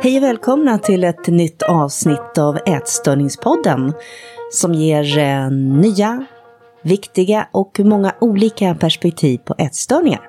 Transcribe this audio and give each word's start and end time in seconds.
Hej 0.00 0.16
och 0.16 0.22
välkomna 0.22 0.78
till 0.78 1.04
ett 1.04 1.26
nytt 1.26 1.62
avsnitt 1.62 2.38
av 2.38 2.58
Ätstörningspodden 2.66 3.92
som 4.52 4.74
ger 4.74 5.18
eh, 5.18 5.50
nya, 5.50 6.26
viktiga 6.82 7.48
och 7.52 7.80
många 7.80 8.14
olika 8.20 8.74
perspektiv 8.74 9.38
på 9.38 9.54
ätstörningar. 9.58 10.20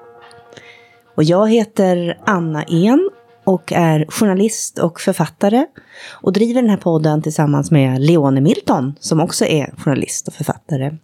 Och 1.15 1.23
jag 1.23 1.49
heter 1.49 2.17
Anna 2.25 2.63
En 2.63 3.09
och 3.43 3.73
är 3.73 4.05
journalist 4.09 4.79
och 4.79 4.99
författare 4.99 5.65
och 6.21 6.33
driver 6.33 6.61
den 6.61 6.69
här 6.69 6.77
podden 6.77 7.21
tillsammans 7.21 7.71
med 7.71 8.01
Leone 8.01 8.41
Milton 8.41 8.95
som 8.99 9.19
också 9.19 9.45
är 9.45 9.73
journalist 9.77 10.27
och 10.27 10.33
författare. 10.33 10.97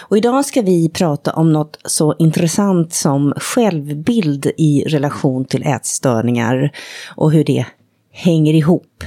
Och 0.00 0.16
idag 0.16 0.44
ska 0.44 0.62
vi 0.62 0.88
prata 0.88 1.32
om 1.32 1.52
något 1.52 1.78
så 1.84 2.14
intressant 2.18 2.94
som 2.94 3.32
självbild 3.36 4.46
i 4.56 4.84
relation 4.86 5.44
till 5.44 5.66
ätstörningar 5.66 6.70
och 7.16 7.32
hur 7.32 7.44
det 7.44 7.66
hänger 8.12 8.54
ihop. 8.54 9.04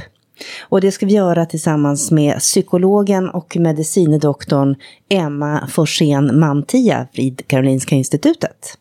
Och 0.61 0.81
det 0.81 0.91
ska 0.91 1.05
vi 1.05 1.13
göra 1.13 1.45
tillsammans 1.45 2.11
med 2.11 2.39
psykologen 2.39 3.29
och 3.29 3.57
medicinedoktorn 3.57 4.75
Emma 5.09 5.67
Forsén 5.67 6.39
Mantia 6.39 7.07
vid 7.13 7.47
Karolinska 7.47 7.95
Institutet. 7.95 8.77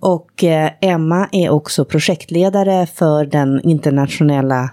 Och 0.00 0.44
eh, 0.44 0.70
Emma 0.80 1.28
är 1.32 1.50
också 1.50 1.84
projektledare 1.84 2.86
för 2.86 3.24
den 3.24 3.60
internationella 3.60 4.70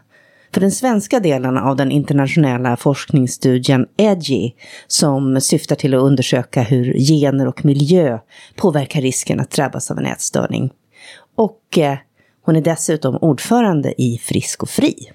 för 0.56 0.62
den 0.62 0.72
svenska 0.72 1.20
delen 1.20 1.58
av 1.58 1.76
den 1.76 1.92
internationella 1.92 2.78
forskningsstudien 2.78 3.88
EDGI 3.98 4.56
som 4.88 5.42
syftar 5.42 5.76
till 5.76 5.94
att 5.94 6.02
undersöka 6.02 6.62
hur 6.62 6.94
gener 6.94 7.48
och 7.48 7.66
miljö 7.66 8.20
påverkar 8.56 9.02
risken 9.02 9.40
att 9.40 9.52
drabbas 9.52 9.92
av 9.92 9.98
en 9.98 10.06
ätstörning. 10.06 10.74
Och 11.36 11.78
eh, 11.78 11.98
hon 12.42 12.56
är 12.56 12.62
dessutom 12.62 13.18
ordförande 13.22 14.02
i 14.02 14.18
Frisk 14.18 14.64
och 14.64 14.70
Fri. 14.70 15.12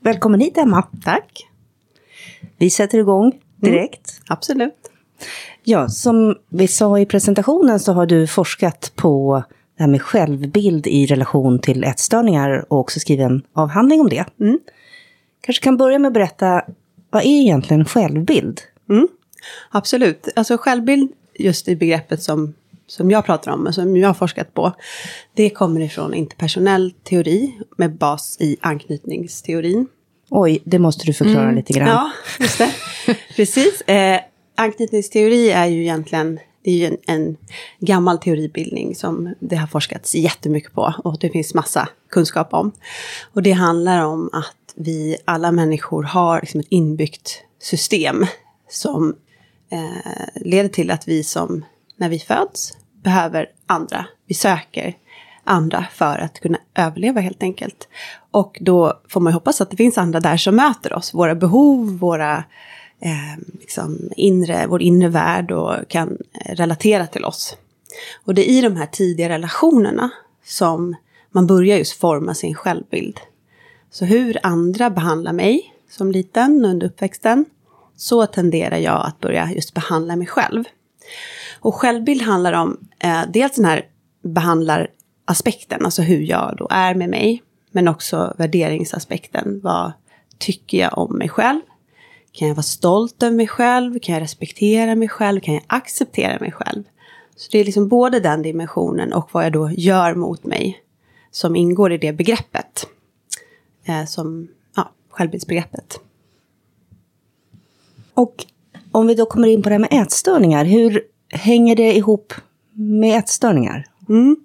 Välkommen 0.00 0.40
hit 0.40 0.58
Emma. 0.58 0.82
Tack. 1.04 1.46
Vi 2.56 2.70
sätter 2.70 2.98
igång 2.98 3.32
direkt. 3.56 4.10
Mm, 4.10 4.24
absolut. 4.26 4.90
Ja, 5.62 5.88
som 5.88 6.36
vi 6.48 6.68
sa 6.68 6.98
i 6.98 7.06
presentationen 7.06 7.80
så 7.80 7.92
har 7.92 8.06
du 8.06 8.26
forskat 8.26 8.92
på 8.94 9.44
det 9.76 9.82
här 9.82 9.90
med 9.90 10.02
självbild 10.02 10.86
i 10.86 11.06
relation 11.06 11.58
till 11.58 11.84
ätstörningar 11.84 12.64
och 12.68 12.78
också 12.78 13.00
skrivit 13.00 13.24
en 13.26 13.42
avhandling 13.52 14.00
om 14.00 14.08
det. 14.08 14.24
Mm. 14.40 14.58
Kanske 15.40 15.64
kan 15.64 15.76
börja 15.76 15.98
med 15.98 16.08
att 16.08 16.14
berätta, 16.14 16.62
vad 17.10 17.22
är 17.22 17.40
egentligen 17.40 17.84
självbild? 17.84 18.60
Mm. 18.90 19.08
Absolut, 19.70 20.28
alltså 20.36 20.56
självbild 20.56 21.12
just 21.38 21.68
i 21.68 21.76
begreppet 21.76 22.22
som, 22.22 22.54
som 22.86 23.10
jag 23.10 23.26
pratar 23.26 23.52
om, 23.52 23.66
och 23.66 23.74
som 23.74 23.96
jag 23.96 24.08
har 24.08 24.14
forskat 24.14 24.54
på, 24.54 24.72
det 25.34 25.50
kommer 25.50 25.80
ifrån 25.80 26.14
interpersonell 26.14 26.90
teori 26.90 27.58
med 27.76 27.96
bas 27.96 28.36
i 28.40 28.56
anknytningsteorin. 28.60 29.86
Oj, 30.30 30.62
det 30.64 30.78
måste 30.78 31.06
du 31.06 31.12
förklara 31.12 31.44
mm. 31.44 31.54
lite 31.54 31.72
grann. 31.72 31.88
Ja, 31.88 32.12
just 32.40 32.58
det. 32.58 32.72
Precis. 33.36 33.80
Eh, 33.80 34.20
anknytningsteori 34.56 35.50
är 35.50 35.66
ju 35.66 35.80
egentligen 35.80 36.38
det 36.64 36.70
är 36.70 36.74
ju 36.74 36.86
en, 36.86 36.96
en, 37.06 37.36
gammal 37.78 38.18
teoribildning 38.18 38.94
som 38.94 39.34
det 39.40 39.56
har 39.56 39.66
forskats 39.66 40.14
jättemycket 40.14 40.72
på 40.72 40.94
och 41.04 41.18
det 41.18 41.30
finns 41.30 41.54
massa 41.54 41.88
kunskap 42.10 42.54
om. 42.54 42.72
Och 43.32 43.42
det 43.42 43.52
handlar 43.52 44.04
om 44.04 44.30
att 44.32 44.74
vi 44.74 45.16
alla 45.24 45.52
människor 45.52 46.02
har 46.02 46.40
liksom 46.40 46.60
ett 46.60 46.66
inbyggt 46.68 47.42
system 47.62 48.26
som 48.70 49.16
eh, 49.70 50.42
leder 50.44 50.68
till 50.68 50.90
att 50.90 51.08
vi 51.08 51.24
som, 51.24 51.64
när 51.96 52.08
vi 52.08 52.18
föds, 52.18 52.72
behöver 53.02 53.46
andra. 53.66 54.06
Vi 54.26 54.34
söker 54.34 54.94
andra 55.44 55.86
för 55.92 56.18
att 56.18 56.40
kunna 56.40 56.58
överleva 56.74 57.20
helt 57.20 57.42
enkelt. 57.42 57.88
Och 58.30 58.58
då 58.60 59.00
får 59.08 59.20
man 59.20 59.30
ju 59.30 59.34
hoppas 59.34 59.60
att 59.60 59.70
det 59.70 59.76
finns 59.76 59.98
andra 59.98 60.20
där 60.20 60.36
som 60.36 60.56
möter 60.56 60.92
oss, 60.92 61.14
våra 61.14 61.34
behov, 61.34 61.98
våra 61.98 62.44
eh, 63.04 63.38
liksom 63.60 64.10
inre, 64.16 64.66
vår 64.66 64.82
inre 64.82 65.08
värld 65.08 65.52
och 65.52 65.88
kan 65.88 66.18
relatera 66.44 67.06
till 67.06 67.24
oss. 67.24 67.56
Och 68.24 68.34
det 68.34 68.50
är 68.50 68.58
i 68.58 68.60
de 68.60 68.76
här 68.76 68.86
tidiga 68.86 69.28
relationerna 69.28 70.10
som 70.44 70.96
man 71.30 71.46
börjar 71.46 71.78
just 71.78 72.00
forma 72.00 72.34
sin 72.34 72.54
självbild. 72.54 73.20
Så 73.90 74.04
hur 74.04 74.38
andra 74.42 74.90
behandlar 74.90 75.32
mig 75.32 75.74
som 75.90 76.12
liten 76.12 76.64
under 76.64 76.86
uppväxten, 76.86 77.44
så 77.96 78.26
tenderar 78.26 78.76
jag 78.76 79.06
att 79.06 79.20
börja 79.20 79.52
just 79.52 79.74
behandla 79.74 80.16
mig 80.16 80.26
själv. 80.26 80.64
Och 81.60 81.74
självbild 81.74 82.22
handlar 82.22 82.52
om 82.52 82.78
eh, 82.98 83.22
dels 83.28 83.56
den 83.56 83.64
här 83.64 83.86
behandlaraspekten, 84.22 85.84
alltså 85.84 86.02
hur 86.02 86.20
jag 86.20 86.54
då 86.58 86.68
är 86.70 86.94
med 86.94 87.10
mig, 87.10 87.42
men 87.70 87.88
också 87.88 88.34
värderingsaspekten. 88.38 89.60
Vad 89.62 89.92
tycker 90.38 90.78
jag 90.78 90.98
om 90.98 91.18
mig 91.18 91.28
själv? 91.28 91.60
Kan 92.34 92.48
jag 92.48 92.54
vara 92.54 92.62
stolt 92.62 93.22
över 93.22 93.36
mig 93.36 93.48
själv? 93.48 93.98
Kan 93.98 94.14
jag 94.14 94.22
respektera 94.22 94.94
mig 94.94 95.08
själv? 95.08 95.40
Kan 95.40 95.54
jag 95.54 95.62
acceptera 95.66 96.38
mig 96.40 96.52
själv? 96.52 96.82
Så 97.36 97.48
det 97.52 97.58
är 97.58 97.64
liksom 97.64 97.88
både 97.88 98.20
den 98.20 98.42
dimensionen 98.42 99.12
och 99.12 99.28
vad 99.32 99.44
jag 99.44 99.52
då 99.52 99.70
gör 99.70 100.14
mot 100.14 100.44
mig 100.44 100.82
som 101.30 101.56
ingår 101.56 101.92
i 101.92 101.98
det 101.98 102.12
begreppet. 102.12 102.86
Eh, 103.84 104.04
som 104.04 104.48
ja, 104.76 104.90
självbildsbegreppet. 105.10 106.00
Och 108.14 108.46
om 108.92 109.06
vi 109.06 109.14
då 109.14 109.26
kommer 109.26 109.48
in 109.48 109.62
på 109.62 109.68
det 109.68 109.74
här 109.74 109.80
med 109.80 110.02
ätstörningar, 110.02 110.64
hur 110.64 111.02
hänger 111.30 111.76
det 111.76 111.96
ihop 111.96 112.34
med 112.72 113.18
ätstörningar? 113.18 113.86
Mm. 114.08 114.36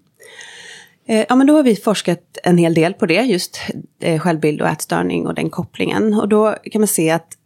Eh, 1.05 1.25
ja, 1.29 1.35
men 1.35 1.47
då 1.47 1.55
har 1.55 1.63
vi 1.63 1.75
forskat 1.75 2.37
en 2.43 2.57
hel 2.57 2.73
del 2.73 2.93
på 2.93 3.05
det, 3.05 3.21
just 3.21 3.59
eh, 3.99 4.19
självbild 4.19 4.61
och 4.61 4.67
ätstörning 4.67 5.27
och 5.27 5.35
den 5.35 5.49
kopplingen. 5.49 6.13
Och 6.13 6.29
då 6.29 6.55
kan 6.71 6.81
man 6.81 6.87
se 6.87 7.09
att 7.09 7.38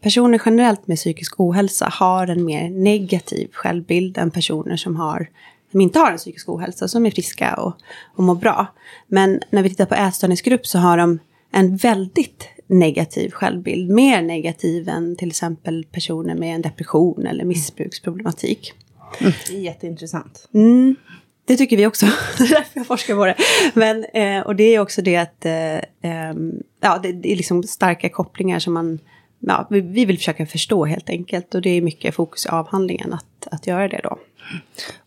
personer 0.00 0.42
generellt 0.46 0.86
med 0.86 0.96
psykisk 0.96 1.40
ohälsa 1.40 1.88
har 1.92 2.26
en 2.26 2.44
mer 2.44 2.70
negativ 2.70 3.48
självbild 3.52 4.18
än 4.18 4.30
personer 4.30 4.76
som, 4.76 4.96
har, 4.96 5.30
som 5.70 5.80
inte 5.80 5.98
har 5.98 6.12
en 6.12 6.18
psykisk 6.18 6.48
ohälsa, 6.48 6.88
som 6.88 7.06
är 7.06 7.10
friska 7.10 7.54
och, 7.54 7.76
och 8.16 8.24
mår 8.24 8.34
bra. 8.34 8.66
Men 9.06 9.40
när 9.50 9.62
vi 9.62 9.68
tittar 9.68 9.86
på 9.86 9.94
ätstörningsgrupp 9.94 10.66
så 10.66 10.78
har 10.78 10.96
de 10.96 11.18
en 11.50 11.76
väldigt 11.76 12.48
negativ 12.66 13.30
självbild. 13.30 13.90
Mer 13.90 14.22
negativ 14.22 14.88
än 14.88 15.16
till 15.16 15.28
exempel 15.28 15.84
personer 15.92 16.34
med 16.34 16.54
en 16.54 16.62
depression 16.62 17.26
eller 17.26 17.44
missbruksproblematik. 17.44 18.72
Mm. 19.20 19.32
Det 19.46 19.56
är 19.56 19.60
jätteintressant. 19.60 20.48
Mm, 20.54 20.96
det 21.44 21.56
tycker 21.56 21.76
vi 21.76 21.86
också. 21.86 22.06
det 22.38 22.44
är 22.44 22.48
därför 22.48 22.70
jag 22.80 22.86
forskar 22.86 23.14
på 23.14 23.26
det. 23.26 23.36
Men, 23.74 24.04
eh, 24.04 24.46
och 24.46 24.56
det 24.56 24.74
är 24.74 24.80
också 24.80 25.02
det 25.02 25.16
att 25.16 25.44
eh, 25.44 25.76
eh, 25.76 26.34
ja, 26.80 27.00
det, 27.02 27.12
det 27.12 27.32
är 27.32 27.36
liksom 27.36 27.62
starka 27.62 28.08
kopplingar 28.08 28.58
som 28.58 28.74
man 28.74 28.98
ja, 29.40 29.66
vi, 29.70 29.80
vi 29.80 30.04
vill 30.04 30.18
försöka 30.18 30.46
förstå 30.46 30.84
helt 30.84 31.10
enkelt. 31.10 31.54
Och 31.54 31.62
det 31.62 31.70
är 31.70 31.82
mycket 31.82 32.14
fokus 32.14 32.46
i 32.46 32.48
avhandlingen 32.48 33.12
att, 33.12 33.48
att 33.50 33.66
göra 33.66 33.88
det 33.88 34.00
då. 34.02 34.18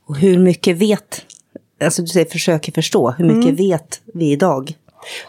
Och 0.05 0.17
hur 0.17 0.39
mycket 0.39 0.77
vet, 0.77 1.25
alltså 1.81 2.01
du 2.01 2.07
säger 2.07 2.25
försöker 2.25 2.71
förstå, 2.71 3.11
hur 3.11 3.25
mycket 3.25 3.43
mm. 3.43 3.55
vet 3.55 4.01
vi 4.13 4.31
idag? 4.31 4.73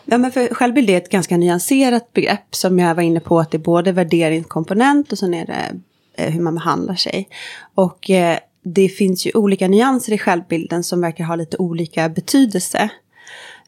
Ja, 0.04 0.18
men 0.18 0.32
för 0.32 0.54
självbild 0.54 0.90
är 0.90 0.96
ett 0.96 1.08
ganska 1.08 1.36
nyanserat 1.36 2.12
begrepp 2.12 2.54
som 2.54 2.78
jag 2.78 2.94
var 2.94 3.02
inne 3.02 3.20
på 3.20 3.40
att 3.40 3.50
det 3.50 3.56
är 3.56 3.58
både 3.58 3.92
värderingskomponent 3.92 5.12
och 5.12 5.18
sen 5.18 5.34
är 5.34 5.46
det 5.46 5.80
eh, 6.14 6.32
hur 6.32 6.40
man 6.40 6.54
behandlar 6.54 6.94
sig. 6.94 7.28
Och 7.74 8.10
eh, 8.10 8.38
det 8.64 8.88
finns 8.88 9.26
ju 9.26 9.30
olika 9.34 9.68
nyanser 9.68 10.12
i 10.12 10.18
självbilden 10.18 10.84
som 10.84 11.00
verkar 11.00 11.24
ha 11.24 11.36
lite 11.36 11.56
olika 11.56 12.08
betydelse. 12.08 12.90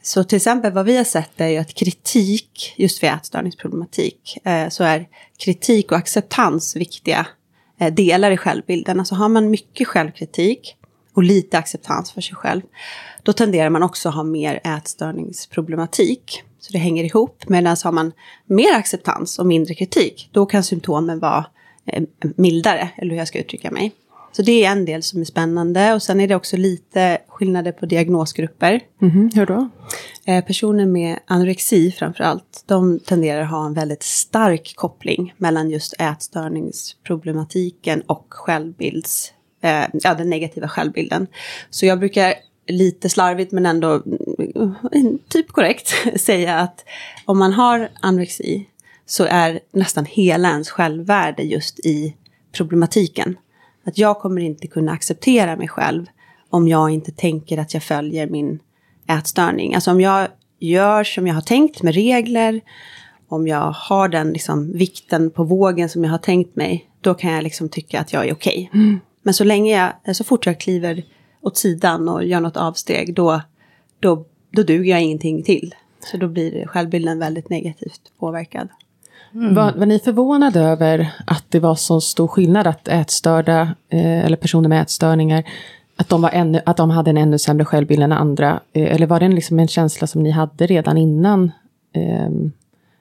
Så 0.07 0.25
till 0.25 0.37
exempel 0.37 0.73
vad 0.73 0.87
vi 0.87 0.97
har 0.97 1.05
sett 1.05 1.41
är 1.41 1.49
ju 1.49 1.57
att 1.57 1.75
kritik, 1.75 2.75
just 2.77 3.03
vid 3.03 3.11
ätstörningsproblematik, 3.11 4.39
eh, 4.45 4.69
så 4.69 4.85
är 4.85 5.09
kritik 5.39 5.93
och 5.93 5.99
acceptans 5.99 6.77
viktiga 6.77 7.27
eh, 7.79 7.95
delar 7.95 8.31
i 8.31 8.37
självbilden. 8.37 8.99
Alltså 8.99 9.15
har 9.15 9.29
man 9.29 9.51
mycket 9.51 9.89
självkritik 9.89 10.77
och 11.15 11.23
lite 11.23 11.59
acceptans 11.59 12.13
för 12.13 12.21
sig 12.21 12.37
själv, 12.37 12.63
då 13.23 13.33
tenderar 13.33 13.71
man 13.71 13.83
också 13.83 14.09
att 14.09 14.15
ha 14.15 14.23
mer 14.23 14.61
ätstörningsproblematik. 14.65 16.43
Så 16.61 16.73
det 16.73 16.79
hänger 16.79 17.05
ihop. 17.05 17.49
Medan 17.49 17.77
har 17.85 17.93
man 17.93 18.13
mer 18.47 18.75
acceptans 18.75 19.39
och 19.39 19.47
mindre 19.47 19.75
kritik, 19.75 20.29
då 20.33 20.47
kan 20.47 20.65
symptomen 20.65 21.19
vara 21.19 21.47
eh, 21.87 22.03
mildare, 22.21 22.91
eller 22.97 23.11
hur 23.11 23.19
jag 23.19 23.29
ska 23.29 23.39
uttrycka 23.39 23.71
mig. 23.71 23.93
Så 24.37 24.43
det 24.43 24.65
är 24.65 24.73
en 24.73 24.85
del 24.85 25.03
som 25.03 25.21
är 25.21 25.25
spännande. 25.25 25.95
Och 25.95 26.03
sen 26.03 26.21
är 26.21 26.29
det 26.29 26.35
också 26.35 26.57
lite 26.57 27.19
skillnader 27.29 27.73
på 27.73 27.87
diagnosgrupper. 27.87 28.81
Mm. 29.03 29.31
Hur 29.35 29.47
då? 29.47 29.69
Eh, 30.27 30.45
personer 30.45 30.87
med 30.87 31.19
anorexi 31.27 31.93
framför 31.93 32.25
allt, 32.25 32.65
de 32.67 32.99
tenderar 32.99 33.43
att 33.43 33.51
ha 33.51 33.67
en 33.67 33.75
väldigt 33.75 34.03
stark 34.03 34.73
koppling 34.77 35.35
mellan 35.37 35.71
just 35.71 35.95
ätstörningsproblematiken 35.99 38.01
och 38.01 38.27
självbilds, 38.29 39.33
eh, 39.63 39.85
ja, 39.93 40.15
den 40.15 40.31
negativa 40.31 40.69
självbilden. 40.69 41.27
Så 41.71 41.87
jag 41.87 41.99
brukar 41.99 42.35
lite 42.67 43.09
slarvigt 43.09 43.53
men 43.53 43.67
ändå 43.67 44.03
mm, 44.93 45.19
typ 45.29 45.49
korrekt 45.49 45.95
säga 46.21 46.59
att 46.59 46.85
om 47.25 47.39
man 47.39 47.53
har 47.53 47.89
anorexi 48.01 48.69
så 49.07 49.25
är 49.25 49.61
nästan 49.73 50.05
hela 50.05 50.51
ens 50.51 50.71
självvärde 50.71 51.43
just 51.43 51.79
i 51.79 52.17
problematiken. 52.53 53.37
Att 53.85 53.99
jag 53.99 54.19
kommer 54.19 54.41
inte 54.41 54.67
kunna 54.67 54.93
acceptera 54.93 55.57
mig 55.57 55.69
själv 55.69 56.07
om 56.51 56.69
jag 56.69 56.91
inte 56.91 57.13
tänker 57.13 57.59
att 57.59 57.75
jag 57.75 57.83
följer 57.83 58.27
min 58.27 58.59
ätstörning. 59.09 59.75
Alltså 59.75 59.91
om 59.91 60.01
jag 60.01 60.29
gör 60.59 61.05
som 61.05 61.27
jag 61.27 61.35
har 61.35 61.43
tänkt 61.43 61.83
med 61.83 61.95
regler, 61.95 62.61
om 63.29 63.47
jag 63.47 63.71
har 63.71 64.09
den 64.09 64.33
liksom, 64.33 64.73
vikten 64.73 65.31
på 65.31 65.45
vågen 65.45 65.89
som 65.89 66.05
jag 66.05 66.11
har 66.11 66.19
tänkt 66.19 66.57
mig, 66.57 66.91
då 67.01 67.15
kan 67.15 67.33
jag 67.33 67.43
liksom 67.43 67.69
tycka 67.69 68.01
att 68.01 68.13
jag 68.13 68.29
är 68.29 68.33
okej. 68.33 68.69
Okay. 68.71 68.81
Mm. 68.81 69.01
Men 69.23 69.35
så 69.35 69.45
länge 69.45 69.93
jag, 70.05 70.17
så 70.17 70.25
fort 70.25 70.47
jag 70.47 70.61
kliver 70.61 71.05
åt 71.41 71.57
sidan 71.57 72.09
och 72.09 72.25
gör 72.25 72.41
något 72.41 72.57
avsteg, 72.57 73.15
då, 73.15 73.41
då, 74.01 74.25
då 74.51 74.63
duger 74.63 74.91
jag 74.91 75.03
ingenting 75.03 75.43
till. 75.43 75.75
Så 76.01 76.17
då 76.17 76.29
blir 76.29 76.67
självbilden 76.67 77.19
väldigt 77.19 77.49
negativt 77.49 78.01
påverkad. 78.19 78.69
Mm. 79.35 79.55
Var, 79.55 79.73
var, 79.73 79.87
ni 79.87 79.99
förvånade 79.99 80.61
över 80.61 81.15
att 81.27 81.45
det 81.49 81.61
var 81.61 81.75
så 81.75 82.01
stor 82.01 82.29
skillnad 82.29 82.67
att 82.67 82.89
ätstörda 82.89 83.61
eh, 83.89 84.25
eller 84.25 84.37
personer 84.37 84.69
med 84.69 84.83
ätstörningar 84.83 85.45
att 85.97 86.09
de, 86.09 86.23
var 86.23 86.31
ännu, 86.31 86.61
att 86.67 86.77
de 86.77 86.91
hade 86.91 87.11
en 87.11 87.17
ännu 87.17 87.39
sämre 87.39 87.65
självbild 87.65 88.03
än 88.03 88.13
andra? 88.13 88.61
Eh, 88.73 88.95
eller 88.95 89.07
var 89.07 89.21
det 89.21 89.27
en, 89.27 89.35
liksom 89.35 89.59
en 89.59 89.69
känsla 89.69 90.07
som 90.07 90.23
ni 90.23 90.31
hade 90.31 90.67
redan 90.67 90.99
innan 90.99 91.53
eh, 91.95 92.31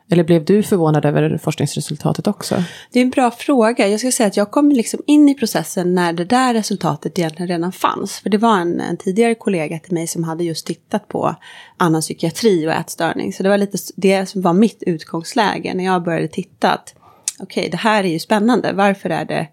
eller 0.10 0.24
blev 0.24 0.46
du 0.46 0.64
förvånad 0.64 1.06
över 1.06 1.38
forskningsresultatet 1.38 2.28
också? 2.28 2.64
Det 2.92 3.00
är 3.00 3.04
en 3.04 3.10
bra 3.10 3.32
fråga. 3.32 3.88
Jag 3.88 4.00
ska 4.00 4.12
säga 4.12 4.28
att 4.28 4.38
jag 4.38 4.52
kom 4.52 4.72
liksom 4.72 5.00
in 5.08 5.30
i 5.30 5.36
processen 5.36 5.96
när 5.96 6.14
det 6.14 6.26
där 6.26 6.54
resultatet 6.54 7.20
egentligen 7.20 7.48
redan 7.48 7.72
fanns. 7.72 8.20
För 8.20 8.30
det 8.30 8.38
var 8.38 8.60
en, 8.60 8.80
en 8.80 8.98
tidigare 8.98 9.36
kollega 9.36 9.80
till 9.80 9.94
mig 9.94 10.08
som 10.08 10.24
hade 10.24 10.44
just 10.44 10.66
tittat 10.66 11.08
på 11.08 11.36
annan 11.78 12.02
psykiatri 12.02 12.68
och 12.68 12.74
ätstörning. 12.74 13.34
Så 13.34 13.44
det 13.44 13.50
var 13.50 13.58
lite 13.58 13.78
det 13.96 14.26
som 14.26 14.42
var 14.42 14.54
mitt 14.54 14.84
utgångsläge 14.84 15.74
när 15.74 15.86
jag 15.86 16.04
började 16.04 16.28
titta. 16.28 16.72
att 16.72 16.96
Okej, 17.40 17.62
okay, 17.62 17.70
det 17.70 17.78
här 17.78 18.04
är 18.04 18.10
ju 18.10 18.20
spännande. 18.20 18.74
Varför 18.74 19.10
är 19.10 19.26
det 19.26 19.48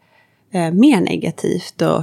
eh, 0.50 0.70
mer 0.70 1.00
negativt 1.00 1.82
och, 1.82 2.02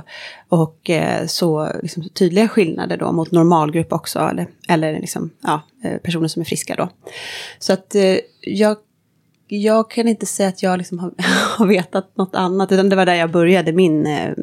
och 0.49 0.89
eh, 0.89 1.25
så 1.25 1.71
liksom, 1.81 2.09
tydliga 2.09 2.47
skillnader 2.47 2.97
då 2.97 3.11
mot 3.11 3.31
normalgrupp 3.31 3.93
också, 3.93 4.19
eller, 4.19 4.47
eller 4.67 4.99
liksom, 4.99 5.29
ja, 5.41 5.61
eh, 5.83 5.97
personer 5.97 6.27
som 6.27 6.41
är 6.41 6.45
friska 6.45 6.75
då. 6.75 6.89
Så 7.59 7.73
att 7.73 7.95
eh, 7.95 8.17
jag, 8.41 8.77
jag 9.47 9.91
kan 9.91 10.07
inte 10.07 10.25
säga 10.25 10.49
att 10.49 10.63
jag 10.63 10.77
liksom 10.77 10.99
har, 10.99 11.13
har 11.57 11.65
vetat 11.65 12.17
något 12.17 12.35
annat, 12.35 12.71
utan 12.71 12.89
det 12.89 12.95
var 12.95 13.05
där 13.05 13.15
jag 13.15 13.31
började 13.31 13.71
min 13.71 14.05
eh, 14.07 14.33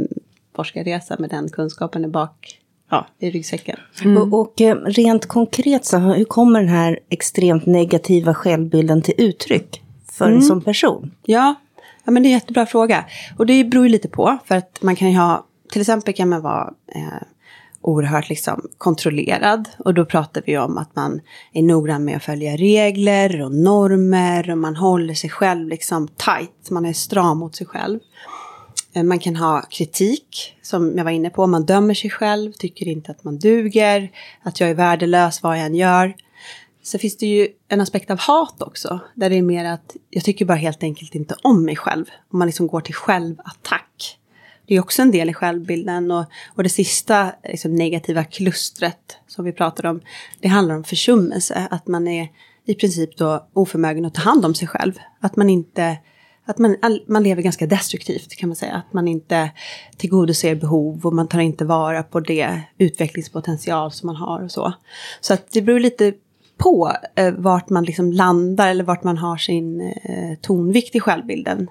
forskarresa 0.57 1.17
med 1.19 1.31
den 1.31 1.49
kunskapen 1.49 2.05
i 2.05 2.09
bak, 2.09 2.61
ja, 2.91 3.07
i 3.19 3.31
ryggsäcken. 3.31 3.77
Mm. 4.05 4.17
Och, 4.17 4.41
och, 4.41 4.55
rent 4.85 5.27
konkret 5.27 5.85
så, 5.85 5.99
hur 5.99 6.25
kommer 6.25 6.61
den 6.61 6.69
här 6.69 6.99
extremt 7.09 7.67
negativa 7.67 8.35
självbilden 8.35 9.03
till 9.03 9.15
uttryck 9.19 9.83
för 10.13 10.25
mm. 10.25 10.37
en 10.37 10.43
sån 10.43 10.61
person? 10.61 11.11
Ja, 11.23 11.55
Ja, 12.05 12.13
men 12.13 12.23
det 12.23 12.27
är 12.27 12.31
en 12.31 12.35
jättebra 12.39 12.67
fråga. 12.67 13.05
Och 13.39 13.47
det 13.47 13.65
beror 13.65 13.85
ju 13.85 13.93
lite 13.93 14.09
på, 14.09 14.39
för 14.45 14.55
att 14.55 14.83
man 14.83 14.97
kan 14.97 15.11
ju 15.11 15.19
ha, 15.19 15.47
till 15.73 15.81
exempel 15.81 16.15
kan 16.15 16.29
man 16.29 16.43
vara 16.43 16.75
eh, 16.95 17.23
oerhört 17.81 18.29
liksom 18.29 18.69
kontrollerad. 18.79 19.69
Och 19.79 19.95
då 19.95 20.05
pratar 20.05 20.43
vi 20.47 20.59
om 20.59 20.79
att 20.79 20.97
man 20.97 21.21
är 21.53 21.63
noggrann 21.63 22.05
med 22.05 22.17
att 22.17 22.25
följa 22.25 22.57
regler 22.57 23.43
och 23.43 23.55
normer 23.55 24.51
och 24.51 24.59
man 24.59 24.77
håller 24.77 25.15
sig 25.15 25.31
själv 25.31 25.69
liksom 25.69 26.09
tight, 26.09 26.71
man 26.71 26.87
är 26.87 26.93
stram 26.93 27.39
mot 27.39 27.57
sig 27.57 27.67
själv. 27.67 28.01
Eh, 28.95 29.03
man 29.03 29.19
kan 29.19 29.37
ha 29.37 29.63
kritik, 29.71 30.57
som 30.63 30.97
jag 30.97 31.05
var 31.05 31.11
inne 31.11 31.31
på, 31.31 31.47
man 31.47 31.67
dömer 31.67 31.95
sig 31.95 32.11
själv, 32.11 32.53
tycker 32.53 32.89
inte 32.89 33.11
att 33.11 33.25
man 33.25 33.39
duger, 33.39 34.11
att 34.43 34.61
jag 34.61 34.71
är 34.71 34.75
värdelös 34.75 35.43
vad 35.43 35.59
jag 35.59 35.67
än 35.67 35.75
gör. 35.75 36.15
Så 36.85 36.99
finns 36.99 37.17
det 37.17 37.27
ju 37.27 37.49
en 37.69 37.81
aspekt 37.81 38.11
av 38.11 38.19
hat 38.19 38.63
också, 38.63 39.01
där 39.15 39.31
det 39.31 39.37
är 39.37 39.43
mer 39.43 39.65
att 39.65 39.97
jag 40.11 40.25
tycker 40.25 40.45
bara 40.45 40.59
helt 40.59 40.83
enkelt 40.83 41.15
inte 41.15 41.37
om 41.43 41.65
mig 41.65 41.77
själv. 41.77 42.05
Om 42.33 42.39
man 42.39 42.49
liksom 42.49 42.67
går 42.67 42.81
till 42.81 42.95
självattack. 42.95 44.19
Det 44.67 44.75
är 44.75 44.81
också 44.81 45.03
en 45.03 45.11
del 45.11 45.31
i 45.31 45.35
självbilden 45.35 46.11
och, 46.11 46.25
och 46.55 46.63
det 46.63 46.69
sista 46.69 47.33
liksom, 47.45 47.77
negativa 47.77 48.25
klustret 48.25 49.17
som 49.27 49.45
vi 49.45 49.53
pratade 49.53 49.89
om, 49.89 50.01
det 50.41 50.49
handlar 50.49 50.75
om 50.75 50.85
försummelse. 50.85 51.69
Att 51.71 51.87
man 51.87 52.09
är 52.09 52.29
i 52.65 52.75
princip 52.75 53.17
då 53.17 53.49
oförmögen 53.53 54.05
att 54.05 54.15
ta 54.15 54.23
hand 54.23 54.45
om 54.45 54.55
sig 54.55 54.69
själv. 54.69 54.99
Att 55.21 55.37
man 55.37 55.51
inte 55.51 55.99
att 56.47 56.59
man, 56.59 56.77
man 57.07 57.23
lever 57.23 57.43
ganska 57.43 57.67
destruktivt 57.67 58.37
kan 58.37 58.49
man 58.49 58.57
säga. 58.57 58.75
Att 58.75 58.93
man 58.93 59.09
inte 59.09 59.51
tillgodoser 59.97 60.55
behov 60.55 61.07
och 61.07 61.13
man 61.13 61.29
tar 61.29 61.41
inte 61.41 61.65
vara 61.65 62.03
på 62.03 62.21
det 62.21 62.61
utvecklingspotential 62.79 63.93
som 63.93 64.07
man 64.07 64.17
har 64.17 64.43
och 64.43 64.51
så. 64.51 64.73
Så 65.21 65.35
att 65.35 65.51
det 65.51 65.63
beror 65.63 65.81
lite 65.81 66.15
på 66.57 66.93
eh, 67.15 67.33
vart 67.33 67.71
man 67.71 67.85
liksom 67.85 68.13
landar 68.13 68.69
eller 68.69 68.85
vart 68.85 69.05
man 69.05 69.19
har 69.19 69.37
sin 69.37 69.81
eh, 69.81 70.39
tonvikt 70.41 70.95
i 70.95 71.01
självbilden. 71.01 71.71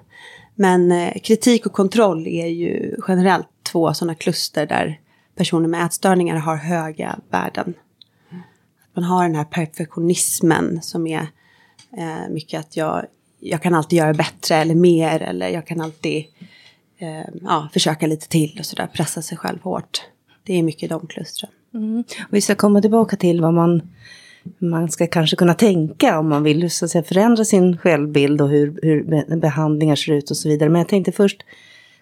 Men 0.54 0.92
eh, 0.92 1.20
kritik 1.22 1.66
och 1.66 1.72
kontroll 1.72 2.26
är 2.26 2.46
ju 2.46 2.96
generellt 3.08 3.48
två 3.62 3.94
sådana 3.94 4.14
kluster 4.14 4.66
där 4.66 5.00
personer 5.36 5.68
med 5.68 5.86
ätstörningar 5.86 6.36
har 6.36 6.56
höga 6.56 7.18
värden. 7.30 7.74
Att 8.80 8.96
man 8.96 9.04
har 9.04 9.22
den 9.22 9.34
här 9.34 9.44
perfektionismen 9.44 10.82
som 10.82 11.06
är 11.06 11.26
eh, 11.98 12.28
mycket 12.30 12.60
att 12.60 12.76
jag, 12.76 13.06
jag 13.40 13.62
kan 13.62 13.74
alltid 13.74 13.98
göra 13.98 14.14
bättre 14.14 14.56
eller 14.56 14.74
mer 14.74 15.22
eller 15.22 15.48
jag 15.48 15.66
kan 15.66 15.80
alltid 15.80 16.24
eh, 16.98 17.34
ja, 17.42 17.68
försöka 17.72 18.06
lite 18.06 18.28
till 18.28 18.56
och 18.58 18.66
sådär, 18.66 18.86
pressa 18.86 19.22
sig 19.22 19.38
själv 19.38 19.60
hårt. 19.62 20.02
Det 20.42 20.58
är 20.58 20.62
mycket 20.62 20.90
de 20.90 21.06
klustren. 21.06 21.50
Mm. 21.74 22.04
Vi 22.30 22.40
ska 22.40 22.54
komma 22.54 22.80
tillbaka 22.80 23.16
till 23.16 23.40
vad 23.40 23.54
man 23.54 23.82
man 24.58 24.88
ska 24.88 25.06
kanske 25.06 25.36
kunna 25.36 25.54
tänka 25.54 26.18
om 26.18 26.28
man 26.28 26.42
vill 26.42 26.70
så 26.70 26.84
att 26.84 26.90
säga, 26.90 27.04
förändra 27.04 27.44
sin 27.44 27.78
självbild 27.78 28.40
och 28.40 28.48
hur, 28.48 28.78
hur 28.82 29.36
behandlingar 29.36 29.96
ser 29.96 30.12
ut 30.12 30.30
och 30.30 30.36
så 30.36 30.48
vidare. 30.48 30.68
Men 30.68 30.78
jag 30.78 30.88
tänkte 30.88 31.12
först 31.12 31.42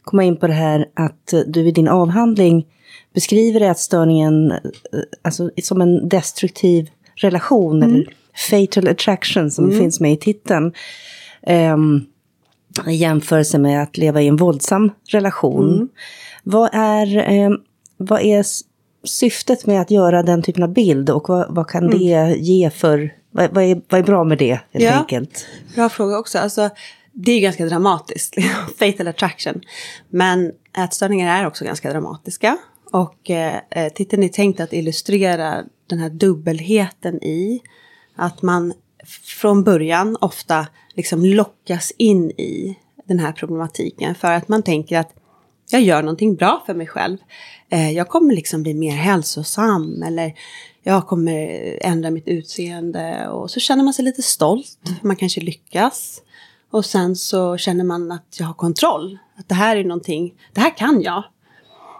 komma 0.03 0.25
in 0.25 0.37
på 0.37 0.47
det 0.47 0.53
här 0.53 0.87
att 0.95 1.35
du 1.47 1.61
i 1.61 1.71
din 1.71 1.89
avhandling 1.89 2.67
beskriver 3.15 3.61
ätstörningen 3.61 4.51
eh, 4.51 4.59
alltså, 5.23 5.51
som 5.63 5.81
en 5.81 6.09
destruktiv 6.09 6.91
relation, 7.17 7.83
mm. 7.83 7.95
eller 7.95 8.07
fatal 8.51 8.89
attraction 8.89 9.51
som 9.51 9.65
mm. 9.65 9.79
finns 9.79 10.01
med 10.01 10.13
i 10.13 10.17
titeln. 10.17 10.73
Um, 11.47 12.07
I 12.89 12.95
jämförelse 12.95 13.59
med 13.59 13.83
att 13.83 13.97
leva 13.97 14.23
i 14.23 14.29
en 14.29 14.37
våldsam 14.37 14.91
relation. 15.09 15.75
Mm. 15.75 15.89
Vad 16.45 16.71
är, 16.73 17.47
um, 17.47 17.61
vad 17.97 18.21
är 18.21 18.45
syftet 19.05 19.67
med 19.67 19.81
att 19.81 19.91
göra 19.91 20.23
den 20.23 20.43
typen 20.43 20.63
av 20.63 20.73
bild 20.73 21.11
och 21.11 21.29
vad, 21.29 21.55
vad 21.55 21.69
kan 21.69 21.85
mm. 21.85 21.99
det 21.99 22.37
ge 22.39 22.71
för, 22.71 23.15
vad, 23.31 23.55
vad, 23.55 23.65
är, 23.65 23.83
vad 23.89 24.01
är 24.01 24.05
bra 24.05 24.25
med 24.25 24.39
det 24.39 24.61
helt 24.71 24.85
ja, 24.85 24.93
enkelt? 24.93 25.47
Bra 25.75 25.89
fråga 25.89 26.19
också. 26.19 26.39
Alltså, 26.39 26.71
det 27.13 27.33
är 27.33 27.41
ganska 27.41 27.67
dramatiskt, 27.67 28.35
fatal 28.79 29.09
attraction. 29.09 29.61
Men 30.11 30.53
ätstörningar 30.79 31.43
är 31.43 31.47
också 31.47 31.65
ganska 31.65 31.93
dramatiska. 31.93 32.57
Och 32.93 33.31
eh, 33.31 33.89
titeln 33.95 34.23
är 34.23 34.29
tänkt 34.29 34.61
att 34.61 34.73
illustrera 34.73 35.63
den 35.87 35.99
här 35.99 36.11
dubbelheten 36.11 37.25
i 37.25 37.61
att 38.17 38.43
man 38.43 38.73
från 39.41 39.65
början 39.65 40.17
ofta 40.21 40.67
liksom 40.95 41.25
lockas 41.25 41.93
in 41.97 42.31
i 42.31 42.79
den 43.05 43.19
här 43.19 43.33
problematiken 43.33 44.15
för 44.15 44.33
att 44.33 44.49
man 44.49 44.63
tänker 44.63 44.99
att 44.99 45.15
jag 45.73 45.83
gör 45.83 46.03
någonting 46.03 46.35
bra 46.35 46.63
för 46.67 46.75
mig 46.75 46.87
själv. 46.87 47.19
Eh, 47.69 47.93
jag 47.93 48.09
kommer 48.09 48.35
liksom 48.35 48.63
bli 48.63 48.75
mer 48.75 48.97
hälsosam 48.97 50.03
eller 50.03 50.35
jag 50.83 51.07
kommer 51.07 51.79
ändra 51.81 52.11
mitt 52.11 52.29
utseende 52.29 53.29
och 53.29 53.51
så 53.51 53.61
känner 53.61 53.85
man 53.85 53.95
sig 53.95 54.05
lite 54.05 54.23
stolt, 54.23 54.79
man 55.03 55.17
kanske 55.17 55.41
lyckas. 55.41 56.23
Och 56.71 56.85
sen 56.85 57.17
så 57.17 57.57
känner 57.57 57.85
man 57.85 58.13
att 58.13 58.37
jag 58.39 58.47
har 58.47 58.55
kontroll, 58.55 59.19
att 59.37 59.49
det 59.49 59.55
här 59.55 59.77
är 59.77 59.85
någonting, 59.85 60.35
det 60.53 60.61
här 60.61 60.77
kan 60.77 61.03
jag. 61.03 61.25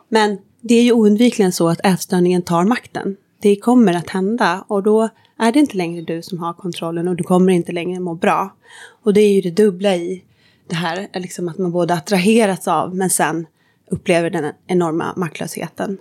Men 0.09 0.39
det 0.61 0.75
är 0.75 0.83
ju 0.83 0.93
oundvikligen 0.93 1.53
så 1.53 1.69
att 1.69 1.87
ätstörningen 1.87 2.43
tar 2.43 2.65
makten. 2.65 3.17
Det 3.41 3.57
kommer 3.57 3.95
att 3.95 4.11
hända 4.11 4.65
och 4.69 4.83
då 4.83 5.09
är 5.39 5.53
det 5.53 5.59
inte 5.59 5.77
längre 5.77 6.03
du 6.03 6.23
som 6.23 6.39
har 6.39 6.53
kontrollen 6.53 7.09
och 7.09 7.17
du 7.17 7.25
kommer 7.25 7.53
inte 7.53 7.73
längre 7.73 8.01
må 8.01 8.15
bra. 8.15 8.57
Och 9.03 9.15
det 9.15 9.21
är 9.21 9.33
ju 9.33 9.41
det 9.41 9.63
dubbla 9.63 9.97
i 9.97 10.25
det 10.69 10.75
här, 10.75 11.09
liksom 11.15 11.49
att 11.49 11.59
man 11.59 11.73
både 11.73 11.95
attraheras 11.95 12.69
av 12.69 12.97
men 12.97 13.11
sen 13.11 13.47
upplever 13.93 14.31
den 14.31 14.53
enorma 14.67 15.13
maktlösheten 15.17 15.99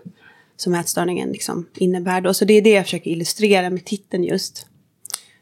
som 0.57 0.75
ätstörningen 0.75 1.29
liksom 1.29 1.65
innebär. 1.75 2.21
Då. 2.21 2.33
Så 2.33 2.45
det 2.45 2.53
är 2.53 2.61
det 2.61 2.71
jag 2.71 2.83
försöker 2.83 3.11
illustrera 3.11 3.69
med 3.69 3.85
titeln 3.85 4.23
just. 4.23 4.67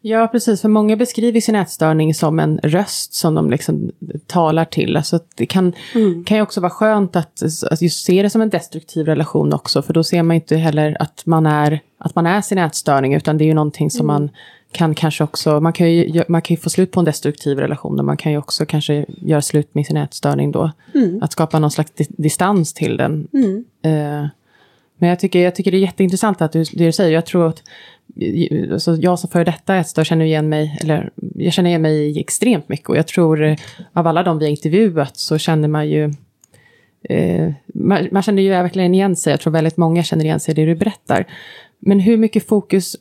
Ja, 0.02 0.28
precis. 0.28 0.62
För 0.62 0.70
många 0.70 0.96
beskriver 0.96 1.42
sin 1.42 1.56
ätstörning 1.56 2.14
som 2.14 2.40
en 2.40 2.60
röst 2.64 3.14
som 3.14 3.36
de 3.36 3.50
liksom 3.50 3.92
talar 4.28 4.66
till. 4.66 4.98
Alltså 4.98 5.20
det 5.36 5.46
kan, 5.46 5.74
mm. 5.96 6.24
kan 6.24 6.38
ju 6.38 6.44
också 6.44 6.62
vara 6.62 6.70
skönt 6.70 7.16
att, 7.16 7.44
att 7.72 7.82
just 7.82 8.06
se 8.06 8.22
det 8.22 8.30
som 8.30 8.42
en 8.42 8.50
destruktiv 8.50 9.06
relation 9.06 9.54
också. 9.54 9.82
För 9.82 9.94
då 9.94 10.04
ser 10.04 10.24
man 10.24 10.36
inte 10.36 10.56
heller 10.56 10.98
att 11.00 11.26
man 11.26 11.46
är, 11.46 11.80
att 11.98 12.16
man 12.16 12.26
är 12.26 12.42
sin 12.42 12.58
ätstörning, 12.58 13.14
utan 13.14 13.38
det 13.38 13.44
är 13.44 13.48
ju 13.48 13.54
någonting 13.54 13.92
som 13.92 14.10
mm. 14.10 14.22
man 14.22 14.30
kan 14.72 14.96
kanske 14.96 15.24
också, 15.24 15.60
man 15.60 15.74
kan, 15.74 15.92
ju, 15.92 16.24
man 16.28 16.42
kan 16.42 16.56
ju 16.56 16.62
få 16.62 16.70
slut 16.70 16.92
på 16.92 17.00
en 17.00 17.06
destruktiv 17.06 17.60
relation, 17.60 18.00
och 18.00 18.06
man 18.06 18.18
kan 18.18 18.32
ju 18.32 18.38
också 18.38 18.66
kanske 18.66 19.06
göra 19.08 19.42
slut 19.42 19.76
med 19.76 19.86
sin 19.86 19.98
ätstörning 19.98 20.52
då. 20.52 20.72
Mm. 20.96 21.24
Att 21.24 21.32
skapa 21.32 21.60
någon 21.60 21.72
slags 21.72 21.92
distans 21.96 22.74
till 22.74 22.98
den. 22.98 23.28
Mm. 23.34 23.66
Uh, 23.86 24.28
men 24.98 25.10
jag 25.10 25.20
tycker, 25.20 25.40
jag 25.40 25.56
tycker 25.56 25.72
det 25.72 25.78
är 25.78 25.82
jätteintressant 25.82 26.42
att 26.42 26.52
du, 26.52 26.64
det 26.64 26.86
du 26.86 26.92
säger. 26.92 27.14
Jag 27.14 27.26
tror 27.26 27.48
att 27.48 27.64
alltså 28.72 28.96
jag 28.96 29.20
som 29.20 29.30
före 29.30 29.44
detta 29.44 29.76
ätstörd 29.76 30.06
känner 30.06 30.26
igen 30.26 30.50
mig, 30.50 30.78
eller 30.82 31.10
jag 31.36 31.54
känner 31.54 31.70
igen 31.70 31.82
mig 31.82 32.20
extremt 32.20 32.70
mycket. 32.70 32.90
Och 32.90 32.98
jag 32.98 33.08
tror 33.08 33.44
eh, 33.44 33.58
av 33.94 34.08
alla 34.08 34.24
de 34.24 34.40
vi 34.40 34.46
har 34.46 34.50
intervjuat 34.50 35.18
så 35.18 35.38
känner 35.38 35.68
man 35.68 35.90
ju 35.90 36.14
eh, 37.04 37.52
man, 37.66 38.08
man, 38.12 38.24
känner 38.24 38.42
ju 38.42 38.50
verkligen 38.50 38.94
igen 38.94 39.16
sig. 39.16 39.32
Jag 39.32 39.40
tror 39.40 39.54
väldigt 39.54 39.78
många 39.78 40.04
känner 40.04 40.26
igen 40.26 40.40
sig 40.40 40.52
i 40.52 40.56
det 40.56 40.66
du 40.66 40.76
berättar. 40.76 41.26
Men 41.80 42.00
hur 42.00 42.18
mycket 42.18 42.48
fokus 42.48 42.96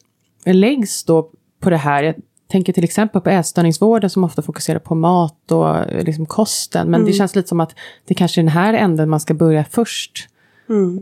läggs 0.44 1.04
då 1.04 1.30
på 1.60 1.70
det 1.70 1.76
här. 1.76 2.02
Jag 2.02 2.14
tänker 2.48 2.72
till 2.72 2.84
exempel 2.84 3.20
på 3.20 3.30
ätstörningsvården 3.30 4.10
som 4.10 4.24
ofta 4.24 4.42
fokuserar 4.42 4.78
på 4.78 4.94
mat 4.94 5.52
och 5.52 5.76
eh, 5.76 6.04
liksom 6.04 6.26
kosten. 6.26 6.90
Men 6.90 7.04
det 7.04 7.12
känns 7.12 7.36
lite 7.36 7.48
som 7.48 7.60
att 7.60 7.74
det 8.04 8.14
kanske 8.14 8.40
är 8.40 8.42
den 8.42 8.52
här 8.52 8.74
änden 8.74 9.08
man 9.08 9.20
ska 9.20 9.34
börja 9.34 9.64
först. 9.64 10.28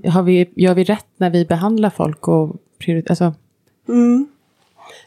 Har 0.09 0.23
vi, 0.23 0.51
gör 0.57 0.75
vi 0.75 0.85
rätt 0.85 1.07
när 1.17 1.31
vi 1.31 1.45
behandlar 1.45 1.91
folk 1.91 2.29
och 2.29 2.57
prioriterar? 2.79 3.11
Alltså, 3.11 3.35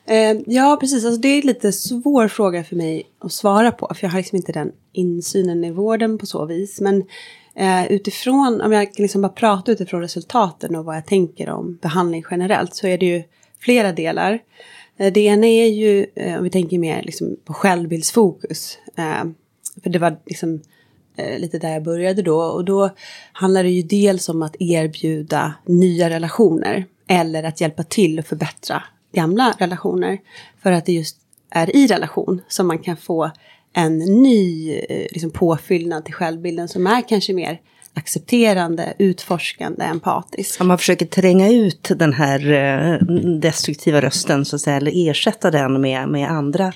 Eh, 0.06 0.38
ja, 0.46 0.78
precis. 0.80 1.06
Alltså, 1.06 1.22
det 1.22 1.28
är 1.28 1.42
en 1.42 1.48
lite 1.48 1.72
svår 1.72 2.28
fråga 2.28 2.64
för 2.64 2.76
mig 2.76 3.04
att 3.20 3.32
svara 3.32 3.72
på. 3.72 3.92
För 3.96 4.08
jag 4.08 4.12
har 4.12 4.18
liksom 4.18 4.36
inte 4.36 4.52
den 4.52 4.72
insynen 4.94 5.64
i 5.64 5.72
vården 5.72 6.18
på 6.18 6.26
så 6.26 6.46
vis. 6.46 6.82
Men 6.82 7.04
eh, 7.56 7.92
utifrån, 7.92 8.62
om 8.62 8.72
jag 8.72 8.90
liksom 8.98 9.22
bara 9.22 9.30
prata 9.30 9.72
utifrån 9.72 10.02
resultaten 10.02 10.76
och 10.76 10.86
vad 10.86 10.96
jag 10.96 11.06
tänker 11.06 11.50
om 11.50 11.80
behandling 11.82 12.24
generellt. 12.32 12.76
Så 12.76 12.88
är 12.88 12.98
det 12.98 13.06
ju 13.06 13.24
flera 13.60 13.92
delar. 13.92 14.40
Eh, 15.00 15.14
det 15.14 15.22
ena 15.22 15.48
är 15.48 15.68
ju, 15.68 16.06
eh, 16.16 16.38
om 16.38 16.44
vi 16.44 16.50
tänker 16.50 16.80
mer 16.80 17.04
liksom 17.04 17.38
på 17.46 17.54
självbildsfokus. 17.54 18.78
Eh, 18.98 19.24
för 19.84 19.90
det 19.90 20.00
var 20.00 20.20
liksom 20.26 20.62
lite 21.38 21.60
där 21.60 21.74
jag 21.74 21.84
började 21.84 22.22
då. 22.22 22.42
Och 22.42 22.66
då 22.66 22.90
handlar 23.32 23.64
det 23.64 23.70
ju 23.70 23.82
dels 23.82 24.30
om 24.30 24.42
att 24.42 24.56
erbjuda 24.60 25.54
nya 25.66 26.10
relationer. 26.10 26.86
Eller 27.08 27.44
att 27.44 27.62
hjälpa 27.62 27.84
till 27.84 28.20
att 28.20 28.28
förbättra 28.28 28.84
gamla 29.12 29.56
relationer. 29.58 30.20
För 30.64 30.72
att 30.72 30.86
det 30.86 30.94
just 30.94 31.18
är 31.50 31.76
i 31.76 31.88
relation 31.88 32.42
som 32.48 32.68
man 32.68 32.80
kan 32.80 32.98
få 32.98 33.32
en 33.74 33.98
ny 33.98 34.74
liksom, 35.12 35.32
påfyllnad 35.32 36.06
till 36.06 36.14
självbilden 36.14 36.68
som 36.68 36.88
är 36.88 37.02
kanske 37.08 37.34
mer 37.34 37.62
accepterande, 37.94 38.94
utforskande, 38.98 39.84
empatisk. 39.84 40.62
Om 40.62 40.68
man 40.68 40.78
försöker 40.78 41.06
tränga 41.06 41.52
ut 41.52 41.92
den 41.96 42.14
här 42.14 42.52
eh, 42.52 43.08
destruktiva 43.40 44.02
rösten 44.02 44.46
så 44.46 44.56
att 44.56 44.62
säga, 44.62 44.78
eller 44.78 45.10
ersätta 45.10 45.52
den 45.52 45.82
med, 45.82 46.10
med 46.10 46.32
andra 46.32 46.74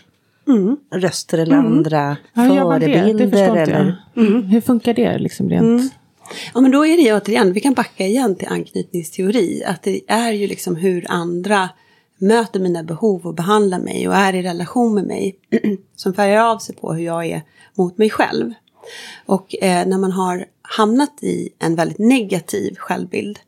röster 0.96 1.38
eller 1.38 1.56
andra 1.56 2.18
ja, 2.34 2.80
det? 2.80 2.88
Det 2.88 2.94
förebilder. 2.94 3.58
eller... 3.58 3.98
jag. 4.14 4.24
Hur 4.42 4.62
funkar 4.62 4.94
det 4.94 5.18
liksom 5.18 5.50
rent? 5.50 5.94
Ja 6.54 6.62
men 6.62 6.72
då 6.72 6.86
är 6.86 6.98
det 6.98 7.04
ju 7.04 7.18
återigen, 7.18 7.54
vi 7.54 7.60
kan 7.60 7.74
backa 7.74 8.06
igen 8.06 8.36
till 8.36 8.48
anknytningsteori. 8.48 9.64
Att 9.66 9.84
det 9.84 10.02
är 10.08 10.32
ju 10.32 10.48
liksom 10.48 10.76
hur 10.76 11.06
andra 11.10 11.70
möter 12.18 12.60
mina 12.60 12.84
behov 12.84 13.26
och 13.26 13.34
behandlar 13.34 13.80
mig 13.80 14.08
och 14.08 14.16
är 14.16 14.34
i 14.34 14.42
relation 14.42 14.94
med 14.94 15.04
mig. 15.04 15.36
som 15.96 16.14
färgar 16.14 16.44
av 16.44 16.58
sig 16.58 16.76
på 16.76 16.94
hur 16.94 17.06
jag 17.06 17.26
är 17.26 17.42
mot 17.76 17.98
mig 17.98 18.10
själv. 18.10 18.54
Och 19.26 19.56
eh, 19.64 19.88
när 19.88 19.98
man 19.98 20.12
har 20.12 20.46
hamnat 20.64 21.24
i 21.24 21.50
en 21.60 21.76
väldigt 21.76 22.00
negativ 22.00 22.76
självbild. 22.76 23.40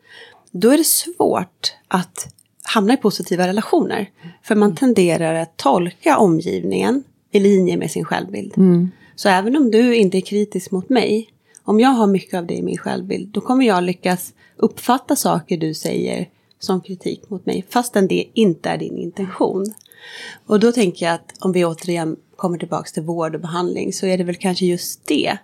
Då 0.52 0.70
är 0.70 0.78
det 0.78 0.84
svårt 0.84 1.74
att 1.88 2.28
hamna 2.64 2.94
i 2.94 2.98
positiva 2.98 3.48
relationer. 3.48 4.10
För 4.44 4.56
man 4.56 4.76
tenderar 4.76 5.34
att 5.34 5.58
tolka 5.58 6.18
omgivningen 6.18 7.04
i 7.32 7.40
linje 7.40 7.78
med 7.78 7.92
sin 7.92 8.06
självbild. 8.06 8.54
Så 9.16 9.30
även 9.30 9.56
om 9.56 9.72
du 9.72 9.96
inte 9.96 10.18
är 10.18 10.22
kritisk 10.22 10.72
mot 10.72 10.90
mig, 10.90 11.30
om 11.64 11.80
jag 11.80 11.90
har 11.90 12.08
mycket 12.08 12.34
av 12.34 12.46
det 12.46 12.54
i 12.54 12.62
min 12.62 12.78
självbild, 12.78 13.30
då 13.30 13.42
kommer 13.42 13.66
jag 13.66 13.84
lyckas 13.84 14.34
uppfatta 14.58 15.16
saker 15.16 15.58
du 15.58 15.74
säger 15.74 16.30
som 16.60 16.82
kritik 16.82 17.30
mot 17.30 17.46
mig, 17.46 17.66
fastän 17.70 18.08
det 18.08 18.26
inte 18.34 18.70
är 18.70 18.78
din 18.78 18.98
intention. 18.98 19.74
Och 20.46 20.60
då 20.60 20.72
tänker 20.72 21.06
jag 21.06 21.16
att 21.16 21.34
om 21.40 21.52
vi 21.52 21.66
återigen 21.66 22.16
kommer 22.36 22.58
tillbaka 22.58 22.90
till 22.94 23.04
vård 23.04 23.36
och 23.36 23.42
behandling 23.42 23.94
så 23.94 24.06
är 24.06 24.18
det 24.18 24.24
väl 24.24 24.36
kanske 24.36 24.66
just 24.66 25.08
det 25.08 25.38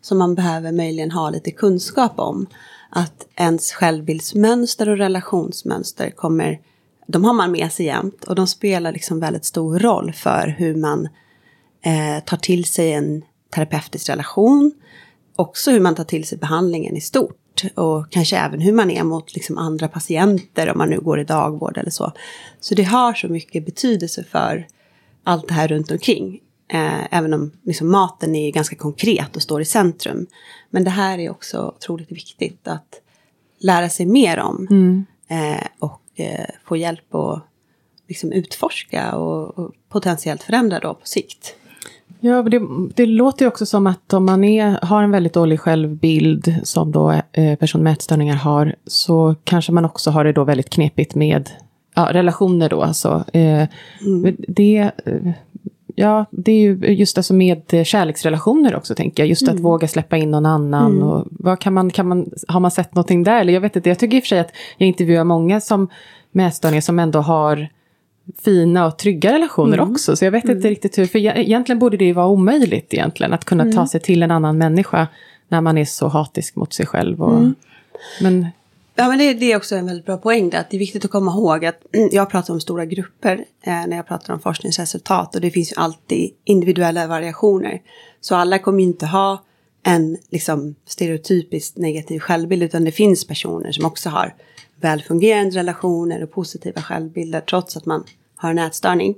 som 0.00 0.18
man 0.18 0.34
behöver 0.34 0.72
möjligen 0.72 1.10
ha 1.10 1.30
lite 1.30 1.50
kunskap 1.50 2.18
om. 2.18 2.46
Att 2.90 3.26
ens 3.36 3.72
självbildsmönster 3.72 4.88
och 4.88 4.96
relationsmönster 4.96 6.10
kommer, 6.10 6.60
de 7.06 7.24
har 7.24 7.32
man 7.32 7.52
med 7.52 7.72
sig 7.72 7.86
jämt 7.86 8.24
och 8.24 8.34
de 8.34 8.46
spelar 8.46 8.92
liksom 8.92 9.20
väldigt 9.20 9.44
stor 9.44 9.78
roll 9.78 10.12
för 10.12 10.54
hur 10.58 10.74
man 10.74 11.08
eh, 11.82 12.24
tar 12.24 12.36
till 12.36 12.64
sig 12.64 12.92
en 12.92 13.22
terapeutisk 13.54 14.08
relation. 14.08 14.72
Också 15.36 15.70
hur 15.70 15.80
man 15.80 15.94
tar 15.94 16.04
till 16.04 16.24
sig 16.24 16.38
behandlingen 16.38 16.96
i 16.96 17.00
stort. 17.00 17.64
Och 17.74 18.10
kanske 18.10 18.36
även 18.36 18.60
hur 18.60 18.72
man 18.72 18.90
är 18.90 19.04
mot 19.04 19.34
liksom 19.34 19.58
andra 19.58 19.88
patienter 19.88 20.70
om 20.70 20.78
man 20.78 20.90
nu 20.90 21.00
går 21.00 21.20
i 21.20 21.24
dagvård 21.24 21.78
eller 21.78 21.90
så. 21.90 22.12
Så 22.60 22.74
det 22.74 22.82
har 22.82 23.14
så 23.14 23.28
mycket 23.28 23.66
betydelse 23.66 24.24
för 24.24 24.66
allt 25.24 25.48
det 25.48 25.54
här 25.54 25.68
runt 25.68 25.90
omkring. 25.90 26.40
Eh, 26.68 27.14
även 27.14 27.34
om 27.34 27.52
liksom, 27.62 27.90
maten 27.90 28.34
är 28.34 28.50
ganska 28.50 28.76
konkret 28.76 29.36
och 29.36 29.42
står 29.42 29.60
i 29.60 29.64
centrum. 29.64 30.26
Men 30.70 30.84
det 30.84 30.90
här 30.90 31.18
är 31.18 31.30
också 31.30 31.72
otroligt 31.76 32.12
viktigt 32.12 32.68
att 32.68 33.00
lära 33.58 33.88
sig 33.88 34.06
mer 34.06 34.38
om. 34.38 34.66
Eh, 35.28 35.66
och 35.78 36.02
eh, 36.14 36.46
få 36.64 36.76
hjälp 36.76 37.14
att 37.14 37.42
liksom, 38.08 38.32
utforska 38.32 39.16
och, 39.16 39.58
och 39.58 39.72
potentiellt 39.88 40.42
förändra 40.42 40.78
då 40.78 40.94
på 40.94 41.06
sikt. 41.06 41.54
Ja, 42.20 42.42
det, 42.42 42.60
det 42.94 43.06
låter 43.06 43.44
ju 43.44 43.48
också 43.48 43.66
som 43.66 43.86
att 43.86 44.12
om 44.12 44.24
man 44.24 44.44
är, 44.44 44.78
har 44.82 45.02
en 45.02 45.10
väldigt 45.10 45.32
dålig 45.32 45.60
självbild 45.60 46.60
som 46.62 46.92
då 46.92 47.20
eh, 47.32 47.58
person 47.58 47.82
med 47.82 47.92
ätstörningar 47.92 48.36
har, 48.36 48.74
så 48.86 49.34
kanske 49.44 49.72
man 49.72 49.84
också 49.84 50.10
har 50.10 50.24
det 50.24 50.32
då 50.32 50.44
väldigt 50.44 50.70
knepigt 50.70 51.14
med 51.14 51.50
ja, 51.94 52.08
relationer 52.12 52.68
då. 52.68 52.82
Alltså, 52.82 53.24
eh, 53.32 53.68
men 54.00 54.36
det, 54.48 54.90
eh, 55.04 55.32
ja, 55.96 56.24
det 56.30 56.52
är 56.52 56.60
ju 56.60 56.94
just 56.94 57.18
alltså 57.18 57.34
med 57.34 57.86
kärleksrelationer 57.86 58.76
också, 58.76 58.94
tänker 58.94 59.22
jag. 59.22 59.28
Just 59.28 59.48
att 59.48 59.60
våga 59.60 59.88
släppa 59.88 60.16
in 60.16 60.30
någon 60.30 60.46
annan. 60.46 61.02
Och 61.02 61.26
vad 61.30 61.60
kan 61.60 61.74
man, 61.74 61.90
kan 61.90 62.08
man, 62.08 62.30
har 62.48 62.60
man 62.60 62.70
sett 62.70 62.94
någonting 62.94 63.22
där? 63.22 63.40
Eller 63.40 63.52
jag 63.52 63.60
vet 63.60 63.76
inte, 63.76 63.88
jag 63.88 63.98
tycker 63.98 64.16
i 64.16 64.20
och 64.20 64.24
för 64.24 64.28
sig 64.28 64.38
att 64.38 64.52
jag 64.76 64.86
intervjuar 64.86 65.24
många 65.24 65.60
som 65.60 65.88
med 66.32 66.48
ätstörningar 66.48 66.80
som 66.80 66.98
ändå 66.98 67.18
har 67.18 67.68
fina 68.44 68.86
och 68.86 68.98
trygga 68.98 69.32
relationer 69.32 69.80
också. 69.80 70.16
Så 70.16 70.24
jag 70.24 70.32
vet 70.32 70.44
inte 70.44 70.70
riktigt 70.70 70.98
hur, 70.98 71.06
för 71.06 71.18
egentligen 71.18 71.78
borde 71.78 71.96
det 71.96 72.04
ju 72.04 72.12
vara 72.12 72.26
omöjligt 72.26 72.94
egentligen 72.94 73.32
att 73.32 73.44
kunna 73.44 73.72
ta 73.72 73.86
sig 73.86 74.00
till 74.00 74.22
en 74.22 74.30
annan 74.30 74.58
människa 74.58 75.08
när 75.48 75.60
man 75.60 75.78
är 75.78 75.84
så 75.84 76.08
hatisk 76.08 76.56
mot 76.56 76.72
sig 76.72 76.86
själv. 76.86 77.22
Och, 77.22 77.40
Men 78.20 78.46
Ja, 78.98 79.08
men 79.08 79.18
det, 79.18 79.34
det 79.34 79.52
är 79.52 79.56
också 79.56 79.76
en 79.76 79.86
väldigt 79.86 80.06
bra 80.06 80.16
poäng 80.16 80.50
där, 80.50 80.60
att 80.60 80.70
det 80.70 80.76
är 80.76 80.78
viktigt 80.78 81.04
att 81.04 81.10
komma 81.10 81.32
ihåg 81.32 81.64
att 81.64 81.94
mm, 81.94 82.08
jag 82.12 82.30
pratar 82.30 82.54
om 82.54 82.60
stora 82.60 82.84
grupper 82.84 83.44
eh, 83.62 83.86
när 83.86 83.96
jag 83.96 84.06
pratar 84.06 84.34
om 84.34 84.40
forskningsresultat 84.40 85.34
och 85.34 85.40
det 85.40 85.50
finns 85.50 85.72
ju 85.72 85.76
alltid 85.76 86.34
individuella 86.44 87.06
variationer. 87.06 87.82
Så 88.20 88.34
alla 88.34 88.58
kommer 88.58 88.78
ju 88.80 88.86
inte 88.86 89.06
ha 89.06 89.44
en 89.82 90.18
liksom, 90.30 90.74
stereotypiskt 90.86 91.78
negativ 91.78 92.20
självbild 92.20 92.62
utan 92.62 92.84
det 92.84 92.92
finns 92.92 93.26
personer 93.26 93.72
som 93.72 93.84
också 93.84 94.08
har 94.08 94.34
välfungerande 94.80 95.56
relationer 95.56 96.22
och 96.22 96.32
positiva 96.32 96.82
självbilder 96.82 97.40
trots 97.40 97.76
att 97.76 97.86
man 97.86 98.04
har 98.36 98.50
en 98.50 98.58
ätstörning. 98.58 99.14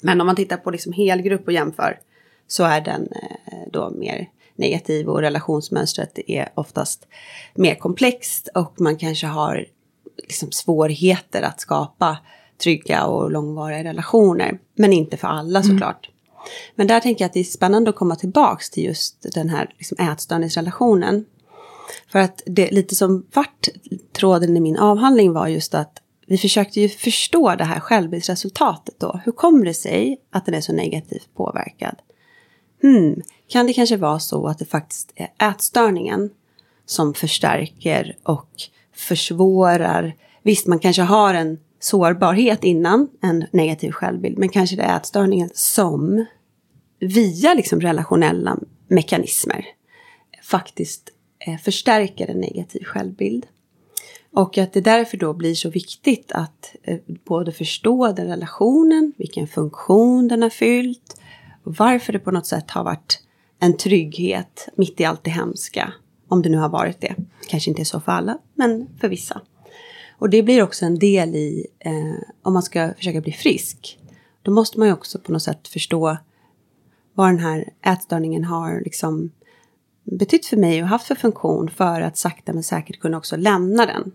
Men 0.00 0.20
om 0.20 0.26
man 0.26 0.36
tittar 0.36 0.56
på 0.56 0.70
liksom 0.70 0.92
helgrupp 0.92 1.46
och 1.46 1.52
jämför 1.52 1.98
så 2.46 2.64
är 2.64 2.80
den 2.80 3.08
eh, 3.12 3.58
då 3.72 3.90
mer 3.90 4.28
negativ 4.58 5.08
och 5.08 5.20
relationsmönstret 5.20 6.18
är 6.26 6.48
oftast 6.54 7.06
mer 7.54 7.74
komplext 7.74 8.48
och 8.54 8.80
man 8.80 8.96
kanske 8.96 9.26
har 9.26 9.66
liksom 10.16 10.52
svårigheter 10.52 11.42
att 11.42 11.60
skapa 11.60 12.18
trygga 12.62 13.04
och 13.04 13.30
långvariga 13.30 13.84
relationer. 13.84 14.58
Men 14.74 14.92
inte 14.92 15.16
för 15.16 15.28
alla 15.28 15.62
såklart. 15.62 16.10
Men 16.74 16.86
där 16.86 17.00
tänker 17.00 17.24
jag 17.24 17.26
att 17.26 17.32
det 17.32 17.40
är 17.40 17.44
spännande 17.44 17.90
att 17.90 17.96
komma 17.96 18.16
tillbaks 18.16 18.70
till 18.70 18.84
just 18.84 19.34
den 19.34 19.48
här 19.48 19.74
liksom 19.78 19.98
ätstörningsrelationen. 20.12 21.24
För 22.12 22.18
att 22.18 22.42
det 22.46 22.70
lite 22.70 22.94
som 22.94 23.26
vart 23.34 23.68
tråden 24.12 24.56
i 24.56 24.60
min 24.60 24.76
avhandling 24.76 25.32
var 25.32 25.48
just 25.48 25.74
att 25.74 26.02
vi 26.26 26.38
försökte 26.38 26.80
ju 26.80 26.88
förstå 26.88 27.54
det 27.54 27.64
här 27.64 27.80
självbildsresultatet 27.80 28.94
då. 29.00 29.20
Hur 29.24 29.32
kommer 29.32 29.64
det 29.64 29.74
sig 29.74 30.20
att 30.30 30.46
den 30.46 30.54
är 30.54 30.60
så 30.60 30.72
negativt 30.72 31.28
påverkad? 31.36 31.96
Hmm, 32.82 33.22
kan 33.48 33.66
det 33.66 33.72
kanske 33.72 33.96
vara 33.96 34.18
så 34.18 34.46
att 34.46 34.58
det 34.58 34.64
faktiskt 34.64 35.12
är 35.14 35.48
ätstörningen 35.50 36.30
som 36.86 37.14
förstärker 37.14 38.16
och 38.22 38.50
försvårar. 38.94 40.14
Visst, 40.42 40.66
man 40.66 40.78
kanske 40.78 41.02
har 41.02 41.34
en 41.34 41.58
sårbarhet 41.80 42.64
innan 42.64 43.08
en 43.20 43.44
negativ 43.50 43.90
självbild, 43.90 44.38
men 44.38 44.48
kanske 44.48 44.76
det 44.76 44.82
är 44.82 44.96
ätstörningen 44.96 45.50
som 45.54 46.24
via 47.00 47.54
liksom 47.54 47.80
relationella 47.80 48.58
mekanismer 48.88 49.66
faktiskt 50.42 51.10
eh, 51.38 51.56
förstärker 51.56 52.30
en 52.30 52.40
negativ 52.40 52.84
självbild. 52.84 53.46
Och 54.32 54.58
att 54.58 54.72
det 54.72 54.80
därför 54.80 55.16
då 55.16 55.32
blir 55.32 55.54
så 55.54 55.70
viktigt 55.70 56.32
att 56.32 56.74
eh, 56.82 56.98
både 57.24 57.52
förstå 57.52 58.12
den 58.12 58.26
relationen, 58.26 59.12
vilken 59.16 59.46
funktion 59.46 60.28
den 60.28 60.42
har 60.42 60.50
fyllt, 60.50 61.20
varför 61.62 62.12
det 62.12 62.18
på 62.18 62.30
något 62.30 62.46
sätt 62.46 62.70
har 62.70 62.84
varit 62.84 63.22
en 63.58 63.76
trygghet 63.76 64.68
mitt 64.74 65.00
i 65.00 65.04
allt 65.04 65.24
det 65.24 65.30
hemska. 65.30 65.92
Om 66.28 66.42
det 66.42 66.48
nu 66.48 66.56
har 66.56 66.68
varit 66.68 67.00
det. 67.00 67.14
Kanske 67.48 67.70
inte 67.70 67.82
är 67.82 67.84
så 67.84 68.00
för 68.00 68.12
alla, 68.12 68.38
men 68.54 68.88
för 69.00 69.08
vissa. 69.08 69.40
Och 70.18 70.30
det 70.30 70.42
blir 70.42 70.62
också 70.62 70.84
en 70.84 70.98
del 70.98 71.34
i, 71.34 71.66
eh, 71.78 72.28
om 72.42 72.52
man 72.52 72.62
ska 72.62 72.94
försöka 72.96 73.20
bli 73.20 73.32
frisk, 73.32 73.98
då 74.42 74.50
måste 74.50 74.78
man 74.78 74.88
ju 74.88 74.94
också 74.94 75.18
på 75.18 75.32
något 75.32 75.42
sätt 75.42 75.68
förstå 75.68 76.16
vad 77.14 77.28
den 77.28 77.38
här 77.38 77.72
ätstörningen 77.82 78.44
har 78.44 78.80
liksom 78.84 79.30
betytt 80.04 80.46
för 80.46 80.56
mig 80.56 80.82
och 80.82 80.88
haft 80.88 81.06
för 81.06 81.14
funktion 81.14 81.70
för 81.70 82.00
att 82.00 82.18
sakta 82.18 82.52
men 82.52 82.62
säkert 82.62 83.00
kunna 83.00 83.16
också 83.16 83.36
lämna 83.36 83.86
den. 83.86 84.12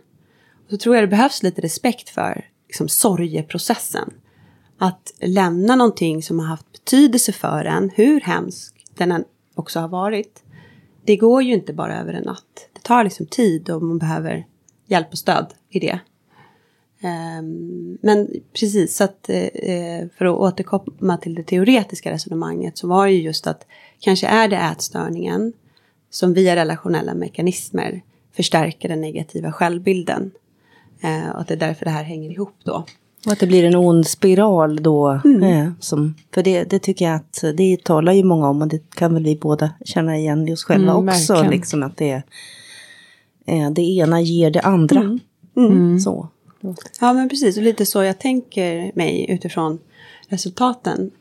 Och 0.66 0.70
så 0.70 0.78
tror 0.78 0.96
jag 0.96 1.04
det 1.04 1.08
behövs 1.08 1.44
lite 1.44 1.62
respekt 1.62 2.10
för 2.10 2.46
liksom, 2.68 2.88
sorgeprocessen. 2.90 4.14
att 4.78 5.14
lämna 5.20 5.76
någonting 5.76 6.24
som 6.24 6.40
har 6.40 6.48
haft 6.48 6.72
betydelse 6.72 7.32
för 7.32 7.66
en, 7.66 7.90
hur 7.90 8.22
hemsk 8.22 8.86
den 8.96 9.12
än 9.12 9.24
också 9.56 9.80
har 9.80 9.88
varit. 9.88 10.44
Det 11.06 11.18
går 11.18 11.44
ju 11.44 11.54
inte 11.54 11.74
bara 11.74 12.00
över 12.00 12.14
en 12.14 12.24
natt. 12.24 12.70
Det 12.74 12.82
tar 12.82 13.04
liksom 13.04 13.26
tid 13.26 13.70
och 13.70 13.84
man 13.84 13.98
behöver 13.98 14.46
hjälp 14.86 15.08
och 15.12 15.18
stöd 15.18 15.54
i 15.70 15.80
det. 15.80 16.00
Um, 17.04 17.98
men 18.02 18.30
precis, 18.54 18.96
så 18.96 19.04
att 19.04 19.30
uh, 19.30 20.08
för 20.18 20.26
att 20.26 20.38
återkomma 20.38 21.18
till 21.18 21.36
det 21.36 21.44
teoretiska 21.44 22.12
resonemanget 22.12 22.78
så 22.78 22.88
var 22.88 23.08
det 23.08 23.14
ju 23.14 23.22
just 23.22 23.48
att 23.48 23.68
kanske 24.00 24.28
är 24.28 24.48
det 24.48 24.58
ätstörningen 24.58 25.54
som 26.10 26.34
via 26.34 26.56
relationella 26.56 27.14
mekanismer 27.14 28.02
förstärker 28.36 28.90
den 28.90 29.02
negativa 29.02 29.52
självbilden. 29.52 30.32
Uh, 31.04 31.30
och 31.30 31.42
att 31.42 31.48
det 31.48 31.54
är 31.54 31.58
därför 31.58 31.86
det 31.86 31.92
här 31.92 32.04
hänger 32.04 32.32
ihop 32.32 32.56
då. 32.64 32.86
Och 33.26 33.32
att 33.32 33.40
det 33.40 33.48
blir 33.48 33.64
en 33.64 33.76
ond 33.76 34.08
spiral 34.08 34.84
då. 34.84 35.22
Mm. 35.26 35.44
Eh, 35.44 35.72
som, 35.80 36.16
för 36.34 36.44
det, 36.44 36.64
det 36.64 36.80
tycker 36.80 37.06
jag 37.06 37.16
att 37.16 37.44
det 37.58 37.84
talar 37.84 38.14
ju 38.14 38.24
många 38.24 38.50
om 38.50 38.62
och 38.62 38.68
det 38.68 38.96
kan 38.96 39.14
väl 39.14 39.24
vi 39.24 39.36
båda 39.36 39.72
känna 39.86 40.18
igen 40.18 40.48
i 40.48 40.54
oss 40.54 40.64
själva 40.64 40.92
mm, 40.92 41.10
också. 41.10 41.44
Liksom 41.44 41.84
att 41.84 41.98
det, 41.98 42.24
eh, 43.46 43.70
det 43.72 43.82
ena 43.82 44.22
ger 44.22 44.52
det 44.52 44.62
andra. 44.62 45.00
Mm. 45.00 45.20
mm. 45.58 46.00
Så. 46.00 46.28
Ja 47.00 47.14
men 47.14 47.30
precis, 47.30 47.58
och 47.58 47.64
lite 47.64 47.86
så 47.86 48.04
jag 48.04 48.20
tänker 48.20 48.92
mig 48.96 49.26
utifrån 49.30 49.80
resultaten. 50.28 51.12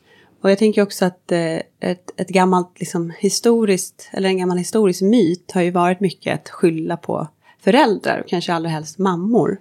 Och 0.41 0.51
jag 0.51 0.57
tänker 0.57 0.81
också 0.81 1.05
att 1.05 1.31
eh, 1.31 1.59
ett, 1.79 2.11
ett 2.17 2.29
gammalt 2.29 2.79
liksom, 2.79 3.13
historiskt, 3.19 4.09
eller 4.11 4.29
en 4.29 4.37
gammal 4.37 4.57
historisk 4.57 5.01
myt 5.01 5.51
har 5.51 5.61
ju 5.61 5.71
varit 5.71 5.99
mycket 5.99 6.33
att 6.35 6.49
skylla 6.49 6.97
på 6.97 7.27
föräldrar 7.59 8.19
och 8.19 8.29
kanske 8.29 8.53
allra 8.53 8.69
helst 8.69 8.97
mammor. 8.97 9.57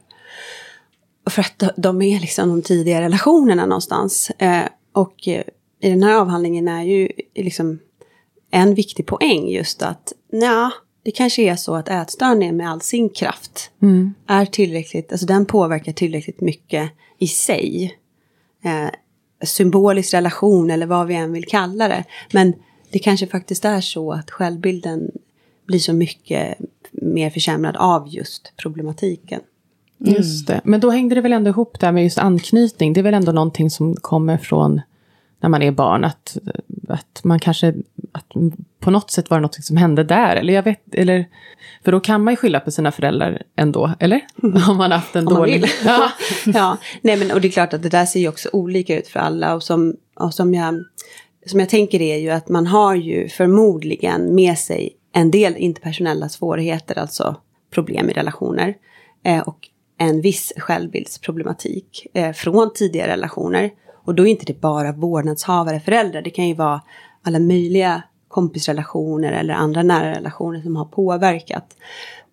För 1.31 1.41
att 1.41 1.63
de 1.77 2.03
är 2.03 2.21
liksom 2.21 2.49
de 2.49 2.63
tidiga 2.63 3.01
relationerna 3.01 3.67
någonstans. 3.67 4.31
Eh, 4.31 4.65
och 4.93 5.29
eh, 5.29 5.43
i 5.81 5.89
den 5.89 6.03
här 6.03 6.15
avhandlingen 6.15 6.69
är 6.69 6.83
ju 6.83 7.09
liksom 7.35 7.79
en 8.51 8.75
viktig 8.75 9.07
poäng 9.07 9.49
just 9.49 9.83
att 9.83 10.13
ja, 10.31 10.71
det 11.03 11.11
kanske 11.11 11.43
är 11.43 11.57
så 11.57 11.75
att 11.75 11.89
ätstörningen 11.89 12.57
med 12.57 12.71
all 12.71 12.81
sin 12.81 13.09
kraft 13.09 13.71
mm. 13.83 14.15
är 14.27 14.47
tillräckligt, 14.47 15.13
alltså 15.13 15.27
den 15.27 15.47
påverkar 15.47 15.93
tillräckligt 15.93 16.41
mycket 16.41 16.91
i 17.19 17.27
sig. 17.27 17.99
Eh, 18.65 18.91
symbolisk 19.47 20.15
relation 20.15 20.71
eller 20.71 20.87
vad 20.87 21.07
vi 21.07 21.15
än 21.15 21.33
vill 21.33 21.45
kalla 21.45 21.89
det. 21.89 22.05
Men 22.33 22.55
det 22.91 22.99
kanske 22.99 23.27
faktiskt 23.27 23.65
är 23.65 23.81
så 23.81 24.13
att 24.13 24.31
självbilden 24.31 25.11
blir 25.67 25.79
så 25.79 25.93
mycket 25.93 26.59
mer 26.93 27.31
försämrad 27.31 27.77
av 27.77 28.09
just 28.09 28.53
problematiken. 28.57 29.41
Mm. 30.01 30.15
Just 30.15 30.47
det. 30.47 30.61
Men 30.65 30.81
då 30.81 30.91
hängde 30.91 31.15
det 31.15 31.21
väl 31.21 31.33
ändå 31.33 31.51
ihop 31.51 31.81
där 31.81 31.93
med 31.93 32.05
just 32.05 32.19
anknytning. 32.19 32.93
Det 32.93 33.01
är 33.01 33.03
väl 33.03 33.15
ändå 33.15 33.33
någonting 33.33 33.71
som 33.71 33.97
kommer 33.97 34.37
från 34.37 34.81
när 35.41 35.49
man 35.49 35.63
är 35.63 35.71
barn. 35.71 36.05
Att, 36.05 36.37
att 36.89 37.21
man 37.25 37.39
kanske, 37.39 37.75
att 38.13 38.27
på 38.81 38.91
något 38.91 39.11
sätt 39.11 39.31
var 39.31 39.37
det 39.37 39.43
något 39.43 39.65
som 39.65 39.77
hände 39.77 40.05
där. 40.05 40.37
Eller 40.37 40.55
jag 40.55 40.63
vet, 40.63 40.95
eller, 40.95 41.25
för 41.85 41.93
då 41.93 42.01
kan 42.01 42.25
man 42.25 42.33
ju 42.33 42.37
skylla 42.37 42.61
på 42.61 42.71
sina 42.71 42.93
föräldrar 42.93 43.43
ändå, 43.57 43.91
eller? 43.99 44.21
Mm. 44.43 44.71
Om 44.71 44.77
man 44.77 44.93
haft 44.93 45.17
en 45.17 45.29
Om 45.29 45.35
dålig... 45.35 45.65
Ja. 45.85 46.11
ja, 46.47 46.77
nej 47.03 47.17
men 47.17 47.31
och 47.31 47.41
det 47.41 47.49
är 47.49 47.53
klart 47.53 47.75
att 47.75 47.83
det 47.83 47.89
där 47.89 48.07
ser 48.07 48.21
ju 48.21 48.29
också 48.29 48.49
olika 48.53 48.99
ut 48.99 49.09
för 49.09 49.21
alla. 49.21 49.55
Och 49.55 49.63
som, 49.63 49.97
och 50.17 50.35
som, 50.35 50.55
jag, 50.55 50.85
som 51.47 51.61
jag 51.61 51.69
tänker 51.69 52.03
är 52.03 52.17
ju 52.17 52.31
att 52.31 52.49
man 52.49 52.67
har 52.67 52.95
ju 52.95 53.29
förmodligen 53.29 54.35
med 54.35 54.59
sig 54.59 54.97
en 55.13 55.31
del 55.31 55.57
interpersonella 55.57 56.29
svårigheter, 56.29 56.99
alltså 56.99 57.37
problem 57.71 58.11
i 58.11 58.13
relationer. 58.13 58.75
Eh, 59.25 59.41
och 59.41 59.70
en 60.01 60.21
viss 60.21 60.53
självbildsproblematik 60.57 62.07
eh, 62.15 62.33
från 62.33 62.73
tidigare 62.75 63.13
relationer. 63.13 63.71
Och 64.05 64.15
då 64.15 64.27
är 64.27 64.31
inte 64.31 64.47
det 64.47 64.61
bara 64.61 64.93
vårdnadshavare, 64.93 65.81
föräldrar. 65.81 66.23
Det 66.23 66.31
kan 66.31 66.49
ju 66.49 66.55
vara 66.55 66.81
alla 67.23 67.39
möjliga 67.39 68.03
kompisrelationer 68.29 69.33
eller 69.33 69.55
andra 69.55 69.83
nära 69.83 70.11
relationer 70.11 70.63
som 70.63 70.77
har 70.77 70.85
påverkat. 70.85 71.77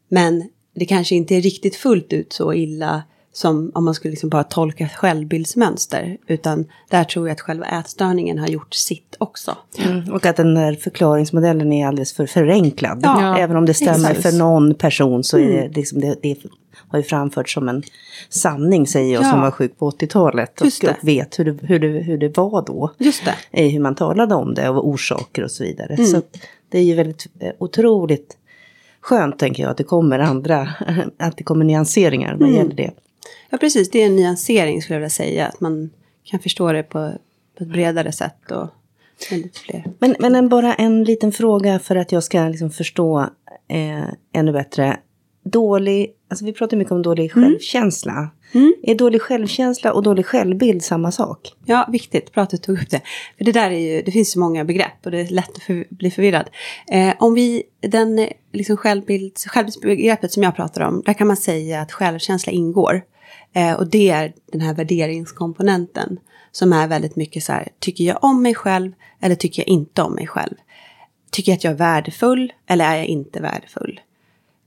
Men 0.10 0.50
det 0.76 0.86
kanske 0.86 1.16
inte 1.16 1.36
är 1.36 1.42
riktigt 1.42 1.76
fullt 1.76 2.14
ut 2.14 2.34
så 2.34 2.54
illa 2.54 3.04
som 3.34 3.72
om 3.76 3.86
man 3.86 3.94
skulle 3.94 4.12
liksom 4.12 4.30
bara 4.30 4.44
tolka 4.44 4.90
självbildsmönster. 4.90 6.18
Utan 6.28 6.66
där 6.90 7.04
tror 7.04 7.28
jag 7.28 7.34
att 7.34 7.42
själva 7.42 7.66
ätstörningen 7.66 8.38
har 8.38 8.48
gjort 8.48 8.74
sitt 8.74 9.16
också. 9.18 9.58
Mm. 9.78 10.14
Och 10.14 10.26
att 10.26 10.36
den 10.36 10.56
där 10.56 10.74
förklaringsmodellen 10.74 11.74
är 11.74 11.88
alldeles 11.88 12.14
för 12.14 12.26
förenklad. 12.26 13.00
Ja, 13.04 13.38
Även 13.38 13.58
om 13.58 13.66
det 13.66 13.74
stämmer 13.74 14.12
exakt. 14.12 14.22
för 14.22 14.32
någon 14.32 14.76
person 14.76 15.24
så 15.24 15.38
är 15.38 15.48
det, 15.48 15.60
mm. 15.60 15.72
liksom 15.72 16.02
det, 16.02 16.16
det 16.22 16.36
har 16.90 17.00
ju 17.00 17.04
framförts 17.04 17.54
som 17.54 17.70
en 17.70 17.84
sanning 18.30 18.88
säger 18.88 19.14
jag 19.14 19.24
ja. 19.24 19.32
som 19.32 19.42
var 19.42 19.52
sjuk 19.52 19.78
på 19.78 19.90
80-talet. 19.90 20.62
Och, 20.62 20.68
och, 20.68 21.08
vet 21.08 21.40
hur 21.40 21.46
det, 21.46 21.68
hur, 21.68 21.80
det, 21.80 21.88
hur 21.88 22.18
det 22.18 22.38
var 22.38 22.66
då. 22.66 22.92
Just 22.98 23.24
det. 23.26 23.62
Hur 23.62 23.80
man 23.80 23.96
talade 23.96 24.36
om 24.36 24.54
det 24.54 24.70
och 24.70 24.88
orsaker 24.88 25.44
och 25.44 25.52
så 25.52 25.64
vidare. 25.64 25.94
Mm. 25.94 26.06
Så 26.06 26.22
det 26.70 26.80
är 26.80 26.84
ju 26.84 26.96
väldigt 26.96 27.28
eh, 27.40 27.52
otroligt 27.58 28.38
skönt 29.02 29.40
tänker 29.40 29.64
jag 29.64 29.70
att 29.70 29.78
det 29.78 29.84
kommer 29.84 30.20
andra, 30.20 30.70
att 31.18 31.38
det 31.38 31.44
kommer 31.44 31.66
nyanseringar 31.66 32.32
vad 32.32 32.50
mm. 32.50 32.56
gäller 32.56 32.76
det. 32.76 32.92
Ja 33.50 33.58
precis, 33.58 33.92
det 33.92 34.02
är 34.02 34.06
en 34.06 34.16
nyansering 34.16 34.82
skulle 34.82 34.96
jag 34.96 35.00
vilja 35.00 35.10
säga. 35.10 35.48
Att 35.48 35.60
man 35.60 35.90
kan 36.24 36.40
förstå 36.40 36.72
det 36.72 36.84
på, 36.84 37.14
på 37.58 37.64
ett 37.64 37.70
bredare 37.70 38.12
sätt. 38.12 38.52
Och. 38.52 38.68
Men, 40.00 40.16
men 40.20 40.36
en, 40.36 40.50
bara 40.50 40.74
en 40.74 41.04
liten 41.04 41.32
fråga 41.32 41.80
för 41.80 41.96
att 41.96 42.12
jag 42.12 42.24
ska 42.24 42.48
liksom 42.48 42.70
förstå 42.70 43.20
eh, 43.68 44.04
ännu 44.34 44.52
bättre. 44.52 44.98
Dålig, 45.44 46.12
alltså 46.30 46.46
vi 46.46 46.54
pratar 46.54 46.78
mycket 46.78 46.92
om 46.92 47.02
dålig 47.02 47.32
mm. 47.36 47.50
självkänsla. 47.50 48.30
Mm. 48.52 48.76
Är 48.84 48.96
dålig 48.96 49.22
självkänsla 49.22 49.94
och 49.94 50.04
dålig 50.04 50.26
självbild 50.26 50.84
samma 50.84 51.12
sak? 51.12 51.54
Ja, 51.66 51.90
viktigt. 51.92 52.34
Bra 52.34 52.44
att 52.44 52.50
du 52.50 52.58
tog 52.58 52.82
upp 52.82 52.90
det. 52.90 53.02
För 53.38 53.46
det 53.46 53.52
där 53.52 53.72
är 53.72 53.80
ju, 53.80 54.02
det 54.02 54.12
finns 54.12 54.32
så 54.32 54.40
många 54.40 54.66
begrepp 54.66 55.06
och 55.06 55.12
det 55.12 55.20
är 55.20 55.28
lätt 55.28 55.56
att 55.56 55.64
för, 55.64 55.86
bli 55.90 56.12
förvirrad. 56.12 56.50
Eh, 56.92 57.14
om 57.20 57.34
vi, 57.34 57.64
den 57.82 58.28
liksom 58.54 58.78
självbilds, 58.78 59.46
självbildsbegreppet 59.46 60.32
som 60.32 60.44
jag 60.44 60.56
pratar 60.56 60.82
om, 60.82 61.02
där 61.06 61.14
kan 61.14 61.28
man 61.28 61.38
säga 61.38 61.82
att 61.82 61.92
självkänsla 61.92 62.52
ingår. 62.52 63.02
Eh, 63.54 63.74
och 63.74 63.88
det 63.88 64.10
är 64.10 64.34
den 64.52 64.62
här 64.62 64.74
värderingskomponenten 64.74 66.20
som 66.52 66.74
är 66.74 66.88
väldigt 66.88 67.16
mycket 67.16 67.44
så 67.44 67.52
här, 67.52 67.68
tycker 67.80 68.04
jag 68.04 68.24
om 68.24 68.42
mig 68.42 68.56
själv 68.56 68.92
eller 69.22 69.36
tycker 69.36 69.62
jag 69.62 69.68
inte 69.68 70.02
om 70.02 70.14
mig 70.14 70.28
själv? 70.28 70.56
Tycker 71.32 71.52
jag 71.52 71.58
att 71.58 71.64
jag 71.64 71.74
är 71.74 71.78
värdefull 71.78 72.54
eller 72.68 72.86
är 72.86 72.96
jag 72.96 73.06
inte 73.06 73.42
värdefull? 73.42 74.00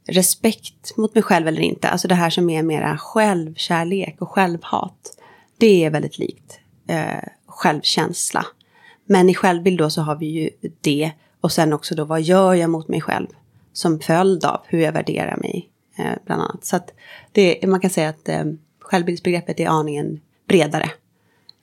Respekt 0.07 0.97
mot 0.97 1.15
mig 1.15 1.23
själv 1.23 1.49
eller 1.49 1.61
inte, 1.61 1.89
alltså 1.89 2.09
det 2.09 2.15
här 2.15 2.31
som 2.31 2.51
är 2.51 2.63
mera 2.63 2.99
självkärlek 2.99 4.17
och 4.19 4.31
självhat. 4.31 5.17
Det 5.59 5.85
är 5.85 5.91
väldigt 5.91 6.19
likt 6.19 6.61
eh, 6.89 7.29
självkänsla. 7.47 8.47
Men 9.05 9.29
i 9.29 9.35
självbild 9.35 9.79
då 9.79 9.91
så 9.91 10.03
har 10.03 10.17
vi 10.17 10.27
ju 10.27 10.51
det 10.81 11.11
och 11.41 11.53
sen 11.53 11.73
också 11.73 11.95
då 11.95 12.05
vad 12.05 12.23
gör 12.23 12.55
jag 12.55 12.71
mot 12.71 12.89
mig 12.89 13.01
själv 13.01 13.27
som 13.73 14.01
följd 14.01 14.45
av 14.45 14.61
hur 14.67 14.81
jag 14.81 14.93
värderar 14.93 15.37
mig 15.37 15.69
eh, 15.97 16.13
bland 16.27 16.43
annat. 16.43 16.65
Så 16.65 16.77
att 16.77 16.93
det, 17.33 17.67
man 17.67 17.81
kan 17.81 17.91
säga 17.91 18.09
att 18.09 18.29
eh, 18.29 18.45
självbildsbegreppet 18.81 19.61
är 19.61 19.67
aningen 19.67 20.21
bredare 20.49 20.91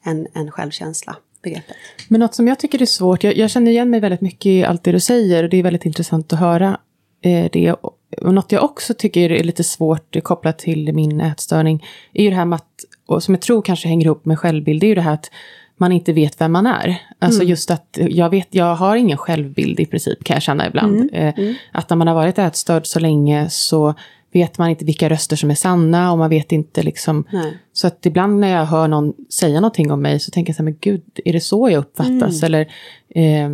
än, 0.06 0.28
än 0.34 0.52
självkänsla. 0.52 1.16
Begreppet. 1.42 1.76
Men 2.08 2.20
något 2.20 2.36
som 2.36 2.48
jag 2.48 2.60
tycker 2.60 2.82
är 2.82 2.86
svårt, 2.86 3.24
jag, 3.24 3.38
jag, 3.38 3.50
känner 3.50 3.72
igen 3.72 3.90
mig 3.90 4.00
väldigt 4.00 4.22
mycket 4.22 4.46
i 4.46 4.64
allt 4.64 4.84
det 4.84 4.92
du 4.92 5.00
säger 5.00 5.44
och 5.44 5.50
det 5.50 5.58
är 5.58 5.64
väldigt 5.64 5.86
intressant 5.86 6.34
att 6.34 6.40
höra 6.40 6.80
eh, 7.22 7.50
det. 7.52 7.76
Och 8.22 8.34
något 8.34 8.52
jag 8.52 8.64
också 8.64 8.94
tycker 8.94 9.32
är 9.32 9.44
lite 9.44 9.64
svårt 9.64 10.24
kopplat 10.24 10.60
till 10.60 10.94
min 10.94 11.22
ätstörning 11.22 11.86
är 12.14 12.24
ju 12.24 12.30
det 12.30 12.36
här 12.36 12.46
med 12.46 12.56
att, 12.56 12.86
och 13.06 13.24
som 13.24 13.34
jag 13.34 13.42
tror 13.42 13.62
kanske 13.62 13.88
hänger 13.88 14.06
ihop 14.06 14.26
med 14.26 14.40
självbild, 14.40 14.82
det 14.82 14.86
är 14.86 14.90
ju 14.90 14.96
det 14.96 15.02
här 15.02 15.14
att 15.14 15.32
man 15.78 15.92
inte 15.92 16.14
vet 16.14 16.42
vem 16.42 16.52
man 16.52 16.66
är. 16.66 17.02
Alltså 17.20 17.42
mm. 17.42 17.50
just 17.50 17.72
att 17.72 17.98
jag 18.10 18.30
vet, 18.30 18.48
jag 18.52 18.76
har 18.76 18.96
ingen 18.96 19.18
självbild 19.18 19.80
i 19.80 19.86
princip 19.86 20.24
kan 20.24 20.34
jag 20.34 20.44
känna 20.44 20.68
ibland. 20.68 20.96
Mm. 20.96 21.10
Eh, 21.14 21.34
mm. 21.38 21.56
Att 21.72 21.90
när 21.90 21.98
man 21.98 22.08
har 22.08 22.16
varit 22.16 22.40
ätstörd 22.40 22.86
så 22.86 23.00
länge 23.00 23.50
så 23.50 23.94
vet 24.34 24.58
man 24.58 24.70
inte 24.70 24.86
vilka 24.86 25.10
röster 25.10 25.36
som 25.36 25.52
är 25.52 25.56
sanna 25.56 26.12
och 26.12 26.18
man 26.18 26.30
vet 26.30 26.52
inte 26.52 26.84
liksom. 26.84 27.24
Nej. 27.32 27.58
Så 27.74 27.88
att 27.88 28.06
ibland 28.06 28.40
när 28.40 28.48
jag 28.48 28.66
hör 28.66 28.88
någon 28.88 29.14
säga 29.30 29.60
någonting 29.60 29.92
om 29.92 30.02
mig 30.02 30.20
så 30.20 30.32
tänker 30.32 30.50
jag 30.50 30.56
så 30.56 30.64
här, 30.64 30.66
men 30.66 30.78
gud, 30.82 31.04
är 31.26 31.34
det 31.34 31.42
så 31.42 31.70
jag 31.70 31.80
uppfattas? 31.80 32.44
Mm. 32.44 32.46
Eller, 32.46 32.68
eh, 33.10 33.50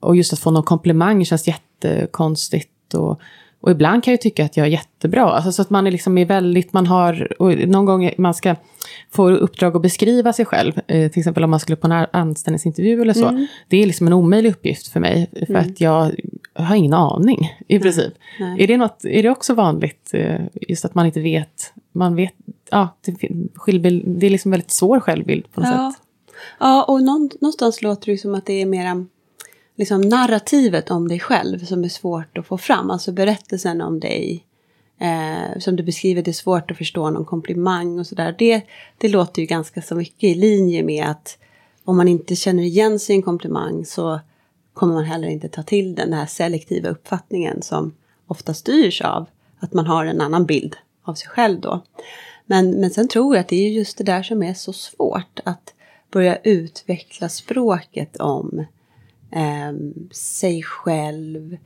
och 0.00 0.16
just 0.16 0.32
att 0.32 0.38
få 0.38 0.50
någon 0.50 0.62
komplimang 0.62 1.24
känns 1.24 1.48
jättekonstigt. 1.48 2.94
Och, 2.94 3.20
och 3.62 3.70
ibland 3.70 4.04
kan 4.04 4.12
jag 4.12 4.20
tycka 4.20 4.44
att 4.44 4.56
jag 4.56 4.66
är 4.66 4.70
jättebra. 4.70 5.22
Alltså 5.22 5.52
så 5.52 5.62
att 5.62 5.70
man 5.70 5.86
är 5.86 5.90
liksom 5.90 6.18
är 6.18 6.24
väldigt, 6.24 6.72
man 6.72 6.86
har, 6.86 7.28
någon 7.66 7.84
gång 7.84 8.10
man 8.18 8.34
ska 8.34 8.56
få 9.10 9.30
uppdrag 9.30 9.76
att 9.76 9.82
beskriva 9.82 10.32
sig 10.32 10.44
själv. 10.44 10.80
Eh, 10.86 11.10
till 11.10 11.20
exempel 11.20 11.44
om 11.44 11.50
man 11.50 11.60
skulle 11.60 11.76
på 11.76 11.86
en 11.86 12.06
anställningsintervju 12.12 13.02
eller 13.02 13.12
så. 13.12 13.28
Mm. 13.28 13.46
Det 13.68 13.82
är 13.82 13.86
liksom 13.86 14.06
en 14.06 14.12
omöjlig 14.12 14.50
uppgift 14.50 14.88
för 14.88 15.00
mig. 15.00 15.30
För 15.32 15.54
mm. 15.54 15.70
att 15.70 15.80
jag 15.80 16.10
har 16.54 16.76
ingen 16.76 16.94
aning 16.94 17.50
i 17.68 17.78
princip. 17.78 18.12
Nej. 18.40 18.62
Är, 18.62 18.66
det 18.66 18.76
något, 18.76 19.04
är 19.04 19.22
det 19.22 19.30
också 19.30 19.54
vanligt, 19.54 20.10
eh, 20.12 20.40
just 20.68 20.84
att 20.84 20.94
man 20.94 21.06
inte 21.06 21.20
vet, 21.20 21.72
man 21.92 22.16
vet, 22.16 22.34
ja, 22.70 22.88
det, 23.04 23.28
självbild, 23.54 24.02
det 24.06 24.26
är 24.26 24.30
liksom 24.30 24.50
väldigt 24.50 24.70
svår 24.70 25.00
självbild 25.00 25.52
på 25.52 25.60
något 25.60 25.70
ja. 25.70 25.92
sätt. 25.92 26.02
Ja, 26.60 26.84
och 26.84 27.02
någonstans 27.02 27.82
låter 27.82 28.12
det 28.12 28.18
som 28.18 28.34
att 28.34 28.46
det 28.46 28.62
är 28.62 28.66
mera 28.66 29.06
liksom 29.82 30.00
narrativet 30.00 30.90
om 30.90 31.08
dig 31.08 31.20
själv 31.20 31.64
som 31.64 31.84
är 31.84 31.88
svårt 31.88 32.38
att 32.38 32.46
få 32.46 32.58
fram. 32.58 32.90
Alltså 32.90 33.12
berättelsen 33.12 33.80
om 33.80 34.00
dig 34.00 34.44
Eh, 35.02 35.58
som 35.58 35.76
du 35.76 35.82
beskriver, 35.82 36.22
det 36.22 36.30
är 36.30 36.32
svårt 36.32 36.70
att 36.70 36.76
förstå 36.76 37.10
någon 37.10 37.24
komplimang 37.24 37.98
och 37.98 38.06
sådär. 38.06 38.34
Det, 38.38 38.62
det 38.98 39.08
låter 39.08 39.42
ju 39.42 39.46
ganska 39.46 39.82
så 39.82 39.94
mycket 39.94 40.24
i 40.24 40.34
linje 40.34 40.82
med 40.82 41.06
att 41.06 41.38
om 41.84 41.96
man 41.96 42.08
inte 42.08 42.36
känner 42.36 42.62
igen 42.62 42.98
sig 42.98 43.14
i 43.14 43.16
en 43.16 43.22
komplimang 43.22 43.84
så 43.84 44.20
kommer 44.74 44.94
man 44.94 45.04
heller 45.04 45.28
inte 45.28 45.48
ta 45.48 45.62
till 45.62 45.94
den, 45.94 46.10
den 46.10 46.18
här 46.18 46.26
selektiva 46.26 46.88
uppfattningen 46.88 47.62
som 47.62 47.94
ofta 48.26 48.54
styrs 48.54 49.00
av 49.00 49.26
att 49.58 49.72
man 49.72 49.86
har 49.86 50.06
en 50.06 50.20
annan 50.20 50.46
bild 50.46 50.76
av 51.02 51.14
sig 51.14 51.28
själv 51.28 51.60
då. 51.60 51.82
Men, 52.46 52.70
men 52.70 52.90
sen 52.90 53.08
tror 53.08 53.34
jag 53.34 53.40
att 53.40 53.48
det 53.48 53.66
är 53.66 53.70
just 53.70 53.98
det 53.98 54.04
där 54.04 54.22
som 54.22 54.42
är 54.42 54.54
så 54.54 54.72
svårt, 54.72 55.40
att 55.44 55.74
börja 56.10 56.36
utveckla 56.36 57.28
språket 57.28 58.16
om 58.16 58.64
eh, 59.32 59.72
sig 60.10 60.62
själv, 60.62 61.56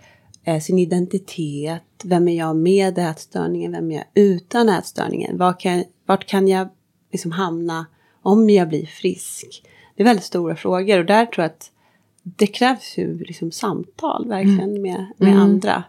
eh, 0.44 0.61
sin 0.61 0.79
identitet, 0.79 1.83
vem 2.05 2.29
är 2.29 2.37
jag 2.37 2.57
med 2.57 2.98
ätstörningen, 2.98 3.72
vem 3.72 3.90
är 3.90 3.94
jag 3.94 4.05
utan 4.14 4.68
ätstörningen, 4.68 5.38
var 5.38 5.61
kan, 5.61 5.85
vart 6.07 6.26
kan 6.26 6.48
jag 6.48 6.68
liksom 7.12 7.33
hamna 7.33 7.87
om 8.22 8.50
jag 8.50 8.68
blir 8.68 8.87
frisk? 8.87 9.62
Det 9.96 10.02
är 10.02 10.05
väldigt 10.05 10.24
stora 10.24 10.57
frågor 10.57 10.98
och 10.98 11.07
där 11.07 11.26
tror 11.26 11.42
jag 11.42 11.50
att 11.50 11.70
det 12.22 12.46
krävs 12.46 12.98
ju 12.98 13.18
liksom 13.18 13.52
samtal 13.52 14.29
verkligen 14.29 14.70
mm. 14.70 14.83
med, 14.83 15.07
med 15.16 15.29
mm. 15.29 15.42
andra. 15.42 15.85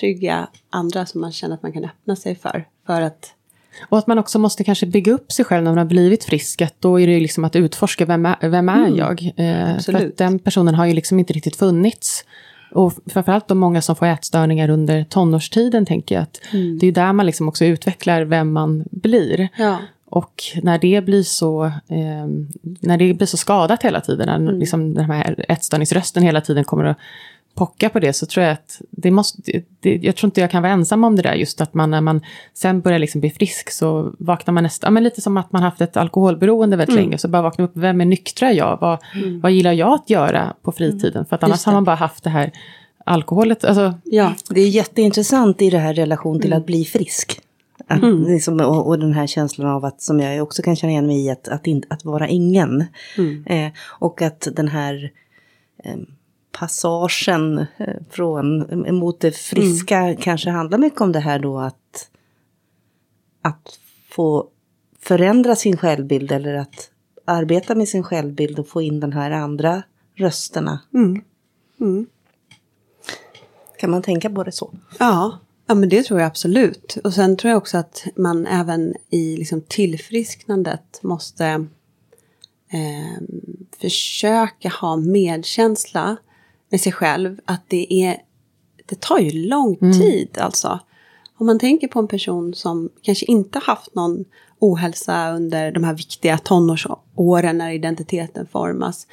Trygga 0.00 0.48
andra 0.70 1.06
som 1.06 1.20
man 1.20 1.32
känner 1.32 1.54
att 1.54 1.62
man 1.62 1.72
kan 1.72 1.84
öppna 1.84 2.16
sig 2.16 2.34
för. 2.34 2.68
För 2.86 3.00
att 3.00 3.34
och 3.88 3.98
att 3.98 4.06
man 4.06 4.18
också 4.18 4.38
måste 4.38 4.64
kanske 4.64 4.86
bygga 4.86 5.12
upp 5.12 5.32
sig 5.32 5.44
själv 5.44 5.64
när 5.64 5.70
man 5.70 5.78
har 5.78 5.84
blivit 5.84 6.24
frisk. 6.24 6.62
Att 6.62 6.74
då 6.80 7.00
är 7.00 7.06
det 7.06 7.20
liksom 7.20 7.44
att 7.44 7.56
utforska, 7.56 8.06
vem 8.06 8.26
är, 8.26 8.48
vem 8.48 8.68
är 8.68 8.86
mm. 8.86 8.96
jag? 8.96 9.32
Eh, 9.36 9.78
för 9.78 9.94
att 9.94 10.16
den 10.16 10.38
personen 10.38 10.74
har 10.74 10.86
ju 10.86 10.94
liksom 10.94 11.18
inte 11.18 11.32
riktigt 11.32 11.56
funnits. 11.56 12.24
Och 12.72 12.92
framförallt 13.06 13.48
de 13.48 13.58
många 13.58 13.82
som 13.82 13.96
får 13.96 14.06
ätstörningar 14.06 14.68
under 14.68 15.04
tonårstiden, 15.04 15.86
tänker 15.86 16.14
jag. 16.14 16.22
att 16.22 16.40
mm. 16.52 16.78
Det 16.78 16.86
är 16.86 16.92
där 16.92 17.12
man 17.12 17.26
liksom 17.26 17.48
också 17.48 17.64
utvecklar 17.64 18.22
vem 18.22 18.52
man 18.52 18.84
blir. 18.90 19.48
Ja. 19.56 19.78
Och 20.08 20.42
när 20.62 20.78
det 20.78 21.04
blir 21.04 21.22
så, 21.22 21.64
eh, 21.64 22.26
när 22.80 22.96
det 22.96 23.14
blir 23.14 23.26
så 23.26 23.36
skadat 23.36 23.82
hela 23.82 24.00
tiden, 24.00 24.26
när 24.26 24.36
mm. 24.36 24.58
liksom 24.58 24.94
den 24.94 25.10
här 25.10 25.44
ätstörningsrösten 25.48 26.22
hela 26.22 26.40
tiden 26.40 26.64
kommer 26.64 26.84
att 26.84 26.98
pocka 27.56 27.88
på 27.88 28.00
det, 28.00 28.12
så 28.12 28.26
tror 28.26 28.44
jag 28.44 28.52
att 28.52 28.80
det 28.90 29.10
måste, 29.10 29.62
det, 29.80 29.96
jag 30.02 30.16
tror 30.16 30.28
inte 30.28 30.40
jag 30.40 30.50
kan 30.50 30.62
vara 30.62 30.72
ensam 30.72 31.04
om 31.04 31.16
det 31.16 31.22
där, 31.22 31.34
just 31.34 31.60
att 31.60 31.74
man 31.74 31.90
när 31.90 32.00
man 32.00 32.20
sen 32.54 32.80
börjar 32.80 32.98
liksom 32.98 33.20
bli 33.20 33.30
frisk 33.30 33.70
så 33.70 34.14
vaknar 34.18 34.52
man 34.54 34.62
nästan, 34.62 34.88
ja, 34.88 34.90
men 34.90 35.04
lite 35.04 35.20
som 35.20 35.36
att 35.36 35.52
man 35.52 35.62
haft 35.62 35.80
ett 35.80 35.96
alkoholberoende 35.96 36.76
väldigt 36.76 36.96
mm. 36.96 37.04
länge, 37.04 37.18
så 37.18 37.28
bara 37.28 37.42
vaknar 37.42 37.64
upp, 37.64 37.72
vem 37.74 38.00
är 38.00 38.04
nyktra 38.04 38.52
jag? 38.52 38.78
Vad, 38.80 38.98
mm. 39.14 39.40
vad 39.40 39.52
gillar 39.52 39.72
jag 39.72 39.92
att 39.92 40.10
göra 40.10 40.54
på 40.62 40.72
fritiden? 40.72 41.26
För 41.26 41.36
att 41.36 41.42
annars 41.42 41.64
har 41.64 41.72
man 41.72 41.84
bara 41.84 41.96
haft 41.96 42.24
det 42.24 42.30
här 42.30 42.52
alkoholet. 43.06 43.64
Alltså. 43.64 43.94
Ja, 44.04 44.34
det 44.50 44.60
är 44.60 44.68
jätteintressant 44.68 45.62
i 45.62 45.70
det 45.70 45.78
här 45.78 45.94
relation 45.94 46.40
till 46.40 46.52
mm. 46.52 46.58
att 46.58 46.66
bli 46.66 46.84
frisk. 46.84 47.40
Att, 47.86 48.02
mm. 48.02 48.22
liksom, 48.22 48.60
och, 48.60 48.86
och, 48.86 48.98
den 48.98 49.12
här 49.12 49.26
känslan 49.26 49.68
av 49.68 49.84
att, 49.84 50.02
som 50.02 50.20
jag 50.20 50.42
också 50.42 50.62
kan 50.62 50.76
känna 50.76 50.90
igen 50.90 51.06
mig 51.06 51.26
i, 51.26 51.30
att, 51.30 51.48
att, 51.48 51.66
in, 51.66 51.82
att 51.88 52.04
vara 52.04 52.28
ingen. 52.28 52.84
Mm. 53.18 53.44
Eh, 53.46 53.72
och 53.86 54.22
att 54.22 54.48
den 54.52 54.68
här 54.68 55.10
eh, 55.84 55.96
passagen 56.58 57.58
eh, 57.58 57.94
från, 58.10 58.66
mot 58.98 59.20
det 59.20 59.32
friska 59.32 59.98
mm. 59.98 60.16
kanske 60.16 60.50
handlar 60.50 60.78
mycket 60.78 61.00
om 61.00 61.12
det 61.12 61.20
här 61.20 61.38
då 61.38 61.58
att, 61.58 62.10
att 63.42 63.78
få 64.08 64.48
förändra 65.00 65.56
sin 65.56 65.76
självbild 65.76 66.32
eller 66.32 66.54
att 66.54 66.90
arbeta 67.24 67.74
med 67.74 67.88
sin 67.88 68.02
självbild 68.02 68.58
och 68.58 68.68
få 68.68 68.82
in 68.82 69.00
den 69.00 69.12
här 69.12 69.30
andra 69.30 69.82
rösterna. 70.14 70.80
Mm. 70.94 71.22
Mm. 71.80 72.06
Kan 73.78 73.90
man 73.90 74.02
tänka 74.02 74.30
på 74.30 74.44
det 74.44 74.52
så? 74.52 74.74
Ja, 74.98 75.38
Ja, 75.68 75.74
men 75.74 75.88
det 75.88 76.02
tror 76.02 76.20
jag 76.20 76.26
absolut. 76.26 76.98
Och 77.04 77.14
sen 77.14 77.36
tror 77.36 77.50
jag 77.50 77.58
också 77.58 77.78
att 77.78 78.04
man 78.16 78.46
även 78.46 78.94
i 79.10 79.36
liksom 79.36 79.60
tillfrisknandet 79.60 81.02
måste 81.02 81.46
eh, 82.70 83.22
försöka 83.80 84.68
ha 84.68 84.96
medkänsla 84.96 86.16
med 86.68 86.80
sig 86.80 86.92
själv. 86.92 87.40
Att 87.44 87.62
det 87.68 88.04
är, 88.04 88.16
det 88.86 89.00
tar 89.00 89.18
ju 89.18 89.48
lång 89.48 89.78
mm. 89.80 90.00
tid 90.00 90.38
alltså. 90.38 90.80
Om 91.38 91.46
man 91.46 91.58
tänker 91.58 91.88
på 91.88 91.98
en 91.98 92.08
person 92.08 92.54
som 92.54 92.90
kanske 93.02 93.26
inte 93.26 93.58
haft 93.58 93.94
någon 93.94 94.24
ohälsa 94.58 95.30
under 95.30 95.72
de 95.72 95.84
här 95.84 95.94
viktiga 95.94 96.38
tonårsåren 96.38 97.58
när 97.58 97.70
identiteten 97.70 98.46
formas 98.46 99.06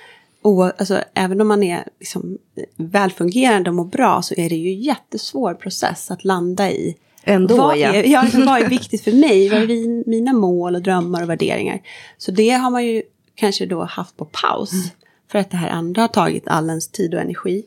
och, 0.44 0.66
alltså, 0.66 1.04
även 1.14 1.42
om 1.42 1.48
man 1.48 1.64
är 1.64 1.84
liksom, 2.00 2.38
välfungerande 2.76 3.70
och 3.70 3.76
mår 3.76 3.86
bra 3.86 4.22
så 4.22 4.34
är 4.38 4.50
det 4.50 4.56
ju 4.56 4.70
en 4.74 4.82
jättesvår 4.82 5.54
process 5.54 6.12
att 6.12 6.24
landa 6.26 6.72
i. 6.72 6.96
Ändå 7.24 7.58
vad 7.58 7.78
ja. 7.78 7.94
Är, 7.94 8.04
ja, 8.04 8.26
vad 8.34 8.62
är 8.62 8.70
viktigt 8.70 9.04
för 9.04 9.12
mig? 9.12 9.50
Vad 9.50 9.62
är 9.62 10.10
mina 10.10 10.34
mål 10.34 10.76
och 10.76 10.82
drömmar 10.82 11.24
och 11.24 11.30
värderingar? 11.30 11.82
Så 12.18 12.32
det 12.32 12.50
har 12.50 12.70
man 12.70 12.86
ju 12.86 13.04
kanske 13.36 13.66
då 13.66 13.84
haft 13.84 14.18
på 14.18 14.26
paus. 14.26 14.72
Mm. 14.72 14.86
För 15.34 15.40
att 15.40 15.52
det 15.52 15.58
här 15.58 15.70
andra 15.70 16.02
har 16.02 16.08
tagit 16.08 16.48
all 16.48 16.70
ens 16.70 16.88
tid 16.88 17.14
och 17.14 17.22
energi. 17.22 17.66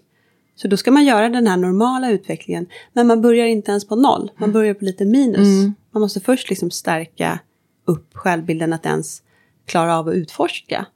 Så 0.57 0.69
då 0.69 0.77
ska 0.77 0.91
man 0.91 1.05
göra 1.05 1.29
den 1.29 1.47
här 1.47 1.57
normala 1.57 2.11
utvecklingen. 2.11 2.67
Men 2.93 3.07
man 3.07 3.23
börjar 3.23 3.47
inte 3.47 3.71
ens 3.71 3.89
på 3.89 3.97
noll. 3.97 4.31
Man 4.37 4.53
börjar 4.53 4.75
på 4.75 4.85
lite 4.85 5.05
minus. 5.05 5.39
Mm. 5.39 5.75
Man 5.91 6.01
måste 6.01 6.21
först 6.21 6.51
liksom 6.51 6.71
stärka 6.71 7.39
upp 7.85 8.11
självbilden 8.13 8.73
att 8.73 8.87
ens 8.87 9.23
klara 9.65 9.99
av 9.99 10.09
att 10.09 10.15
utforska. 10.15 10.87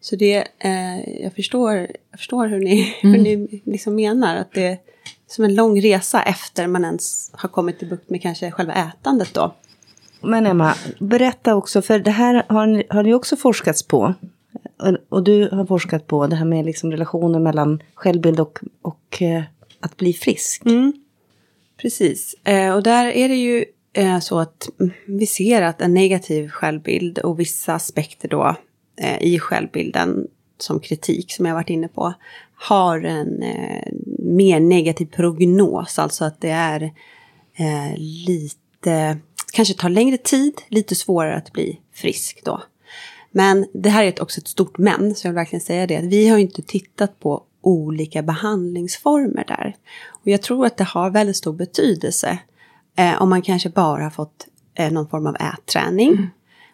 Så 0.00 0.16
det, 0.16 0.48
eh, 0.58 1.22
jag, 1.22 1.34
förstår, 1.34 1.74
jag 2.10 2.18
förstår 2.18 2.46
hur 2.46 2.60
ni, 2.60 2.94
mm. 3.02 3.14
hur 3.14 3.22
ni 3.22 3.62
liksom 3.64 3.94
menar. 3.94 4.36
Att 4.36 4.52
det 4.52 4.66
är 4.66 4.78
som 5.26 5.44
en 5.44 5.54
lång 5.54 5.80
resa 5.80 6.22
efter 6.22 6.66
man 6.66 6.84
ens 6.84 7.30
har 7.34 7.48
kommit 7.48 7.78
till 7.78 7.88
bukt 7.88 8.10
med 8.10 8.22
kanske 8.22 8.50
själva 8.50 8.74
ätandet 8.74 9.34
då. 9.34 9.54
Men 10.20 10.46
Emma, 10.46 10.74
berätta 11.00 11.54
också, 11.54 11.82
för 11.82 11.98
det 11.98 12.10
här 12.10 12.44
har 12.48 12.66
ni, 12.66 12.84
har 12.90 13.02
ni 13.02 13.14
också 13.14 13.36
forskats 13.36 13.82
på. 13.82 14.14
Och 15.08 15.24
du 15.24 15.48
har 15.52 15.66
forskat 15.66 16.06
på 16.06 16.26
det 16.26 16.36
här 16.36 16.44
med 16.44 16.64
liksom 16.64 16.90
relationer 16.90 17.38
mellan 17.38 17.82
självbild 17.94 18.40
och, 18.40 18.58
och 18.82 19.22
eh, 19.22 19.42
att 19.80 19.96
bli 19.96 20.12
frisk. 20.12 20.66
Mm. 20.66 20.92
Precis, 21.76 22.34
eh, 22.44 22.74
och 22.74 22.82
där 22.82 23.06
är 23.06 23.28
det 23.28 23.36
ju 23.36 23.64
eh, 23.92 24.18
så 24.18 24.38
att 24.38 24.68
vi 25.06 25.26
ser 25.26 25.62
att 25.62 25.80
en 25.80 25.94
negativ 25.94 26.48
självbild 26.48 27.18
och 27.18 27.40
vissa 27.40 27.74
aspekter 27.74 28.28
då 28.28 28.56
eh, 28.96 29.22
i 29.22 29.38
självbilden 29.38 30.26
som 30.58 30.80
kritik 30.80 31.32
som 31.32 31.46
jag 31.46 31.54
varit 31.54 31.70
inne 31.70 31.88
på 31.88 32.14
har 32.54 33.00
en 33.00 33.42
eh, 33.42 33.92
mer 34.18 34.60
negativ 34.60 35.06
prognos, 35.06 35.98
alltså 35.98 36.24
att 36.24 36.40
det 36.40 36.50
är 36.50 36.82
eh, 37.54 37.98
lite, 37.98 39.18
kanske 39.52 39.74
tar 39.74 39.88
längre 39.88 40.16
tid, 40.16 40.54
lite 40.68 40.94
svårare 40.94 41.34
att 41.34 41.52
bli 41.52 41.80
frisk 41.92 42.40
då. 42.44 42.62
Men 43.32 43.66
det 43.72 43.88
här 43.88 44.04
är 44.04 44.22
också 44.22 44.40
ett 44.40 44.48
stort 44.48 44.78
men, 44.78 45.14
så 45.14 45.26
jag 45.26 45.32
vill 45.32 45.36
verkligen 45.36 45.60
säga 45.60 45.86
det, 45.86 46.00
vi 46.00 46.28
har 46.28 46.38
inte 46.38 46.62
tittat 46.62 47.20
på 47.20 47.42
olika 47.60 48.22
behandlingsformer 48.22 49.44
där. 49.48 49.76
Och 50.08 50.28
jag 50.28 50.42
tror 50.42 50.66
att 50.66 50.76
det 50.76 50.84
har 50.84 51.10
väldigt 51.10 51.36
stor 51.36 51.52
betydelse 51.52 52.38
eh, 52.96 53.22
om 53.22 53.28
man 53.30 53.42
kanske 53.42 53.68
bara 53.68 54.02
har 54.02 54.10
fått 54.10 54.46
eh, 54.74 54.92
någon 54.92 55.08
form 55.08 55.26
av 55.26 55.36
ätträning. 55.36 56.08
Mm 56.08 56.28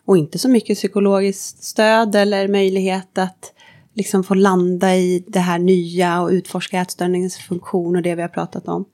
och 0.08 0.18
inte 0.18 0.38
så 0.38 0.48
mycket 0.48 0.76
psykologiskt 0.76 1.64
stöd 1.64 2.14
eller 2.14 2.48
möjlighet 2.48 3.18
att 3.18 3.52
liksom 3.94 4.24
få 4.24 4.34
landa 4.34 4.96
i 4.96 5.24
det 5.26 5.40
här 5.40 5.58
nya 5.58 6.20
och 6.20 6.28
utforska 6.28 6.80
ätstörningens 6.80 7.36
funktion 7.36 7.96
och 7.96 8.02
det 8.02 8.14
vi 8.14 8.22
har 8.22 8.28
pratat 8.28 8.68
om. 8.68 8.84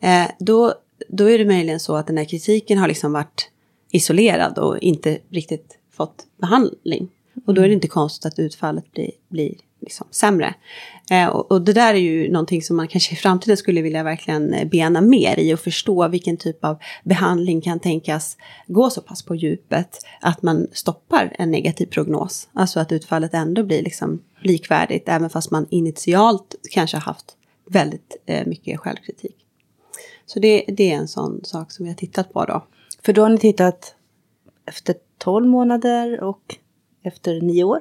Eh, 0.00 0.30
då, 0.38 0.74
då 1.08 1.30
är 1.30 1.38
det 1.38 1.44
möjligen 1.44 1.80
så 1.80 1.96
att 1.96 2.06
den 2.06 2.18
här 2.18 2.24
kritiken 2.24 2.78
har 2.78 2.88
liksom 2.88 3.12
varit 3.12 3.50
isolerad 3.90 4.58
och 4.58 4.78
inte 4.78 5.18
riktigt 5.30 5.78
fått 5.98 6.26
behandling. 6.40 7.08
Och 7.46 7.54
då 7.54 7.62
är 7.62 7.68
det 7.68 7.74
inte 7.74 7.88
konstigt 7.88 8.26
att 8.26 8.38
utfallet 8.38 8.92
blir, 8.92 9.10
blir 9.28 9.54
liksom 9.80 10.06
sämre. 10.10 10.54
Eh, 11.10 11.26
och, 11.26 11.52
och, 11.52 11.62
det 11.62 11.72
där 11.72 11.94
är 11.94 11.98
ju 11.98 12.32
någonting 12.32 12.62
som 12.62 12.76
man 12.76 12.88
kanske 12.88 13.12
i 13.12 13.16
framtiden 13.16 13.56
skulle 13.56 13.82
vilja 13.82 14.02
verkligen 14.02 14.54
eh, 14.54 14.68
bena 14.68 15.00
mer 15.00 15.38
i 15.38 15.54
och 15.54 15.60
förstå 15.60 16.08
vilken 16.08 16.36
typ 16.36 16.64
av 16.64 16.78
behandling 17.04 17.60
kan 17.60 17.80
tänkas 17.80 18.36
gå 18.66 18.90
så 18.90 19.00
pass 19.00 19.22
på 19.22 19.34
djupet 19.34 19.98
att 20.20 20.42
man 20.42 20.66
stoppar 20.72 21.36
en 21.38 21.50
negativ 21.50 21.86
prognos. 21.86 22.48
Alltså 22.52 22.80
att 22.80 22.92
utfallet 22.92 23.34
ändå 23.34 23.62
blir 23.62 23.82
liksom 23.82 24.22
likvärdigt 24.42 25.08
även 25.08 25.30
fast 25.30 25.50
man 25.50 25.66
initialt 25.70 26.54
kanske 26.70 26.96
har 26.96 27.02
haft 27.02 27.36
väldigt 27.66 28.16
eh, 28.26 28.46
mycket 28.46 28.80
självkritik. 28.80 29.36
Så 30.26 30.38
det, 30.38 30.64
det 30.68 30.92
är 30.92 30.96
en 30.96 31.08
sån 31.08 31.40
sak 31.44 31.72
som 31.72 31.84
vi 31.84 31.90
har 31.90 31.96
tittat 31.96 32.32
på 32.32 32.44
då. 32.44 32.66
För 33.02 33.12
då 33.12 33.22
har 33.22 33.28
ni 33.28 33.38
tittat 33.38 33.94
efter 34.66 34.94
12 35.18 35.46
månader 35.46 36.20
och 36.20 36.56
efter 37.02 37.40
9 37.40 37.64
år? 37.64 37.80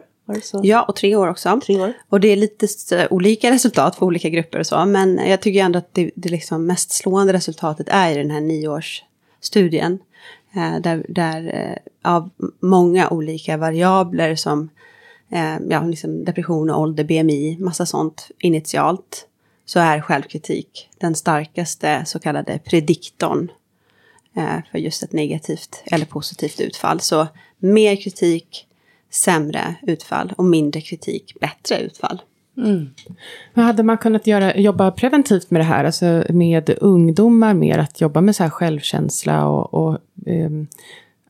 Ja, 0.64 0.84
och 0.84 0.96
tre 0.96 1.16
år 1.16 1.28
också. 1.28 1.60
Tre 1.66 1.82
år. 1.82 1.94
Och 2.10 2.20
det 2.20 2.28
är 2.28 2.36
lite 2.36 2.68
olika 3.10 3.52
resultat 3.52 3.96
för 3.96 4.06
olika 4.06 4.30
grupper 4.30 4.60
och 4.60 4.68
så. 4.68 4.86
Men 4.86 5.18
jag 5.18 5.42
tycker 5.42 5.60
ändå 5.60 5.80
att 5.80 5.94
det, 5.94 6.12
det 6.16 6.30
liksom 6.30 6.66
mest 6.66 6.92
slående 6.92 7.34
resultatet 7.34 7.88
är 7.90 8.12
i 8.12 8.18
den 8.18 8.32
här 8.32 8.42
nioårsstudien. 8.42 10.00
Eh, 10.56 10.82
där, 10.82 11.06
där 11.10 11.54
eh, 11.54 12.12
av 12.12 12.30
många 12.60 13.10
olika 13.10 13.58
variabler 13.58 14.36
som 14.36 14.70
eh, 15.32 15.58
ja, 15.70 15.82
liksom 15.82 16.26
depression, 16.26 16.70
ålder, 16.70 17.04
BMI, 17.04 17.58
massa 17.60 17.86
sånt 17.86 18.32
initialt. 18.40 19.28
Så 19.66 19.80
är 19.80 20.02
självkritik 20.02 20.90
den 20.98 21.16
starkaste 21.16 22.04
så 22.06 22.20
kallade 22.20 22.60
prediktorn 22.60 23.52
för 24.72 24.80
just 24.80 25.04
ett 25.04 25.14
negativt 25.14 25.84
eller 25.86 26.06
positivt 26.06 26.60
utfall. 26.60 27.00
Så 27.00 27.28
mer 27.60 27.96
kritik, 27.96 28.68
sämre 29.10 29.76
utfall 29.82 30.34
och 30.38 30.46
mindre 30.46 30.82
kritik, 30.82 31.34
bättre 31.40 31.80
utfall. 31.80 32.22
Mm. 32.58 32.90
Men 33.54 33.66
hade 33.66 33.84
man 33.84 33.98
kunnat 33.98 34.28
göra, 34.28 34.58
jobba 34.58 34.92
preventivt 34.92 35.52
med 35.52 35.62
det 35.62 35.66
här, 35.66 35.84
alltså 35.84 36.24
med 36.30 36.70
ungdomar 36.82 37.54
mer, 37.54 37.78
att 37.78 38.02
jobba 38.02 38.22
med 38.22 38.36
så 38.36 38.44
här 38.44 38.50
självkänsla 38.50 39.48
och, 39.48 39.74
och 39.74 39.98
um, 40.26 40.68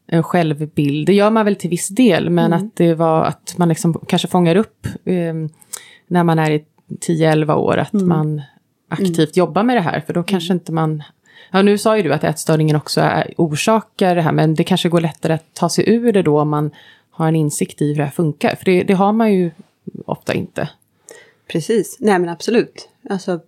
en 0.07 0.23
självbild. 0.23 1.07
Det 1.07 1.13
gör 1.13 1.29
man 1.29 1.45
väl 1.45 1.55
till 1.55 1.69
viss 1.69 1.87
del, 1.87 2.29
men 2.29 2.53
mm. 2.53 2.65
att 2.65 2.75
det 2.75 2.93
var 2.93 3.25
att 3.25 3.57
man 3.57 3.69
liksom 3.69 3.93
kanske 4.07 4.27
fångar 4.27 4.55
upp 4.55 4.87
um, 5.05 5.49
när 6.07 6.23
man 6.23 6.39
är 6.39 6.51
i 6.51 6.65
10-11 6.89 7.53
år, 7.53 7.77
att 7.77 7.93
mm. 7.93 8.07
man 8.07 8.41
aktivt 8.89 9.17
mm. 9.17 9.31
jobbar 9.33 9.63
med 9.63 9.75
det 9.75 9.81
här, 9.81 9.99
för 9.99 10.13
då 10.13 10.23
kanske 10.23 10.53
inte 10.53 10.71
man 10.71 11.03
Ja, 11.51 11.61
nu 11.61 11.77
sa 11.77 11.97
ju 11.97 12.03
du 12.03 12.13
att 12.13 12.23
ätstörningen 12.23 12.75
också 12.75 13.01
är, 13.01 13.33
orsakar 13.37 14.15
det 14.15 14.21
här, 14.21 14.31
men 14.31 14.55
det 14.55 14.63
kanske 14.63 14.89
går 14.89 15.01
lättare 15.01 15.33
att 15.33 15.53
ta 15.53 15.69
sig 15.69 15.89
ur 15.89 16.11
det 16.11 16.21
då 16.21 16.39
om 16.39 16.49
man 16.49 16.71
har 17.11 17.27
en 17.27 17.35
insikt 17.35 17.81
i 17.81 17.87
hur 17.87 17.95
det 17.95 18.03
här 18.03 18.11
funkar. 18.11 18.55
För 18.55 18.65
det, 18.65 18.83
det 18.83 18.93
har 18.93 19.13
man 19.13 19.33
ju 19.33 19.51
ofta 20.05 20.33
inte. 20.33 20.69
Precis, 21.47 21.97
nej 21.99 22.19
men 22.19 22.29
absolut. 22.29 22.89
Alltså 23.09 23.39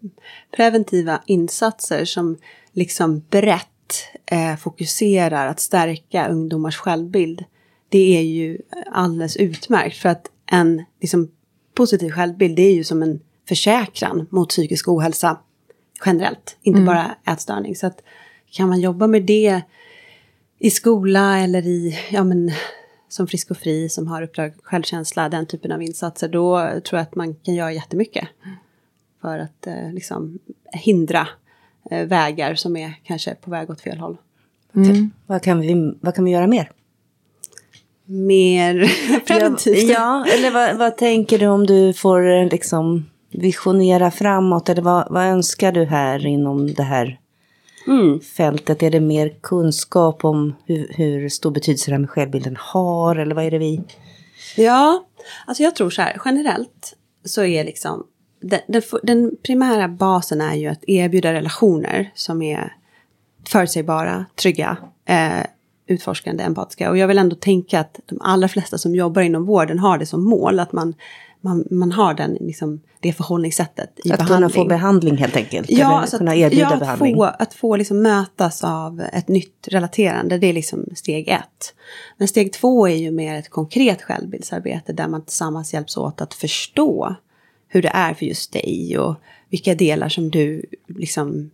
preventiva 0.56 1.22
insatser 1.26 2.06
som 2.06 2.38
liksom 2.74 3.24
brett 3.30 3.68
eh, 4.26 4.56
fokuserar 4.56 5.48
att 5.48 5.60
stärka 5.60 6.28
ungdomars 6.28 6.78
självbild. 6.78 7.46
Det 7.90 8.18
är 8.18 8.22
ju 8.22 8.58
alldeles 8.92 9.38
utmärkt 9.38 9.98
för 9.98 10.10
att 10.10 10.28
en 10.52 10.84
liksom, 11.02 11.32
positiv 11.74 12.12
självbild 12.12 12.56
det 12.56 12.62
är 12.62 12.74
ju 12.74 12.84
som 12.84 13.04
en 13.04 13.20
försäkran 13.48 14.28
mot 14.30 14.50
psykisk 14.50 14.88
ohälsa 14.88 15.38
generellt, 16.06 16.58
inte 16.62 16.80
mm. 16.80 16.86
bara 16.86 17.16
ätstörning. 17.34 17.76
Så 17.76 17.88
att 17.88 18.04
kan 18.52 18.70
man 18.70 18.80
jobba 18.80 19.08
med 19.08 19.24
det 19.24 19.62
i 20.60 20.70
skola 20.70 21.40
eller 21.40 21.68
i, 21.68 22.00
ja 22.12 22.24
men 22.24 22.52
som 23.10 23.28
Frisk 23.28 23.52
och 23.52 23.58
Fri 23.58 23.90
som 23.90 24.08
har 24.08 24.22
Uppdrag 24.22 24.54
självkänsla, 24.64 25.30
den 25.30 25.46
typen 25.46 25.72
av 25.72 25.82
insatser, 25.82 26.28
då 26.28 26.60
tror 26.60 26.98
jag 26.98 27.02
att 27.02 27.16
man 27.16 27.36
kan 27.36 27.56
göra 27.56 27.74
jättemycket. 27.74 28.28
För 29.22 29.40
att 29.40 29.68
eh, 29.68 29.94
liksom 29.94 30.40
hindra 30.74 31.28
eh, 31.92 32.08
vägar 32.08 32.56
som 32.56 32.78
är 32.78 32.94
kanske 33.04 33.36
på 33.36 33.52
väg 33.52 33.70
åt 33.70 33.82
fel 33.82 33.98
håll. 33.98 34.18
Mm. 34.76 35.12
Vad, 35.26 35.42
kan 35.42 35.62
vi, 35.62 35.94
vad 36.02 36.16
kan 36.16 36.26
vi 36.26 36.32
göra 36.32 36.48
mer? 36.48 36.72
Mer 38.06 38.92
preventivt? 39.28 39.84
Ja, 39.84 40.26
ja, 40.28 40.34
eller 40.34 40.52
vad, 40.52 40.78
vad 40.78 40.98
tänker 40.98 41.40
du 41.40 41.48
om 41.48 41.66
du 41.66 41.94
får 41.94 42.30
eh, 42.30 42.50
liksom 42.50 43.06
visionera 43.32 44.12
framåt? 44.12 44.70
Eller 44.70 44.82
vad, 44.82 45.08
vad 45.10 45.24
önskar 45.24 45.72
du 45.72 45.86
här 45.86 46.26
inom 46.26 46.74
det 46.74 46.84
här 46.84 47.20
mm. 47.88 48.20
fältet? 48.20 48.84
Är 48.84 48.92
det 48.92 49.00
mer 49.00 49.34
kunskap 49.42 50.26
om 50.26 50.56
hur, 50.66 50.92
hur 50.96 51.30
stor 51.30 51.52
betydelse 51.52 51.92
det 51.92 51.94
här 51.94 52.00
med 52.00 52.10
självbilden 52.10 52.58
har? 52.60 53.16
Eller 53.16 53.36
vad 53.36 53.44
är 53.44 53.52
det 53.52 53.60
vi... 53.60 53.82
Ja, 54.56 55.06
alltså 55.46 55.64
jag 55.64 55.76
tror 55.76 55.90
så 55.90 56.02
här, 56.02 56.22
generellt 56.26 56.96
så 57.26 57.44
är 57.44 57.64
liksom 57.64 58.06
den, 58.42 58.60
den, 58.68 58.82
den, 59.04 59.32
primära 59.44 59.88
basen 59.88 60.42
är 60.42 60.56
ju 60.56 60.68
att 60.68 60.84
erbjuda 60.88 61.34
relationer 61.34 62.12
som 62.16 62.42
är 62.42 62.74
förutsägbara, 63.48 64.26
trygga, 64.36 64.78
eh, 65.06 65.46
utforskande, 65.88 66.44
empatiska. 66.44 66.90
Och 66.90 66.98
jag 66.98 67.08
vill 67.08 67.18
ändå 67.18 67.36
tänka 67.36 67.80
att 67.80 68.00
de 68.06 68.22
allra 68.22 68.48
flesta 68.48 68.78
som 68.78 68.96
jobbar 68.96 69.22
inom 69.22 69.46
vården 69.46 69.80
har 69.80 69.98
det 69.98 70.06
som 70.06 70.24
mål, 70.24 70.60
att 70.60 70.72
man 70.72 70.94
man, 71.42 71.68
man 71.72 71.92
har 71.92 72.14
den, 72.14 72.34
liksom, 72.34 72.82
det 73.00 73.14
förhållningssättet 73.14 74.00
i 74.04 74.12
att 74.12 74.18
behandling. 74.18 74.46
Att 74.46 74.54
kunna 74.54 74.64
få 74.64 74.70
behandling 74.70 75.18
helt 75.18 75.36
enkelt? 75.36 75.72
Ja, 75.72 75.98
Eller 76.04 76.18
kunna 76.18 76.36
erbjuda 76.36 76.62
ja, 76.62 76.74
att 76.74 76.80
behandling? 76.80 77.16
Få, 77.16 77.24
att 77.24 77.54
få 77.54 77.76
liksom 77.76 78.02
mötas 78.02 78.64
av 78.64 79.02
ett 79.14 79.28
nytt 79.28 79.68
relaterande, 79.68 80.38
det 80.38 80.48
är 80.48 80.54
liksom 80.54 80.86
steg 80.96 81.28
ett. 81.28 81.74
Men 82.18 82.28
steg 82.28 82.54
två 82.54 82.88
är 82.88 82.96
ju 82.96 83.12
mer 83.12 83.36
ett 83.36 83.50
konkret 83.50 84.02
självbildsarbete 84.02 84.94
där 84.94 85.08
man 85.08 85.26
tillsammans 85.26 85.74
hjälps 85.74 85.98
åt 85.98 86.22
att 86.22 86.34
förstå 86.34 87.16
hur 87.68 87.82
det 87.82 87.92
är 87.94 88.14
för 88.14 88.26
just 88.26 88.54
dig 88.54 88.98
och 89.00 89.16
vilka 89.50 89.76
delar 89.76 90.10
som 90.10 90.30
du 90.30 90.66
liksom 90.88 91.52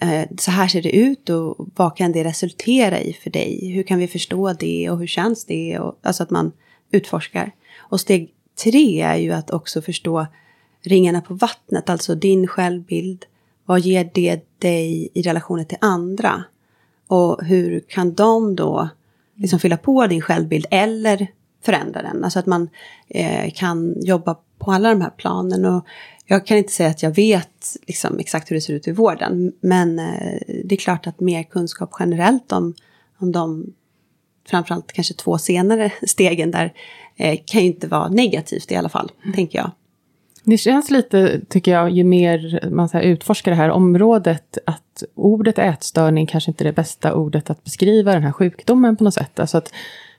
eh, 0.00 0.28
så 0.38 0.50
här 0.50 0.68
ser 0.68 0.82
det 0.82 0.96
ut 0.96 1.30
och 1.30 1.68
vad 1.76 1.96
kan 1.96 2.12
det 2.12 2.24
resultera 2.24 3.00
i 3.00 3.12
för 3.12 3.30
dig? 3.30 3.70
Hur 3.70 3.82
kan 3.82 3.98
vi 3.98 4.08
förstå 4.08 4.52
det 4.52 4.90
och 4.90 4.98
hur 4.98 5.06
känns 5.06 5.44
det? 5.44 5.78
Och, 5.78 5.98
alltså 6.02 6.22
att 6.22 6.30
man 6.30 6.52
utforskar. 6.90 7.52
Och 7.78 8.00
steg 8.00 8.30
tre 8.64 9.00
är 9.00 9.16
ju 9.16 9.32
att 9.32 9.50
också 9.50 9.82
förstå 9.82 10.26
ringarna 10.82 11.20
på 11.20 11.34
vattnet, 11.34 11.90
alltså 11.90 12.14
din 12.14 12.46
självbild. 12.46 13.24
Vad 13.64 13.80
ger 13.80 14.10
det 14.14 14.40
dig 14.58 15.08
i 15.14 15.22
relationen 15.22 15.66
till 15.66 15.78
andra? 15.80 16.44
Och 17.06 17.44
hur 17.44 17.80
kan 17.88 18.14
de 18.14 18.56
då 18.56 18.88
liksom 19.34 19.58
fylla 19.58 19.76
på 19.76 20.06
din 20.06 20.20
självbild 20.20 20.66
eller 20.70 21.26
förändra 21.62 22.02
den? 22.02 22.24
Alltså 22.24 22.38
att 22.38 22.46
man 22.46 22.68
eh, 23.08 23.52
kan 23.54 23.94
jobba 24.00 24.36
på 24.58 24.72
alla 24.72 24.88
de 24.88 25.00
här 25.00 25.10
planen. 25.10 25.64
Och 25.64 25.86
jag 26.26 26.46
kan 26.46 26.58
inte 26.58 26.72
säga 26.72 26.90
att 26.90 27.02
jag 27.02 27.14
vet 27.14 27.76
liksom, 27.86 28.18
exakt 28.18 28.50
hur 28.50 28.54
det 28.54 28.60
ser 28.60 28.74
ut 28.74 28.88
i 28.88 28.92
vården. 28.92 29.52
Men 29.60 29.98
eh, 29.98 30.40
det 30.64 30.74
är 30.74 30.76
klart 30.76 31.06
att 31.06 31.20
mer 31.20 31.42
kunskap 31.42 31.90
generellt 31.98 32.52
om, 32.52 32.74
om 33.18 33.32
de 33.32 33.72
framförallt 34.48 34.92
kanske 34.92 35.14
två 35.14 35.38
senare 35.38 35.92
stegen 36.06 36.50
där 36.50 36.72
kan 37.46 37.60
ju 37.60 37.66
inte 37.66 37.86
vara 37.86 38.08
negativt 38.08 38.72
i 38.72 38.76
alla 38.76 38.88
fall, 38.88 39.12
mm. 39.22 39.34
tänker 39.34 39.58
jag. 39.58 39.70
Det 40.44 40.58
känns 40.58 40.90
lite, 40.90 41.40
tycker 41.48 41.72
jag, 41.72 41.90
ju 41.90 42.04
mer 42.04 42.68
man 42.70 42.88
så 42.88 43.00
utforskar 43.00 43.50
det 43.50 43.56
här 43.56 43.70
området, 43.70 44.58
att 44.66 45.02
ordet 45.14 45.58
ätstörning 45.58 46.26
kanske 46.26 46.50
inte 46.50 46.64
är 46.64 46.66
det 46.66 46.72
bästa 46.72 47.14
ordet 47.14 47.50
att 47.50 47.64
beskriva 47.64 48.12
den 48.12 48.22
här 48.22 48.32
sjukdomen 48.32 48.96
på 48.96 49.04
något 49.04 49.14
sätt. 49.14 49.40
Alltså 49.40 49.58
att, 49.58 49.72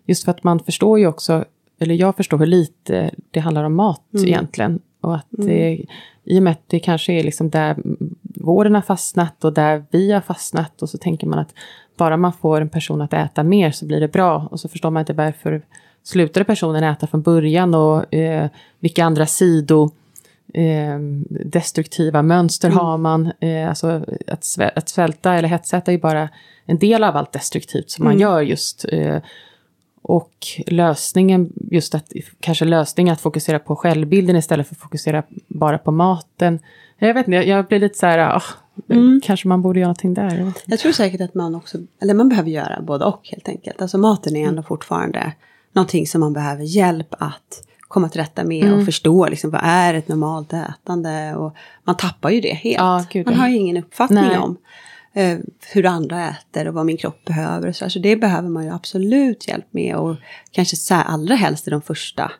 just 0.06 0.24
för 0.24 0.32
att 0.32 0.44
man 0.44 0.60
förstår 0.60 1.00
ju 1.00 1.08
också, 1.08 1.46
eller 1.80 1.96
jag 1.96 2.16
förstår 2.16 2.38
hur 2.38 2.46
lite 2.46 3.12
det 3.32 3.40
handlar 3.40 3.64
om 3.64 3.76
mat 3.76 4.14
mm. 4.14 4.28
egentligen. 4.28 4.80
Och 5.02 5.16
att 5.16 5.34
mm. 5.34 5.48
det, 5.48 5.86
i 6.24 6.40
och 6.40 6.44
med 6.44 6.52
att 6.52 6.64
det 6.68 6.80
kanske 6.80 7.14
är 7.14 7.24
liksom 7.24 7.50
där 7.50 7.78
vården 8.22 8.76
har 8.76 8.82
fastnat 8.82 9.44
och 9.44 9.54
där 9.54 9.84
vi 9.92 10.12
har 10.12 10.22
fastnat 10.22 10.82
och 10.82 10.90
så 10.90 10.98
tänker 10.98 11.28
man 11.28 11.40
att 11.40 11.54
bara 11.98 12.18
man 12.18 12.34
får 12.34 12.62
en 12.62 12.70
person 12.70 13.02
att 13.02 13.14
äta 13.14 13.44
mer 13.44 13.72
så 13.72 13.86
blir 13.86 14.00
det 14.00 14.08
bra. 14.08 14.48
Och 14.52 14.60
så 14.60 14.70
förstår 14.70 14.90
man 14.90 15.00
inte 15.00 15.14
varför 15.14 15.62
slutade 16.04 16.44
personen 16.44 16.84
äta 16.84 17.08
från 17.08 17.22
början 17.22 17.76
och 17.76 18.14
eh, 18.14 18.50
vilka 18.80 19.06
andra 19.06 19.26
sido 19.26 19.92
eh, 20.54 21.00
destruktiva 21.30 22.22
mönster 22.22 22.68
mm. 22.68 22.80
har 22.80 22.98
man. 22.98 23.32
Eh, 23.40 23.70
alltså 23.70 24.06
att, 24.28 24.44
svä 24.44 24.72
att 24.76 24.90
svälta 24.90 25.34
eller 25.34 25.48
hetsäta 25.48 25.94
är 25.94 25.98
bara 25.98 26.30
en 26.66 26.78
del 26.78 27.04
av 27.04 27.18
allt 27.18 27.32
destruktivt 27.32 27.92
som 27.92 28.04
man 28.04 28.14
mm. 28.14 28.22
gör 28.22 28.42
just. 28.42 28.86
Eh, 28.90 29.18
och 30.04 30.34
lösningen, 30.68 31.54
just 31.72 31.96
att 31.96 32.12
kanske 32.40 32.66
lösningen 32.66 33.14
att 33.14 33.22
fokusera 33.22 33.60
på 33.60 33.76
självbilden 33.76 34.36
istället 34.36 34.68
för 34.68 34.76
att 34.76 34.82
fokusera 34.82 35.24
bara 35.48 35.78
på 35.78 35.92
maten. 35.92 36.60
Jag 36.98 37.14
vet 37.14 37.28
inte, 37.28 37.36
jag, 37.36 37.48
jag 37.48 37.66
blir 37.66 37.80
lite 37.80 37.98
så 37.98 38.06
här, 38.06 38.38
oh, 38.38 38.44
mm. 38.90 39.22
kanske 39.24 39.48
man 39.48 39.62
borde 39.62 39.80
göra 39.80 39.88
någonting 39.88 40.14
där. 40.14 40.38
Jag, 40.38 40.54
jag, 40.66 40.80
tror 40.80 40.92
säkert 40.92 41.22
att 41.22 41.34
man 41.34 41.56
också, 41.56 41.78
eller 42.02 42.14
man 42.14 42.30
behöver 42.30 42.50
göra 42.50 42.82
både 42.82 43.06
och 43.06 43.20
helt 43.24 43.50
enkelt. 43.50 43.82
Alltså 43.82 43.98
maten 43.98 44.36
är 44.36 44.40
ändå 44.40 44.52
mm. 44.52 44.64
fortfarande 44.64 45.34
någonting 45.74 46.08
som 46.08 46.22
man 46.22 46.34
behöver 46.34 46.64
hjälp 46.64 47.16
att 47.20 47.64
komma 47.92 48.10
till 48.10 48.22
rätta 48.22 48.44
med 48.44 48.64
mm. 48.64 48.80
och 48.80 48.86
förstå 48.86 49.28
liksom, 49.28 49.50
vad 49.50 49.62
är 49.64 49.94
ett 49.94 50.08
normalt 50.08 50.54
ätande. 50.54 51.36
Och 51.36 51.56
man 51.84 51.98
tappar 51.98 52.30
ju 52.30 52.42
det 52.42 52.54
helt. 52.54 52.78
Ja, 52.78 53.06
gud, 53.12 53.26
man 53.26 53.36
har 53.36 53.50
ju 53.50 53.58
ingen 53.58 53.78
uppfattning 53.78 54.24
Nej. 54.24 54.38
om 54.38 54.58
eh, 55.14 55.38
hur 55.74 55.86
andra 55.86 56.30
äter 56.30 56.68
och 56.68 56.74
vad 56.74 56.86
min 56.86 56.98
kropp 56.98 57.26
behöver. 57.26 57.72
så, 57.72 57.90
så 57.90 58.00
det 58.00 58.16
behöver 58.16 58.50
man 58.50 58.64
ju 58.64 58.72
absolut 58.72 59.48
hjälp 59.48 59.66
med 59.72 59.96
och 59.96 60.16
kanske 60.52 60.76
så 60.76 60.94
här, 60.94 61.04
allra 61.04 61.36
helst 61.36 61.68
i 61.68 61.72
de 61.72 61.82
första 61.82 62.32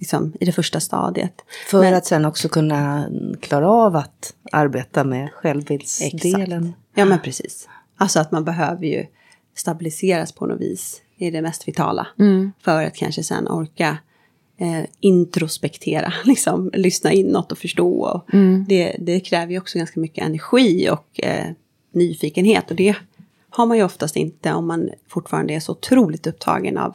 Liksom, 0.00 0.32
i 0.40 0.44
det 0.44 0.52
första 0.52 0.80
stadiet. 0.80 1.34
För 1.70 1.80
Men, 1.80 1.94
att 1.94 2.06
sen 2.06 2.24
också 2.24 2.48
kunna 2.48 3.08
klara 3.40 3.70
av 3.70 3.96
att 3.96 4.34
arbeta 4.52 5.04
med 5.04 5.32
självbildsdelen. 5.32 6.64
Exakt. 6.64 6.78
Ja 6.94 7.04
men 7.04 7.20
precis. 7.20 7.68
Alltså 7.96 8.20
att 8.20 8.32
man 8.32 8.44
behöver 8.44 8.86
ju 8.86 9.06
stabiliseras 9.56 10.32
på 10.32 10.46
något 10.46 10.60
vis 10.60 11.02
är 11.18 11.32
det 11.32 11.42
mest 11.42 11.68
vitala. 11.68 12.06
Mm. 12.18 12.52
För 12.60 12.84
att 12.84 12.96
kanske 12.96 13.22
sen 13.22 13.48
orka 13.48 13.98
eh, 14.58 14.84
introspektera, 15.00 16.12
liksom 16.24 16.70
lyssna 16.74 17.12
inåt 17.12 17.52
och 17.52 17.58
förstå. 17.58 18.00
Och 18.00 18.34
mm. 18.34 18.64
det, 18.68 18.96
det, 18.98 19.20
kräver 19.20 19.52
ju 19.52 19.58
också 19.58 19.78
ganska 19.78 20.00
mycket 20.00 20.24
energi 20.24 20.90
och 20.90 21.24
eh, 21.24 21.50
nyfikenhet. 21.92 22.70
Och 22.70 22.76
det 22.76 22.96
har 23.50 23.66
man 23.66 23.76
ju 23.76 23.84
oftast 23.84 24.16
inte 24.16 24.52
om 24.52 24.66
man 24.66 24.90
fortfarande 25.08 25.54
är 25.54 25.60
så 25.60 25.72
otroligt 25.72 26.26
upptagen 26.26 26.78
av, 26.78 26.94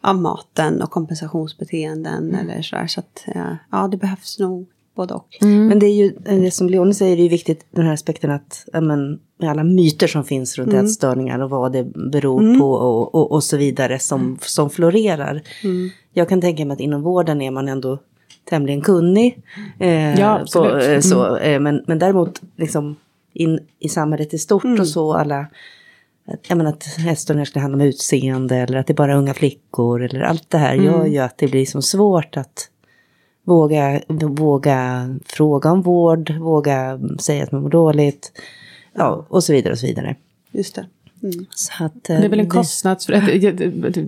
av 0.00 0.16
maten 0.16 0.82
och 0.82 0.90
kompensationsbeteenden 0.90 2.28
mm. 2.28 2.34
eller 2.34 2.62
sådär. 2.62 2.86
Så 2.86 3.00
att 3.00 3.24
eh, 3.26 3.54
ja, 3.70 3.88
det 3.88 3.96
behövs 3.96 4.38
nog 4.38 4.68
både 4.94 5.14
och. 5.14 5.38
Mm. 5.40 5.66
Men 5.66 5.78
det 5.78 5.86
är 5.86 5.94
ju, 5.94 6.10
det 6.24 6.50
som 6.50 6.68
Leonie 6.68 6.94
säger, 6.94 7.16
det 7.16 7.22
är 7.22 7.28
viktigt 7.28 7.66
den 7.70 7.86
här 7.86 7.92
aspekten 7.92 8.30
att, 8.30 8.64
men, 8.72 9.20
med 9.38 9.50
alla 9.50 9.64
myter 9.64 10.06
som 10.06 10.24
finns 10.24 10.58
runt 10.58 10.72
mm. 10.72 10.84
ätstörningar 10.84 11.42
och 11.42 11.50
vad 11.50 11.72
det 11.72 11.84
beror 11.84 12.42
mm. 12.42 12.60
på 12.60 12.72
och, 12.72 13.14
och, 13.14 13.32
och, 13.32 13.44
så 13.44 13.56
vidare 13.56 13.98
som, 13.98 14.20
mm. 14.20 14.38
som 14.40 14.70
florerar. 14.70 15.42
Mm. 15.64 15.90
Jag 16.12 16.28
kan 16.28 16.40
tänka 16.40 16.64
mig 16.64 16.74
att 16.74 16.80
inom 16.80 17.02
vården 17.02 17.42
är 17.42 17.50
man 17.50 17.68
ändå 17.68 17.98
tämligen 18.44 18.80
kunnig. 18.80 19.42
Eh, 19.78 20.20
ja. 20.20 20.44
På, 20.54 20.78
eh, 20.78 21.00
så, 21.00 21.36
mm. 21.36 21.54
eh, 21.54 21.60
men, 21.60 21.84
men 21.86 21.98
däremot 21.98 22.40
liksom 22.56 22.96
in 23.32 23.60
i 23.78 23.88
samhället 23.88 24.34
i 24.34 24.38
stort 24.38 24.80
och 24.80 24.88
så 24.88 25.14
alla 25.14 25.46
jag 26.48 26.58
menar, 26.58 26.70
att 26.70 26.84
ätstörningar 27.08 27.44
skulle 27.44 27.62
handla 27.62 27.76
om 27.76 27.88
utseende 27.88 28.56
eller 28.56 28.78
att 28.78 28.86
det 28.86 28.92
är 28.92 28.96
bara 28.96 29.16
unga 29.16 29.34
flickor 29.34 30.02
eller 30.02 30.20
allt 30.20 30.50
det 30.50 30.58
här 30.58 30.74
gör 30.74 31.06
ju 31.06 31.18
att 31.18 31.38
det 31.38 31.48
blir 31.48 31.66
så 31.66 31.82
svårt 31.82 32.36
att 32.36 32.68
våga, 33.44 34.00
våga 34.08 35.08
fråga 35.26 35.72
om 35.72 35.82
vård, 35.82 36.30
våga 36.30 37.00
säga 37.20 37.44
att 37.44 37.52
man 37.52 37.62
mår 37.62 37.70
dåligt, 37.70 38.32
ja, 38.94 39.26
och 39.28 39.44
så 39.44 39.52
vidare 39.52 39.72
och 39.72 39.78
så 39.78 39.86
vidare. 39.86 40.16
Just 40.52 40.74
det. 40.74 40.86
Mm. 41.22 41.46
Så 41.50 41.84
att, 41.84 42.04
Det 42.04 42.12
är 42.12 42.28
väl 42.28 42.40
en 42.40 42.46
eh, 42.46 42.50
kostnads... 42.50 43.08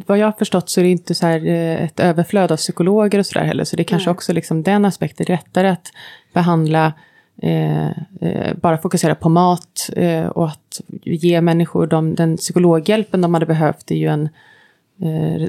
Vad 0.07 0.19
jag 0.19 0.27
har 0.27 0.39
förstått 0.39 0.71
så 0.71 0.81
är 0.81 0.85
det 0.85 0.91
inte 0.91 1.15
så 1.15 1.27
här 1.27 1.47
eh, 1.47 1.85
ett 1.85 2.01
överflöd 2.01 2.53
av 2.53 2.57
psykologer 2.57 3.19
och 3.19 3.27
sådär 3.27 3.47
heller. 3.47 3.65
Så 3.65 3.77
det 3.77 3.83
är 3.83 3.85
kanske 3.85 4.11
Nej. 4.11 4.15
också 4.15 4.33
liksom 4.33 4.63
den 4.63 4.85
aspekten 4.85 5.27
lättare 5.29 5.69
att 5.69 5.93
behandla, 6.33 6.93
eh, 7.43 7.87
eh, 8.21 8.55
bara 8.61 8.79
fokusera 8.79 9.15
på 9.15 9.29
mat 9.29 9.91
eh, 9.97 10.27
och 10.27 10.49
att 10.49 10.81
ge 11.03 11.41
människor 11.41 11.87
de, 11.87 12.15
den 12.15 12.37
psykologhjälpen 12.37 13.21
de 13.21 13.35
hade 13.35 13.47
behövt. 13.47 13.87
Det 13.87 13.95
är 13.95 13.99
ju 13.99 14.09
en, 14.09 14.23
eh, 14.23 14.29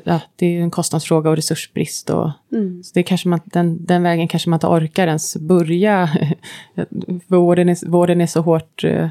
ja, 0.04 0.22
det 0.36 0.46
är 0.46 0.50
ju 0.52 0.62
en 0.62 0.72
kostnadsfråga 0.72 1.30
och 1.30 1.36
resursbrist. 1.36 2.10
Och, 2.10 2.32
Mm. 2.52 2.84
så 2.84 2.92
det 2.94 3.04
kanske 3.04 3.28
man, 3.30 3.40
den, 3.46 3.86
den 3.86 4.04
vägen 4.04 4.28
kanske 4.28 4.50
man 4.50 4.58
inte 4.58 4.68
orkar 4.68 5.08
ens 5.08 5.38
börja. 5.38 6.10
vården, 7.28 7.70
är, 7.70 7.88
vården 7.90 8.22
är 8.22 8.26
så 8.28 8.42
hårt 8.42 8.84
eh, 8.84 9.10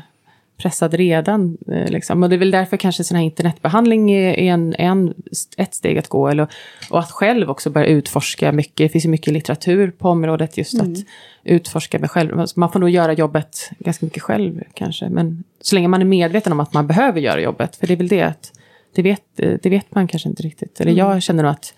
pressad 0.57 0.95
redan. 0.95 1.59
Eh, 1.69 1.89
liksom. 1.91 2.23
Och 2.23 2.29
det 2.29 2.37
är 2.37 2.39
väl 2.39 2.51
därför 2.51 2.77
kanske 2.77 3.05
sån 3.05 3.17
här 3.17 3.25
internetbehandling 3.25 4.13
är 4.13 4.35
en, 4.35 4.75
en, 4.79 5.15
ett 5.57 5.75
steg 5.75 5.99
att 5.99 6.09
gå. 6.09 6.29
Eller, 6.29 6.47
och 6.91 6.99
att 6.99 7.11
själv 7.11 7.51
också 7.51 7.71
börja 7.71 7.87
utforska 7.87 8.53
mycket. 8.53 8.77
Det 8.77 8.89
finns 8.89 9.05
ju 9.05 9.09
mycket 9.09 9.33
litteratur 9.33 9.91
på 9.91 10.09
området 10.09 10.57
just 10.57 10.81
att 10.81 10.99
utforska 11.45 11.99
med 11.99 12.11
själv. 12.11 12.41
Alltså, 12.41 12.61
Man 12.61 12.73
får 12.73 12.81
nog 12.81 12.91
göra 12.91 13.13
jobbet 13.13 13.71
ganska 13.79 14.07
mycket 14.07 14.23
själv 14.23 14.63
kanske. 14.75 15.09
Men 15.09 15.45
så 15.61 15.75
länge 15.75 15.89
man 15.89 16.01
är 16.01 16.07
medveten 16.07 16.53
om 16.53 16.61
att 16.61 16.73
man 16.73 16.87
behöver 16.87 17.21
göra 17.21 17.41
jobbet. 17.41 17.77
För 17.77 17.87
det 17.87 17.93
är 17.95 17.97
väl 17.97 18.09
det 18.09 18.23
att 18.23 18.53
det 18.95 19.03
vet, 19.03 19.23
det 19.37 19.67
vet 19.67 19.95
man 19.95 20.09
kanske 20.09 20.29
inte 20.29 20.43
riktigt. 20.43 20.81
Eller 20.81 20.93
jag 20.93 21.23
känner 21.23 21.43
nog 21.43 21.53
att 21.53 21.75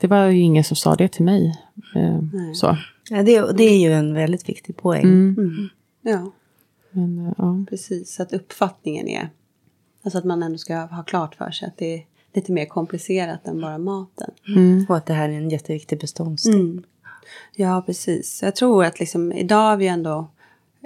det 0.00 0.06
var 0.06 0.26
ju 0.26 0.40
ingen 0.40 0.64
som 0.64 0.76
sa 0.76 0.94
det 0.94 1.08
till 1.08 1.24
mig. 1.24 1.58
Eh, 1.94 2.20
så. 2.54 2.76
ja, 3.10 3.22
det, 3.22 3.52
det 3.52 3.64
är 3.64 3.78
ju 3.78 3.92
en 3.92 4.14
väldigt 4.14 4.48
viktig 4.48 4.76
poäng. 4.76 5.04
Mm. 5.04 5.68
Ja, 6.02 6.32
Men, 6.90 7.26
eh, 7.26 7.32
ja. 7.38 7.64
precis. 7.70 8.14
Så 8.14 8.22
att 8.22 8.32
uppfattningen 8.32 9.08
är... 9.08 9.30
Alltså 10.02 10.18
att 10.18 10.24
man 10.24 10.42
ändå 10.42 10.58
ska 10.58 10.76
ha 10.76 11.02
klart 11.02 11.34
för 11.34 11.50
sig 11.50 11.68
att 11.68 11.78
det 11.78 11.94
är 11.94 12.04
lite 12.34 12.52
mer 12.52 12.66
komplicerat 12.66 13.46
än 13.46 13.60
bara 13.60 13.78
maten. 13.78 14.30
Och 14.88 14.96
att 14.96 15.06
det 15.06 15.14
här 15.14 15.28
är 15.28 15.32
en 15.32 15.50
jätteviktig 15.50 16.00
beståndsdel. 16.00 16.54
Mm. 16.54 16.84
Ja, 17.56 17.82
precis. 17.86 18.42
Jag 18.42 18.56
tror 18.56 18.84
att 18.84 19.00
liksom, 19.00 19.32
idag 19.32 19.70
har 19.70 19.76
vi 19.76 19.86
ändå 19.86 20.30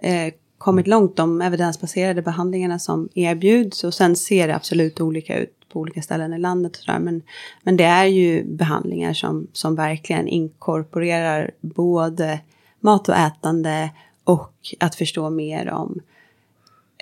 eh, 0.02 0.34
kommit 0.64 0.86
långt 0.86 1.16
de 1.16 1.42
evidensbaserade 1.42 2.22
behandlingarna 2.22 2.78
som 2.78 3.08
erbjuds. 3.14 3.84
Och 3.84 3.94
sen 3.94 4.16
ser 4.16 4.48
det 4.48 4.54
absolut 4.54 5.00
olika 5.00 5.38
ut 5.38 5.68
på 5.68 5.80
olika 5.80 6.02
ställen 6.02 6.32
i 6.34 6.38
landet. 6.38 6.76
Och 6.76 6.82
sådär. 6.82 6.98
Men, 6.98 7.22
men 7.62 7.76
det 7.76 7.84
är 7.84 8.04
ju 8.04 8.44
behandlingar 8.44 9.12
som, 9.12 9.46
som 9.52 9.74
verkligen 9.74 10.28
inkorporerar 10.28 11.50
både 11.60 12.40
mat 12.80 13.08
och 13.08 13.16
ätande 13.16 13.90
och 14.24 14.52
att 14.80 14.94
förstå 14.94 15.30
mer 15.30 15.70
om 15.70 16.00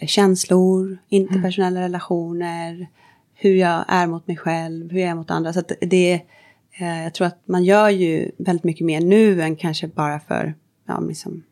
känslor, 0.06 0.98
interpersonella 1.08 1.80
relationer, 1.80 2.86
hur 3.34 3.54
jag 3.54 3.84
är 3.88 4.06
mot 4.06 4.26
mig 4.26 4.36
själv, 4.36 4.90
hur 4.90 5.00
jag 5.00 5.10
är 5.10 5.14
mot 5.14 5.30
andra. 5.30 5.52
Så 5.52 5.62
det, 5.80 6.22
eh, 6.78 7.02
jag 7.02 7.14
tror 7.14 7.26
att 7.26 7.40
man 7.44 7.64
gör 7.64 7.88
ju 7.88 8.30
väldigt 8.38 8.64
mycket 8.64 8.86
mer 8.86 9.00
nu 9.00 9.42
än 9.42 9.56
kanske 9.56 9.88
bara 9.88 10.20
för 10.20 10.54
ja, 10.86 11.00
liksom 11.00 11.42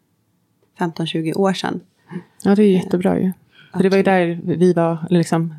15-20 0.79 1.35
år 1.35 1.53
sedan. 1.53 1.81
Ja, 2.45 2.55
det 2.55 2.63
är 2.63 2.71
jättebra 2.73 3.19
ju. 3.21 3.33
För 3.73 3.83
det 3.83 3.89
var 3.89 3.97
ju 3.97 4.03
där 4.03 4.41
vi 4.45 4.73
var, 4.73 4.99
liksom, 5.11 5.55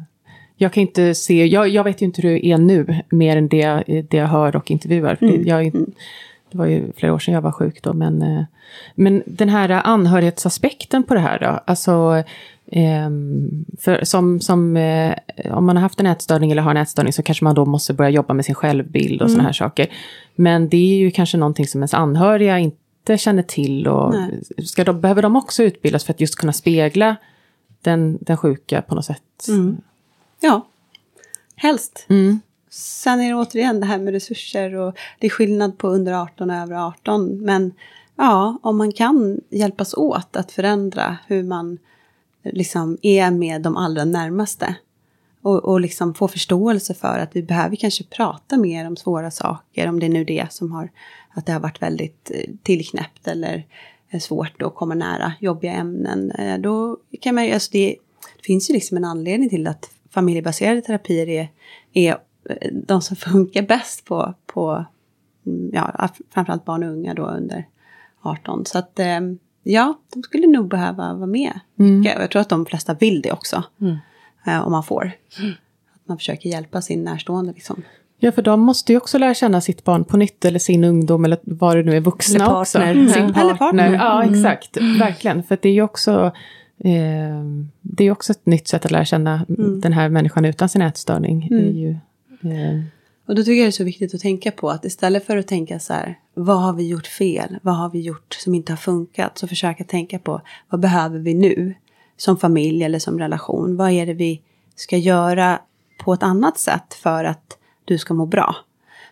jag 0.58 0.74
kan 0.74 0.82
inte 0.82 1.16
se, 1.16 1.46
jag, 1.46 1.68
jag 1.70 1.84
vet 1.84 2.02
ju 2.02 2.06
inte 2.06 2.22
hur 2.22 2.30
det 2.30 2.46
är 2.46 2.58
nu, 2.58 3.02
mer 3.10 3.38
än 3.38 3.48
det, 3.48 3.84
det 4.10 4.18
jag 4.18 4.28
hör 4.28 4.56
och 4.56 4.72
intervjuar. 4.72 5.16
För 5.16 5.26
det, 5.26 5.34
jag, 5.50 5.66
är- 5.66 5.72
det 6.52 6.58
var 6.58 6.66
ju 6.66 6.92
flera 6.98 7.14
år 7.14 7.20
sedan 7.20 7.34
jag 7.34 7.42
var 7.42 7.52
sjuk 7.52 7.82
då, 7.84 7.94
men, 7.94 8.22
eh, 8.22 8.44
men 8.96 9.24
den 9.26 9.50
här 9.50 9.70
anhörighetsaspekten 9.70 11.04
på 11.04 11.14
det 11.14 11.20
här 11.20 11.40
då, 11.40 11.60
alltså 11.68 12.24
ehm, 12.72 13.66
för 13.80 14.04
som, 14.04 14.40
som 14.40 14.78
eh, 14.78 15.14
om 15.52 15.66
man 15.66 15.76
har 15.76 15.82
haft 15.82 16.00
en 16.00 16.06
ätstörning 16.06 16.52
eller 16.52 16.62
har 16.62 16.72
en 16.72 16.78
ätstörning 16.78 17.14
så 17.14 17.24
kanske 17.24 17.44
man 17.44 17.56
då 17.56 17.66
måste 17.66 17.94
börja 17.94 18.10
jobba 18.10 18.34
med 18.34 18.46
sin 18.46 18.56
självbild 18.56 19.22
och 19.22 19.30
sådana 19.30 19.44
här 19.48 19.54
saker. 19.54 19.88
Men 20.36 20.70
det 20.70 20.78
är 20.78 20.98
ju 20.98 21.12
kanske 21.12 21.38
någonting 21.38 21.68
som 21.68 21.80
ens 21.82 21.94
anhöriga 21.94 22.60
inte 23.02 23.18
känner 23.18 23.44
till 23.44 23.88
och 23.88 24.14
Nej. 24.14 24.66
ska 24.66 24.84
de, 24.84 25.02
behöver 25.02 25.22
de 25.22 25.36
också 25.36 25.64
utbildas 25.64 26.04
för 26.04 26.14
att 26.14 26.22
just 26.22 26.36
kunna 26.36 26.54
spegla 26.54 27.16
den, 27.82 28.18
den 28.22 28.38
sjuka 28.38 28.82
på 28.82 28.96
något 28.96 29.06
sätt? 29.06 29.48
Ja, 30.40 30.68
helst. 31.56 32.06
Mm. 32.10 32.42
Sen 32.70 33.22
är 33.22 33.30
det 33.30 33.36
återigen 33.36 33.80
det 33.80 33.86
här 33.86 33.98
med 33.98 34.14
resurser 34.14 34.76
och 34.76 34.98
det 35.20 35.28
är 35.28 35.32
skillnad 35.32 35.78
på 35.78 35.88
under 35.88 36.14
18 36.14 36.50
och 36.50 36.56
över 36.56 36.88
18. 36.88 37.38
Men 37.38 37.74
ja, 38.16 38.58
om 38.62 38.78
man 38.78 38.92
kan 38.92 39.42
hjälpas 39.50 39.94
åt 39.94 40.36
att 40.36 40.52
förändra 40.52 41.18
hur 41.28 41.44
man 41.44 41.78
liksom 42.44 42.98
är 43.02 43.32
med 43.32 43.62
de 43.62 43.78
allra 43.78 44.06
närmaste. 44.06 44.76
Och, 45.42 45.66
och 45.66 45.82
liksom 45.82 46.14
få 46.14 46.28
förståelse 46.28 46.94
för 46.94 47.20
att 47.20 47.36
vi 47.36 47.44
behöver 47.44 47.76
kanske 47.76 48.04
prata 48.04 48.58
mer 48.58 48.88
om 48.88 48.98
svåra 48.98 49.32
saker. 49.32 49.88
Om 49.88 50.00
det 50.00 50.06
är 50.06 50.10
nu 50.10 50.24
det 50.24 50.54
som 50.54 50.72
har, 50.72 50.90
att 51.34 51.46
det 51.46 51.52
har 51.54 51.60
varit 51.60 51.82
väldigt 51.82 52.32
eh, 52.34 52.50
tillknäppt 52.64 53.28
eller 53.28 53.66
eh, 54.10 54.20
svårt 54.20 54.62
att 54.62 54.76
komma 54.76 54.96
nära 54.96 55.34
jobbiga 55.40 55.72
ämnen. 55.74 56.32
Eh, 56.32 56.58
Då 56.58 56.98
kan 57.22 57.36
man 57.36 57.54
alltså 57.54 57.70
det, 57.72 57.96
det 58.38 58.46
finns 58.46 58.70
ju 58.70 58.74
liksom 58.74 58.98
en 58.98 59.06
anledning 59.06 59.50
till 59.50 59.68
att 59.68 59.92
familjebaserade 60.10 60.82
terapier 60.82 61.30
är, 61.30 61.48
är 61.94 62.18
de 62.72 63.02
som 63.02 63.16
funkar 63.32 63.62
bäst 63.62 64.06
på, 64.06 64.34
på 64.46 64.86
mm, 65.46 65.70
ja, 65.74 66.10
framförallt 66.34 66.66
barn 66.66 66.84
och 66.84 66.90
unga 66.90 67.14
då 67.14 67.26
under 67.28 67.68
18. 68.22 68.66
Så 68.66 68.78
att 68.78 69.00
ja, 69.64 69.94
de 70.14 70.24
skulle 70.24 70.48
nog 70.48 70.68
behöva 70.68 71.14
vara 71.14 71.26
med. 71.28 71.60
mycket. 71.76 72.18
Och 72.18 72.24
jag 72.24 72.32
tror 72.32 72.42
att 72.42 72.50
de 72.50 72.66
flesta 72.66 72.94
vill 72.94 73.22
det 73.22 73.32
också. 73.32 73.64
Eh, 74.48 74.66
Om 74.66 74.72
man 74.72 74.84
får. 74.84 75.12
Att 75.94 76.08
man 76.08 76.18
försöker 76.18 76.50
hjälpa 76.50 76.82
sin 76.82 77.04
närstående 77.04 77.54
liksom. 77.54 77.84
Ja, 78.24 78.32
för 78.32 78.42
de 78.42 78.60
måste 78.60 78.92
ju 78.94 78.98
också 78.98 79.18
lära 79.18 79.34
känna 79.34 79.62
sitt 79.62 79.84
barn 79.84 80.04
på 80.04 80.18
nytt, 80.18 80.46
eller 80.46 80.60
sin 80.60 80.84
ungdom, 80.84 81.26
eller 81.26 81.38
vad 81.44 81.78
det 81.78 81.84
nu 81.84 81.96
är, 81.96 82.00
vuxna 82.02 82.36
Eller 82.46 82.60
också. 82.60 82.78
partner. 82.80 83.08
Sin 83.08 83.22
Mm. 83.22 83.34
partner. 83.34 83.42
Eller 83.50 83.58
partner. 83.58 83.94
Ja, 83.94 84.24
exakt. 84.24 84.78
Verkligen. 85.00 85.44
För 85.44 85.58
det 85.62 85.70
är 85.70 85.74
ju 85.74 85.82
också, 85.82 86.32
eh, 86.84 87.44
det 87.82 88.04
är 88.04 88.12
också 88.12 88.32
ett 88.32 88.46
nytt 88.46 88.68
sätt 88.68 88.86
att 88.86 88.92
lära 88.92 89.06
känna 89.06 89.46
den 89.82 89.94
här 89.94 90.10
människan 90.10 90.46
utan 90.46 90.70
sin 90.70 90.82
ätstörning. 90.82 91.48
Är 91.52 91.72
ju, 91.72 91.90
eh, 92.52 92.82
Och 93.28 93.36
då 93.36 93.44
tycker 93.44 93.54
jag 93.54 93.66
det 93.66 93.70
är 93.70 93.72
så 93.72 93.84
viktigt 93.84 94.16
att 94.16 94.22
tänka 94.22 94.52
på 94.52 94.70
att 94.70 94.86
istället 94.86 95.26
för 95.26 95.38
att 95.38 95.48
tänka 95.48 95.80
så 95.80 95.94
här, 95.94 96.16
vad 96.34 96.62
har 96.62 96.74
vi 96.74 96.88
gjort 96.88 97.08
fel? 97.08 97.58
Vad 97.62 97.76
har 97.78 97.90
vi 97.90 98.02
gjort 98.02 98.34
som 98.34 98.56
inte 98.56 98.72
har 98.72 98.78
funkat? 98.78 99.38
Så 99.38 99.48
försöka 99.48 99.84
tänka 99.84 100.20
på, 100.20 100.42
vad 100.70 100.80
behöver 100.82 101.20
vi 101.20 101.34
nu? 101.34 101.74
Som 102.18 102.38
familj 102.38 102.84
eller 102.84 103.00
som 103.00 103.20
relation. 103.20 103.76
Vad 103.78 103.92
är 103.92 104.06
det 104.06 104.14
vi 104.14 104.42
ska 104.76 104.98
göra 104.98 105.60
på 106.04 106.14
ett 106.14 106.24
annat 106.24 106.58
sätt 106.60 106.94
för 106.94 107.24
att 107.24 107.58
du 107.92 107.98
ska 107.98 108.14
må 108.14 108.26
bra? 108.26 108.56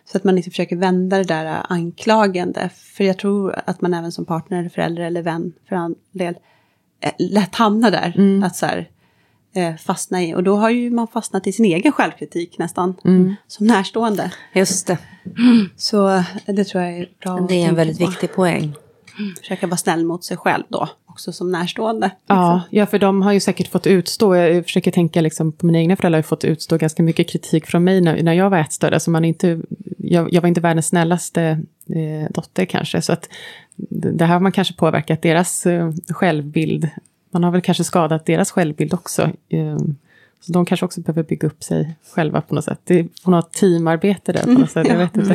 Så 0.04 0.16
att 0.16 0.24
man 0.24 0.34
liksom 0.34 0.50
försöker 0.50 0.76
vända 0.76 1.18
det 1.18 1.24
där 1.24 1.62
anklagande. 1.68 2.70
För 2.74 3.04
jag 3.04 3.18
tror 3.18 3.62
att 3.66 3.80
man 3.80 3.94
även 3.94 4.12
som 4.12 4.24
partner, 4.24 4.58
eller 4.58 4.68
förälder 4.68 5.02
eller 5.02 5.22
vän 5.22 5.52
för 5.68 5.76
all 5.76 5.94
del 6.12 6.34
eh, 7.00 7.12
lätt 7.18 7.54
hamnar 7.54 7.90
där. 7.90 8.42
Att 8.44 8.56
så 8.56 8.66
här, 8.66 8.88
eh, 9.54 9.76
fastna 9.76 10.22
i. 10.22 10.34
Och 10.34 10.42
då 10.42 10.56
har 10.56 10.70
ju 10.70 10.90
man 10.90 11.08
fastnat 11.08 11.46
i 11.46 11.52
sin 11.52 11.64
egen 11.64 11.92
självkritik 11.92 12.58
nästan. 12.58 12.94
Som 13.46 13.66
närstående. 13.66 14.32
Just 14.54 14.86
det. 14.86 14.98
Så 15.76 16.24
det 16.46 16.64
tror 16.64 16.84
jag 16.84 16.92
är 16.92 17.08
bra 17.22 17.46
Det 17.48 17.62
är 17.62 17.68
en 17.68 17.74
väldigt 17.74 17.98
på. 17.98 18.06
viktig 18.06 18.32
poäng. 18.32 18.74
Försöka 19.40 19.66
vara 19.66 19.76
snäll 19.76 20.04
mot 20.04 20.24
sig 20.24 20.36
själv 20.36 20.64
då. 20.68 20.88
Också 21.06 21.32
som 21.32 21.52
närstående. 21.52 22.10
Ja, 22.26 22.62
ja, 22.70 22.86
för 22.86 22.98
de 22.98 23.22
har 23.22 23.32
ju 23.32 23.40
säkert 23.40 23.68
fått 23.68 23.86
utstå, 23.86 24.36
jag 24.36 24.64
försöker 24.64 24.90
tänka 24.90 25.20
liksom 25.20 25.52
på 25.52 25.66
mina 25.66 25.78
egna 25.78 25.96
föräldrar, 25.96 26.18
har 26.18 26.22
fått 26.22 26.44
utstå 26.44 26.76
ganska 26.76 27.02
mycket 27.02 27.28
kritik 27.30 27.66
från 27.66 27.84
mig 27.84 28.00
när, 28.00 28.22
när 28.22 28.32
jag 28.32 28.50
var 28.50 28.58
ätstörd. 28.58 28.94
Alltså 28.94 29.10
man 29.10 29.24
inte, 29.24 29.60
jag, 29.96 30.32
jag 30.32 30.40
var 30.40 30.48
inte 30.48 30.60
världens 30.60 30.86
snällaste 30.86 31.42
eh, 31.88 32.30
dotter 32.30 32.64
kanske, 32.64 33.02
så 33.02 33.12
att 33.12 33.28
det 33.76 34.10
det 34.10 34.24
här 34.24 34.32
har 34.32 34.40
man 34.40 34.52
kanske 34.52 34.74
påverkat 34.74 35.22
deras 35.22 35.66
eh, 35.66 35.92
självbild. 36.08 36.88
Man 37.30 37.44
har 37.44 37.50
väl 37.50 37.60
kanske 37.60 37.84
skadat 37.84 38.26
deras 38.26 38.50
självbild 38.50 38.94
också. 38.94 39.22
Eh, 39.48 39.78
så 40.40 40.52
de 40.52 40.66
kanske 40.66 40.86
också 40.86 41.00
behöver 41.00 41.22
bygga 41.22 41.48
upp 41.48 41.62
sig 41.62 41.94
själva 42.14 42.40
på 42.40 42.54
något 42.54 42.64
sätt. 42.64 42.80
Det 42.84 42.98
är 42.98 43.06
på 43.24 43.30
något 43.30 43.52
teamarbete 43.52 44.32
där 44.32 44.42
på 44.42 44.50
något 44.50 44.70
sätt. 44.70 44.88
Jag 44.88 44.98
vet 44.98 45.16
inte. 45.16 45.34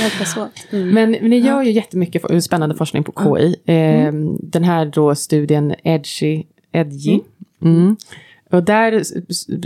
Hjälpas 0.00 0.36
åt. 0.36 0.72
Mm. 0.72 0.88
Men, 0.88 1.10
men 1.10 1.30
ni 1.30 1.38
gör 1.38 1.62
ju 1.62 1.70
jättemycket 1.70 2.44
spännande 2.44 2.74
forskning 2.74 3.04
på 3.04 3.12
KI. 3.12 3.56
Eh, 3.66 4.12
Den 4.40 4.64
här 4.64 4.86
då 4.86 5.14
studien 5.14 5.74
Edgy, 5.82 6.42
Edgy. 6.72 7.20
Mm. 7.62 7.96
Och 8.50 8.62
där 8.62 9.02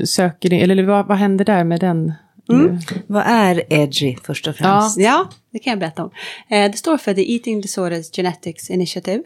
söker 0.06 0.50
ni, 0.50 0.60
eller 0.60 0.82
vad, 0.82 1.06
vad 1.06 1.16
händer 1.18 1.44
där 1.44 1.64
med 1.64 1.80
den? 1.80 2.12
nu? 2.52 2.78
Vad 3.06 3.22
är 3.26 3.62
edgy 3.72 4.16
först 4.24 4.46
och 4.46 4.56
främst? 4.56 4.98
Ja, 4.98 5.28
det 5.50 5.58
kan 5.58 5.70
jag 5.70 5.80
berätta 5.80 6.04
om. 6.04 6.10
Eh, 6.48 6.70
det 6.70 6.76
står 6.76 6.96
för 6.98 7.14
The 7.14 7.34
Eating 7.34 7.60
Disorders 7.60 8.10
Genetics 8.16 8.70
Initiative. 8.70 9.22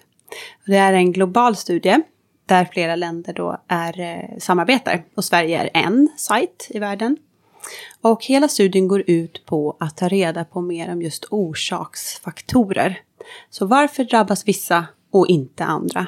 Det 0.66 0.76
är 0.76 0.92
en 0.92 1.12
global 1.12 1.56
studie 1.56 2.00
där 2.46 2.68
flera 2.72 2.96
länder 2.96 3.32
då 3.32 3.60
är, 3.68 4.00
eh, 4.00 4.38
samarbetar. 4.38 5.04
Och 5.14 5.24
Sverige 5.24 5.60
är 5.60 5.70
en 5.74 6.08
sajt 6.16 6.66
i 6.70 6.78
världen. 6.78 7.16
Och 8.00 8.24
hela 8.24 8.48
studien 8.48 8.88
går 8.88 9.02
ut 9.06 9.46
på 9.46 9.76
att 9.80 9.96
ta 9.96 10.08
reda 10.08 10.44
på 10.44 10.60
mer 10.60 10.92
om 10.92 11.02
just 11.02 11.26
orsaksfaktorer. 11.30 13.00
Så 13.50 13.66
varför 13.66 14.04
drabbas 14.04 14.48
vissa 14.48 14.86
och 15.10 15.26
inte 15.28 15.64
andra? 15.64 16.06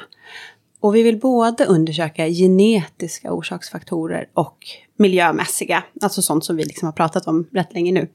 Och 0.79 0.95
vi 0.95 1.03
vill 1.03 1.19
både 1.19 1.65
undersöka 1.65 2.27
genetiska 2.27 3.33
orsaksfaktorer 3.33 4.29
och 4.33 4.57
miljömässiga, 4.97 5.83
alltså 6.01 6.21
sånt 6.21 6.45
som 6.45 6.55
vi 6.55 6.63
liksom 6.63 6.85
har 6.85 6.93
pratat 6.93 7.27
om 7.27 7.47
rätt 7.51 7.73
länge 7.73 7.91
nu. 7.91 8.07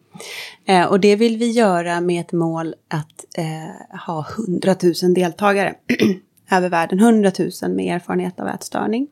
Eh, 0.64 0.86
och 0.86 1.00
det 1.00 1.16
vill 1.16 1.38
vi 1.38 1.50
göra 1.50 2.00
med 2.00 2.20
ett 2.20 2.32
mål 2.32 2.74
att 2.88 3.24
eh, 3.38 3.98
ha 4.06 4.26
100 4.38 4.76
000 5.02 5.14
deltagare 5.14 5.74
över 6.51 6.68
världen, 6.68 6.99
100 6.99 7.32
000 7.62 7.70
med 7.70 7.97
erfarenhet 7.97 8.40
av 8.40 8.49
ätstörning. 8.49 9.09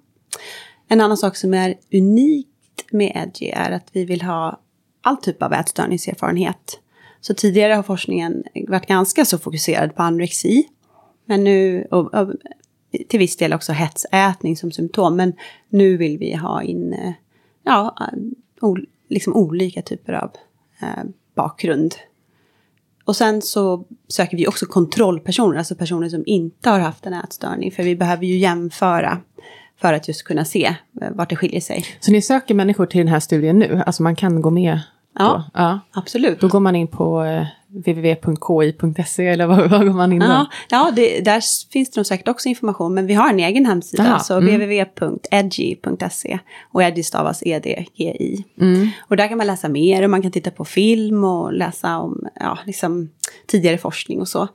En 0.88 1.00
annan 1.00 1.16
sak 1.16 1.36
som 1.36 1.54
är 1.54 1.74
unikt 1.92 2.48
med 2.92 3.12
Edgy 3.14 3.48
är 3.48 3.70
att 3.70 3.88
vi 3.92 4.04
vill 4.04 4.22
ha 4.22 4.60
all 5.02 5.16
typ 5.16 5.42
av 5.42 5.52
ätstörningserfarenhet. 5.52 6.80
Så 7.20 7.34
tidigare 7.34 7.72
har 7.72 7.82
forskningen 7.82 8.44
varit 8.68 8.86
ganska 8.86 9.24
så 9.24 9.38
fokuserad 9.38 9.94
på 9.94 10.02
anorexi. 10.02 10.68
Men 11.24 11.44
nu, 11.44 11.86
och, 11.90 12.14
och, 12.14 12.32
till 13.08 13.18
viss 13.18 13.36
del 13.36 13.52
också 13.52 13.72
hetsätning 13.72 14.56
som 14.56 14.72
symptom. 14.72 15.16
Men 15.16 15.32
nu 15.68 15.96
vill 15.96 16.18
vi 16.18 16.34
ha 16.34 16.62
in 16.62 16.92
eh, 16.92 17.12
ja, 17.62 17.96
o, 18.60 18.76
liksom 19.08 19.36
olika 19.36 19.82
typer 19.82 20.12
av 20.12 20.30
eh, 20.82 21.04
bakgrund. 21.34 21.94
Och 23.04 23.16
sen 23.16 23.42
så 23.42 23.84
söker 24.08 24.36
vi 24.36 24.46
också 24.46 24.66
kontrollpersoner, 24.66 25.58
alltså 25.58 25.74
personer 25.74 26.08
som 26.08 26.22
inte 26.26 26.70
har 26.70 26.78
haft 26.78 27.06
en 27.06 27.14
ätstörning. 27.14 27.72
För 27.72 27.82
vi 27.82 27.96
behöver 27.96 28.24
ju 28.24 28.36
jämföra 28.36 29.18
för 29.80 29.92
att 29.92 30.08
just 30.08 30.22
kunna 30.22 30.44
se 30.44 30.76
eh, 31.02 31.10
vart 31.10 31.30
det 31.30 31.36
skiljer 31.36 31.60
sig. 31.60 31.84
Så 32.00 32.12
ni 32.12 32.22
söker 32.22 32.54
människor 32.54 32.86
till 32.86 32.98
den 32.98 33.08
här 33.08 33.20
studien 33.20 33.58
nu? 33.58 33.82
Alltså 33.86 34.02
man 34.02 34.16
kan 34.16 34.42
gå 34.42 34.50
med? 34.50 34.80
Ja, 35.18 35.44
ja. 35.54 35.80
absolut. 35.92 36.40
Då 36.40 36.48
går 36.48 36.60
man 36.60 36.76
in 36.76 36.88
på 36.88 37.24
eh, 37.24 37.46
www.ki.se 37.68 39.26
eller 39.26 39.46
vad, 39.46 39.70
vad 39.70 39.86
går 39.86 39.92
man 39.92 40.12
in 40.12 40.20
ja, 40.22 40.46
Ja, 40.68 40.92
det, 40.96 41.20
där 41.20 41.42
finns 41.72 41.90
det 41.90 41.98
nog 41.98 42.06
säkert 42.06 42.28
också 42.28 42.48
information, 42.48 42.94
men 42.94 43.06
vi 43.06 43.14
har 43.14 43.30
en 43.30 43.40
egen 43.40 43.66
hemsida, 43.66 44.02
Aha, 44.02 44.18
så 44.18 44.36
mm. 44.36 44.54
www.edgy.se. 44.54 46.38
Och 46.72 46.82
Edgy 46.82 47.02
stavas 47.02 47.42
E-D-G-I. 47.46 48.44
Mm. 48.60 48.88
Och 49.08 49.16
där 49.16 49.28
kan 49.28 49.38
man 49.38 49.46
läsa 49.46 49.68
mer 49.68 50.02
och 50.02 50.10
man 50.10 50.22
kan 50.22 50.32
titta 50.32 50.50
på 50.50 50.64
film 50.64 51.24
och 51.24 51.52
läsa 51.52 51.98
om 51.98 52.26
ja, 52.34 52.58
liksom, 52.66 53.10
tidigare 53.46 53.78
forskning 53.78 54.20
och 54.20 54.28
så. 54.28 54.48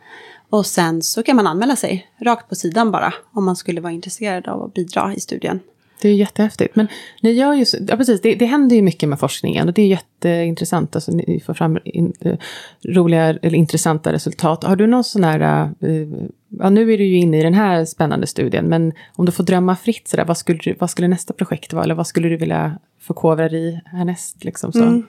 Och 0.49 0.65
sen 0.65 1.01
så 1.01 1.23
kan 1.23 1.35
man 1.35 1.47
anmäla 1.47 1.75
sig 1.75 2.07
rakt 2.21 2.49
på 2.49 2.55
sidan 2.55 2.91
bara 2.91 3.13
om 3.33 3.45
man 3.45 3.55
skulle 3.55 3.81
vara 3.81 3.93
intresserad 3.93 4.47
av 4.47 4.63
att 4.63 4.73
bidra 4.73 5.13
i 5.13 5.19
studien. 5.19 5.59
Det 6.05 6.09
är 6.09 6.15
jättehäftigt. 6.15 6.75
Men 6.75 6.87
ni 7.21 7.31
gör 7.31 7.53
ju, 7.53 7.65
ja 7.87 7.97
precis, 7.97 8.21
det, 8.21 8.35
det 8.35 8.45
händer 8.45 8.75
ju 8.75 8.81
mycket 8.81 9.09
med 9.09 9.19
forskningen 9.19 9.67
och 9.67 9.73
det 9.73 9.81
är 9.81 9.87
jätteintressant. 9.87 10.95
Alltså 10.95 11.11
ni 11.11 11.43
får 11.45 11.53
fram 11.53 11.79
in, 11.85 12.13
eh, 12.19 12.37
roliga 12.83 13.23
eller 13.23 13.55
intressanta 13.55 14.13
resultat. 14.13 14.63
Har 14.63 14.75
du 14.75 14.87
någon 14.87 15.03
sån 15.03 15.23
här, 15.23 15.71
uh, 15.83 16.07
ja 16.49 16.69
nu 16.69 16.93
är 16.93 16.97
du 16.97 17.03
ju 17.03 17.17
inne 17.17 17.39
i 17.39 17.43
den 17.43 17.53
här 17.53 17.85
spännande 17.85 18.27
studien, 18.27 18.65
men 18.65 18.93
om 19.15 19.25
du 19.25 19.31
får 19.31 19.43
drömma 19.43 19.75
fritt 19.75 20.07
sådär, 20.07 20.25
vad 20.25 20.37
skulle, 20.37 20.75
vad 20.79 20.89
skulle 20.89 21.07
nästa 21.07 21.33
projekt 21.33 21.73
vara? 21.73 21.83
Eller 21.83 21.95
vad 21.95 22.07
skulle 22.07 22.29
du 22.29 22.37
vilja 22.37 22.77
förkovra 22.99 23.49
dig 23.49 23.69
i 23.69 23.81
härnäst? 23.85 24.43
Liksom, 24.43 24.71
så? 24.71 24.83
Mm. 24.83 25.03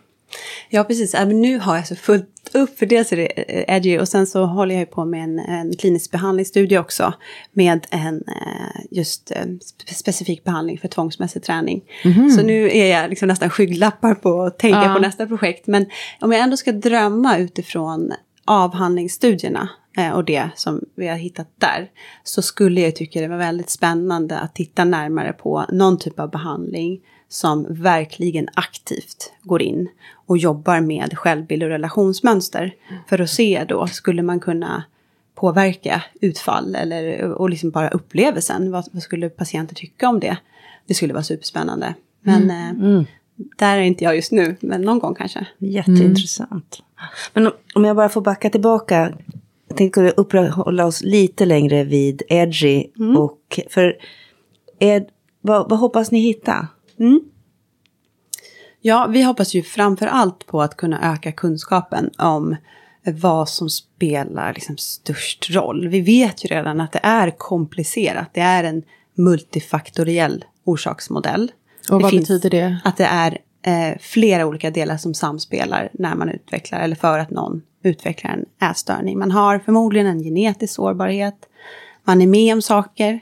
Ja, 0.68 0.84
precis. 0.84 1.14
Äh, 1.14 1.28
nu 1.28 1.58
har 1.58 1.76
jag 1.76 1.86
så 1.86 1.96
fullt 1.96 2.50
upp 2.52 2.78
för 2.78 2.86
dels 2.86 3.12
är 3.12 3.16
det 3.16 3.64
Edgy 3.68 3.98
och 3.98 4.08
sen 4.08 4.26
så 4.26 4.44
håller 4.44 4.74
jag 4.74 4.90
på 4.90 5.04
med 5.04 5.24
en, 5.24 5.38
en 5.38 5.76
klinisk 5.76 6.10
behandlingsstudie 6.10 6.78
också 6.78 7.14
med 7.52 7.86
en 7.90 8.16
eh, 8.16 8.84
just 8.90 9.30
eh, 9.30 9.44
specifik 9.86 10.44
behandling 10.44 10.78
för 10.78 10.88
tvångsmässig 10.88 11.42
träning. 11.42 11.82
Mm 12.04 12.16
-hmm. 12.16 12.30
Så 12.30 12.42
nu 12.42 12.70
är 12.70 13.00
jag 13.00 13.10
liksom 13.10 13.28
nästan 13.28 13.50
skygglappar 13.50 14.14
på 14.14 14.42
att 14.42 14.58
tänka 14.58 14.82
ja. 14.84 14.94
på 14.94 15.00
nästa 15.00 15.26
projekt. 15.26 15.66
Men 15.66 15.86
om 16.20 16.32
jag 16.32 16.40
ändå 16.40 16.56
ska 16.56 16.72
drömma 16.72 17.38
utifrån 17.38 18.12
avhandlingsstudierna 18.44 19.68
eh, 19.98 20.10
och 20.10 20.24
det 20.24 20.48
som 20.54 20.84
vi 20.94 21.08
har 21.08 21.16
hittat 21.16 21.48
där, 21.58 21.90
så 22.24 22.42
skulle 22.42 22.80
jag 22.80 22.96
tycka 22.96 23.20
det 23.20 23.28
var 23.28 23.36
väldigt 23.36 23.70
spännande 23.70 24.38
att 24.38 24.54
titta 24.54 24.84
närmare 24.84 25.32
på 25.32 25.64
någon 25.72 25.98
typ 25.98 26.20
av 26.20 26.30
behandling 26.30 27.00
som 27.28 27.66
verkligen 27.70 28.48
aktivt 28.54 29.32
går 29.42 29.62
in 29.62 29.88
och 30.26 30.38
jobbar 30.38 30.80
med 30.80 31.18
självbild 31.18 31.62
och 31.62 31.68
relationsmönster. 31.68 32.74
För 33.08 33.20
att 33.20 33.30
se 33.30 33.64
då, 33.68 33.86
skulle 33.86 34.22
man 34.22 34.40
kunna 34.40 34.84
påverka 35.34 36.02
utfall 36.20 36.74
eller, 36.74 37.32
och 37.32 37.50
liksom 37.50 37.70
bara 37.70 37.88
upplevelsen? 37.88 38.70
Vad, 38.70 38.88
vad 38.92 39.02
skulle 39.02 39.28
patienter 39.28 39.74
tycka 39.74 40.08
om 40.08 40.20
det? 40.20 40.36
Det 40.86 40.94
skulle 40.94 41.12
vara 41.12 41.24
superspännande. 41.24 41.94
Men 42.20 42.42
mm. 42.42 42.80
Eh, 42.80 42.88
mm. 42.88 43.04
där 43.58 43.78
är 43.78 43.82
inte 43.82 44.04
jag 44.04 44.16
just 44.16 44.32
nu, 44.32 44.56
men 44.60 44.82
någon 44.82 44.98
gång 44.98 45.14
kanske. 45.14 45.46
Jätteintressant. 45.58 46.82
Mm. 47.34 47.42
Men 47.44 47.52
om 47.74 47.84
jag 47.84 47.96
bara 47.96 48.08
får 48.08 48.20
backa 48.20 48.50
tillbaka. 48.50 49.12
Jag 49.68 49.76
tänkte 49.76 50.10
uppehålla 50.16 50.86
oss 50.86 51.02
lite 51.02 51.44
längre 51.46 51.84
vid 51.84 52.22
Edgy. 52.28 52.84
Mm. 52.98 53.16
Och 53.16 53.60
för 53.68 53.96
Ed, 54.78 55.06
vad, 55.40 55.70
vad 55.70 55.78
hoppas 55.78 56.10
ni 56.10 56.20
hitta? 56.20 56.68
Mm. 57.00 57.20
Ja, 58.80 59.06
vi 59.10 59.22
hoppas 59.22 59.54
ju 59.54 59.62
framför 59.62 60.06
allt 60.06 60.46
på 60.46 60.62
att 60.62 60.76
kunna 60.76 61.12
öka 61.12 61.32
kunskapen 61.32 62.10
om 62.18 62.56
vad 63.12 63.48
som 63.48 63.70
spelar 63.70 64.54
liksom 64.54 64.76
störst 64.76 65.50
roll. 65.50 65.88
Vi 65.88 66.00
vet 66.00 66.44
ju 66.44 66.48
redan 66.48 66.80
att 66.80 66.92
det 66.92 67.00
är 67.02 67.30
komplicerat. 67.30 68.28
Det 68.32 68.40
är 68.40 68.64
en 68.64 68.82
multifaktoriell 69.14 70.44
orsaksmodell. 70.64 71.52
Och 71.90 72.02
vad 72.02 72.12
betyder 72.12 72.50
det? 72.50 72.80
Att 72.84 72.96
det 72.96 73.04
är 73.04 73.38
eh, 73.62 73.98
flera 74.00 74.46
olika 74.46 74.70
delar 74.70 74.96
som 74.96 75.14
samspelar 75.14 75.88
när 75.92 76.14
man 76.14 76.28
utvecklar 76.28 76.80
eller 76.80 76.96
för 76.96 77.18
att 77.18 77.30
någon 77.30 77.62
utvecklar 77.82 78.30
en 78.30 78.70
ätstörning. 78.70 79.18
Man 79.18 79.30
har 79.30 79.58
förmodligen 79.58 80.06
en 80.06 80.22
genetisk 80.22 80.74
sårbarhet. 80.74 81.48
Man 82.04 82.22
är 82.22 82.26
med 82.26 82.54
om 82.54 82.62
saker 82.62 83.20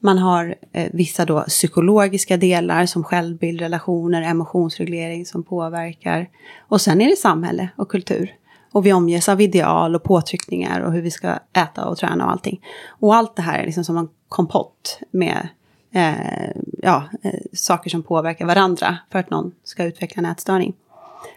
man 0.00 0.18
har 0.18 0.54
eh, 0.72 0.90
vissa 0.92 1.24
då 1.24 1.42
psykologiska 1.42 2.36
delar 2.36 2.86
som 2.86 3.04
självbild, 3.04 3.60
relationer, 3.60 4.22
emotionsreglering 4.22 5.26
som 5.26 5.42
påverkar. 5.42 6.28
Och 6.68 6.80
sen 6.80 7.00
är 7.00 7.10
det 7.10 7.16
samhälle 7.16 7.68
och 7.76 7.90
kultur. 7.90 8.34
Och 8.72 8.86
vi 8.86 8.92
omges 8.92 9.28
av 9.28 9.40
ideal 9.40 9.94
och 9.94 10.02
påtryckningar 10.02 10.80
och 10.80 10.92
hur 10.92 11.02
vi 11.02 11.10
ska 11.10 11.38
äta 11.52 11.88
och 11.88 11.96
träna 11.96 12.24
och 12.24 12.30
allting. 12.30 12.60
Och 12.88 13.14
allt 13.14 13.36
det 13.36 13.42
här 13.42 13.58
är 13.58 13.66
liksom 13.66 13.84
som 13.84 13.96
en 13.96 14.08
kompott 14.28 15.00
med 15.10 15.48
eh, 15.94 16.50
ja, 16.82 17.04
eh, 17.22 17.40
saker 17.52 17.90
som 17.90 18.02
påverkar 18.02 18.46
varandra 18.46 18.98
för 19.12 19.18
att 19.18 19.30
någon 19.30 19.52
ska 19.64 19.84
utveckla 19.84 20.20
en 20.20 20.26
ätstörning. 20.26 20.74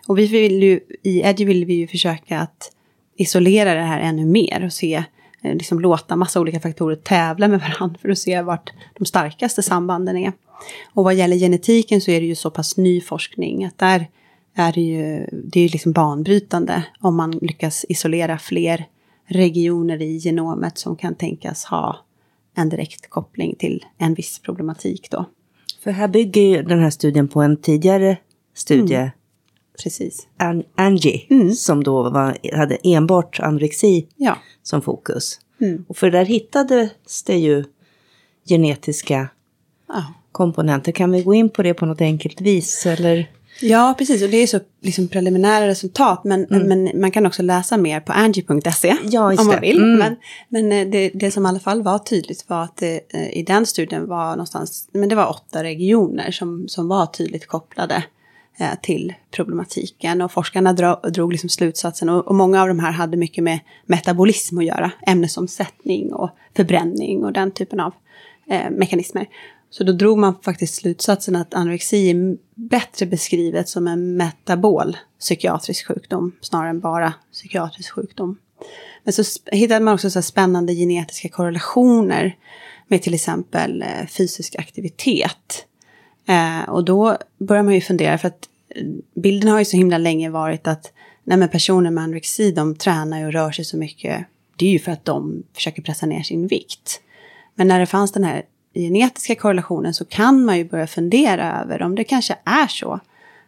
Och 0.07 0.17
vi 0.17 0.27
vill 0.27 0.63
ju, 0.63 0.79
i 1.03 1.21
Edgy 1.21 1.45
vill 1.45 1.65
vi 1.65 1.73
ju 1.73 1.87
försöka 1.87 2.39
att 2.39 2.71
isolera 3.15 3.73
det 3.73 3.81
här 3.81 3.99
ännu 3.99 4.25
mer 4.25 4.65
och 4.65 4.73
se 4.73 4.95
Eh, 4.97 5.03
liksom 5.43 5.79
låta 5.79 6.15
massa 6.15 6.39
olika 6.39 6.59
faktorer 6.59 6.95
tävla 6.95 7.47
med 7.47 7.59
varandra 7.59 7.99
för 8.01 8.09
att 8.09 8.17
se 8.17 8.41
vart 8.41 8.73
de 8.97 9.05
starkaste 9.05 9.63
sambanden 9.63 10.17
är. 10.17 10.33
Och 10.93 11.03
vad 11.03 11.15
gäller 11.15 11.37
genetiken 11.37 12.01
så 12.01 12.11
är 12.11 12.21
det 12.21 12.27
ju 12.27 12.35
så 12.35 12.51
pass 12.51 12.77
ny 12.77 13.01
forskning 13.01 13.65
att 13.65 13.77
där 13.77 14.07
är 14.55 14.71
det 14.71 14.81
ju, 14.81 15.27
det 15.31 15.59
är 15.59 15.63
ju 15.63 15.69
liksom 15.69 15.91
banbrytande 15.91 16.83
om 16.99 17.15
man 17.15 17.31
lyckas 17.31 17.85
isolera 17.89 18.37
fler 18.37 18.85
regioner 19.25 20.01
i 20.01 20.17
genomet 20.17 20.77
som 20.77 20.95
kan 20.95 21.15
tänkas 21.15 21.65
ha 21.65 21.97
en 22.55 22.69
direkt 22.69 23.09
koppling 23.09 23.55
till 23.55 23.85
en 23.97 24.13
viss 24.13 24.39
problematik 24.39 25.07
då. 25.11 25.25
För 25.83 25.91
här 25.91 26.07
bygger 26.07 26.41
ju 26.41 26.63
den 26.63 26.79
här 26.79 26.89
studien 26.89 27.27
på 27.27 27.41
en 27.41 27.57
tidigare 27.57 28.17
studie. 28.53 28.95
Mm. 28.95 29.09
Precis. 29.83 30.27
An 30.37 30.63
Angie, 30.75 31.27
mm. 31.29 31.51
som 31.51 31.83
då 31.83 32.09
var, 32.09 32.55
hade 32.55 32.77
enbart 32.83 33.39
anorexi 33.39 34.07
ja. 34.15 34.37
som 34.63 34.81
fokus. 34.81 35.39
Mm. 35.61 35.85
Och 35.87 35.97
för 35.97 36.11
där 36.11 36.25
hittades 36.25 37.23
det 37.25 37.37
ju 37.37 37.63
genetiska 38.45 39.29
ja. 39.87 40.03
komponenter. 40.31 40.91
Kan 40.91 41.11
vi 41.11 41.23
gå 41.23 41.33
in 41.33 41.49
på 41.49 41.63
det 41.63 41.73
på 41.73 41.85
något 41.85 42.01
enkelt 42.01 42.41
vis? 42.41 42.85
Eller? 42.85 43.31
Ja, 43.61 43.95
precis. 43.97 44.23
Och 44.23 44.29
det 44.29 44.37
är 44.37 44.47
så 44.47 44.59
liksom 44.81 45.07
preliminära 45.07 45.67
resultat. 45.67 46.23
Men, 46.23 46.45
mm. 46.45 46.67
men 46.67 47.01
man 47.01 47.11
kan 47.11 47.25
också 47.25 47.41
läsa 47.41 47.77
mer 47.77 47.99
på 47.99 48.11
angie.se 48.13 48.95
ja, 49.03 49.39
om 49.39 49.47
man 49.47 49.61
vill. 49.61 49.77
Mm. 49.77 49.99
Men, 49.99 50.15
men 50.49 50.71
eh, 50.71 50.91
det, 50.91 51.11
det, 51.13 51.31
som 51.31 51.45
i 51.45 51.49
alla 51.49 51.59
fall 51.59 51.83
var 51.83 51.99
tydligt 51.99 52.49
var 52.49 52.63
att 52.63 52.77
det, 52.77 52.99
eh, 53.13 53.37
i 53.37 53.43
den 53.43 53.65
studien 53.65 54.07
var 54.07 54.29
någonstans, 54.29 54.89
men 54.91 55.09
det 55.09 55.15
var 55.15 55.29
åtta 55.29 55.63
regioner 55.63 56.31
som, 56.31 56.67
som 56.67 56.87
var 56.87 57.05
tydligt 57.05 57.47
kopplade 57.47 58.03
Eh, 58.57 58.75
till 58.81 59.13
problematiken. 59.31 60.21
Och 60.21 60.31
forskarna 60.31 60.73
drog 61.13 61.31
liksom 61.31 61.49
slutsatsen, 61.49 62.09
och, 62.09 62.27
och, 62.27 62.35
många 62.35 62.61
av 62.61 62.67
de 62.67 62.79
här 62.79 62.91
hade 62.91 63.17
mycket 63.17 63.43
med 63.43 63.59
metabolism 63.85 64.57
att 64.57 64.65
göra, 64.65 64.91
ämnesomsättning 65.07 66.13
och 66.13 66.29
förbränning 66.55 67.25
och 67.25 67.33
den 67.33 67.51
typen 67.51 67.79
av 67.79 67.93
eh, 68.49 68.69
mekanismer. 68.69 69.29
Så 69.69 69.83
då 69.83 69.91
drog 69.91 70.17
man 70.17 70.35
faktiskt 70.41 70.75
slutsatsen 70.75 71.35
att 71.35 71.53
anorexi 71.53 72.09
är 72.09 72.37
bättre 72.55 73.05
beskrivet 73.05 73.69
som 73.69 73.87
en 73.87 74.17
metabol 74.17 74.97
psykiatrisk 75.19 75.87
sjukdom 75.87 76.31
snarare 76.41 76.69
än 76.69 76.79
bara 76.79 77.13
psykiatrisk 77.31 77.91
sjukdom. 77.91 78.37
Men 79.03 79.13
så 79.13 79.23
hittade 79.51 79.85
man 79.85 79.93
också 79.93 80.09
så 80.09 80.21
spännande 80.21 80.73
genetiska 80.73 81.29
korrelationer 81.29 82.37
med 82.87 83.01
till 83.01 83.13
exempel 83.13 83.81
eh, 83.81 84.07
fysisk 84.07 84.55
aktivitet. 84.55 85.65
Eh, 86.25 86.69
och 86.69 86.83
då 86.85 87.17
börjar 87.37 87.63
man 87.63 87.73
ju 87.73 87.81
fundera, 87.81 88.17
för 88.17 88.27
att 88.27 88.49
eh, 88.75 88.83
bilden 89.15 89.51
har 89.51 89.59
ju 89.59 89.65
så 89.65 89.77
himla 89.77 89.97
länge 89.97 90.29
varit 90.29 90.67
att 90.67 90.91
nej 91.23 91.37
men 91.37 91.49
personer 91.49 91.91
med 91.91 92.03
anorexi, 92.03 92.51
de 92.51 92.75
tränar 92.75 93.25
och 93.25 93.33
rör 93.33 93.51
sig 93.51 93.65
så 93.65 93.77
mycket. 93.77 94.25
Det 94.55 94.65
är 94.65 94.71
ju 94.71 94.79
för 94.79 94.91
att 94.91 95.05
de 95.05 95.43
försöker 95.53 95.81
pressa 95.81 96.05
ner 96.05 96.23
sin 96.23 96.47
vikt. 96.47 97.01
Men 97.55 97.67
när 97.67 97.79
det 97.79 97.85
fanns 97.85 98.11
den 98.11 98.23
här 98.23 98.43
genetiska 98.73 99.35
korrelationen 99.35 99.93
så 99.93 100.05
kan 100.05 100.45
man 100.45 100.57
ju 100.57 100.63
börja 100.65 100.87
fundera 100.87 101.61
över 101.61 101.81
om 101.81 101.95
det 101.95 102.03
kanske 102.03 102.35
är 102.43 102.67
så 102.67 102.99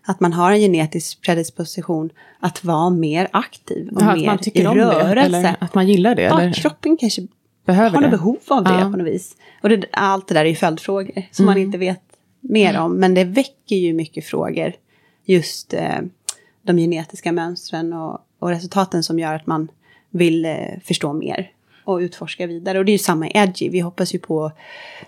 att 0.08 0.20
man 0.20 0.34
har 0.34 0.52
en 0.52 0.60
genetisk 0.60 1.22
predisposition 1.22 2.10
att 2.40 2.64
vara 2.64 2.90
mer 2.90 3.28
aktiv 3.34 3.90
och 3.96 4.02
Ja, 4.02 4.16
mer 4.16 4.40
i 4.54 4.60
det, 4.64 4.64
rörelse. 4.64 5.26
eller 5.38 5.56
att 5.60 5.76
man 5.76 5.88
gillar 5.88 6.16
det. 6.16 6.22
ja, 6.22 6.42
eller 6.42 6.54
kroppen 6.54 6.98
kanske 6.98 7.28
behöver 7.66 7.90
har 7.90 8.02
något 8.02 8.12
det. 8.12 8.18
behov 8.18 8.38
av 8.48 8.64
det 8.64 8.70
Ja. 8.70 8.90
på 8.92 8.98
något 8.98 9.08
vis. 9.08 9.36
Och 9.64 9.70
det, 9.70 9.86
allt 9.92 10.28
det 10.28 10.34
där 10.34 10.42
är 10.46 10.50
ju 10.50 10.56
följdfrågor 10.56 11.24
som 11.32 11.46
man 11.46 11.58
inte 11.58 11.78
vet 11.78 12.02
mer 12.50 12.80
om. 12.80 12.98
Men 12.98 13.14
det 13.14 13.24
väcker 13.24 13.76
ju 13.76 13.94
mycket 13.94 14.26
frågor. 14.26 14.74
Just 15.26 15.74
eh, 15.74 16.00
de 16.62 16.78
genetiska 16.78 17.32
mönstren 17.32 17.94
och, 17.94 18.20
och 18.40 18.50
resultaten 18.50 19.04
som 19.04 19.20
gör 19.20 19.36
att 19.36 19.48
man 19.48 19.68
vill 20.10 20.46
eh, 20.46 20.54
förstå 20.84 21.14
mer 21.14 21.52
och 21.84 21.98
utforska 21.98 22.48
vidare. 22.48 22.80
Och 22.80 22.86
det 22.86 22.90
är 22.92 22.94
ju 22.94 23.00
samma 23.00 23.28
i 23.28 23.32
Edgy. 23.36 23.70
Vi 23.70 23.80
hoppas 23.80 24.14
ju 24.16 24.20
på, 24.20 24.52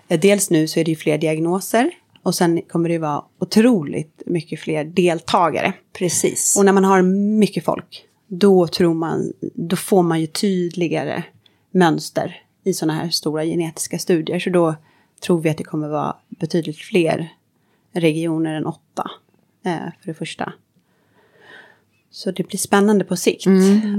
eh, 0.08 0.20
dels 0.20 0.50
nu 0.50 0.68
så 0.68 0.80
är 0.80 0.84
det 0.84 0.90
ju 0.90 0.96
fler 0.96 1.18
diagnoser. 1.18 1.90
Och 2.22 2.34
sen 2.34 2.62
kommer 2.62 2.88
det 2.88 2.98
vara 2.98 3.24
otroligt 3.38 4.22
mycket 4.26 4.60
fler 4.60 4.84
deltagare. 4.84 5.72
Precis. 5.92 6.56
Och 6.58 6.64
när 6.64 6.72
man 6.72 6.84
har 6.84 7.02
mycket 7.38 7.64
folk, 7.64 8.04
då 8.26 8.66
tror 8.66 8.94
man, 8.94 9.32
då 9.40 9.76
får 9.76 10.02
man 10.02 10.20
ju 10.20 10.26
tydligare 10.26 11.22
mönster 11.70 12.42
i 12.64 12.72
sådana 12.72 12.92
här 12.92 13.08
stora 13.10 13.44
genetiska 13.44 13.98
studier. 13.98 14.38
Så 14.38 14.50
då 14.50 14.74
tror 15.20 15.40
vi 15.40 15.50
att 15.50 15.56
det 15.56 15.64
kommer 15.64 15.88
vara 15.88 16.16
betydligt 16.28 16.78
fler 16.78 17.28
regioner 17.92 18.54
än 18.54 18.66
åtta, 18.66 19.10
eh, 19.64 19.76
för 20.00 20.06
det 20.06 20.14
första. 20.14 20.52
Så 22.10 22.30
det 22.30 22.48
blir 22.48 22.58
spännande 22.58 23.04
på 23.04 23.16
sikt 23.16 23.46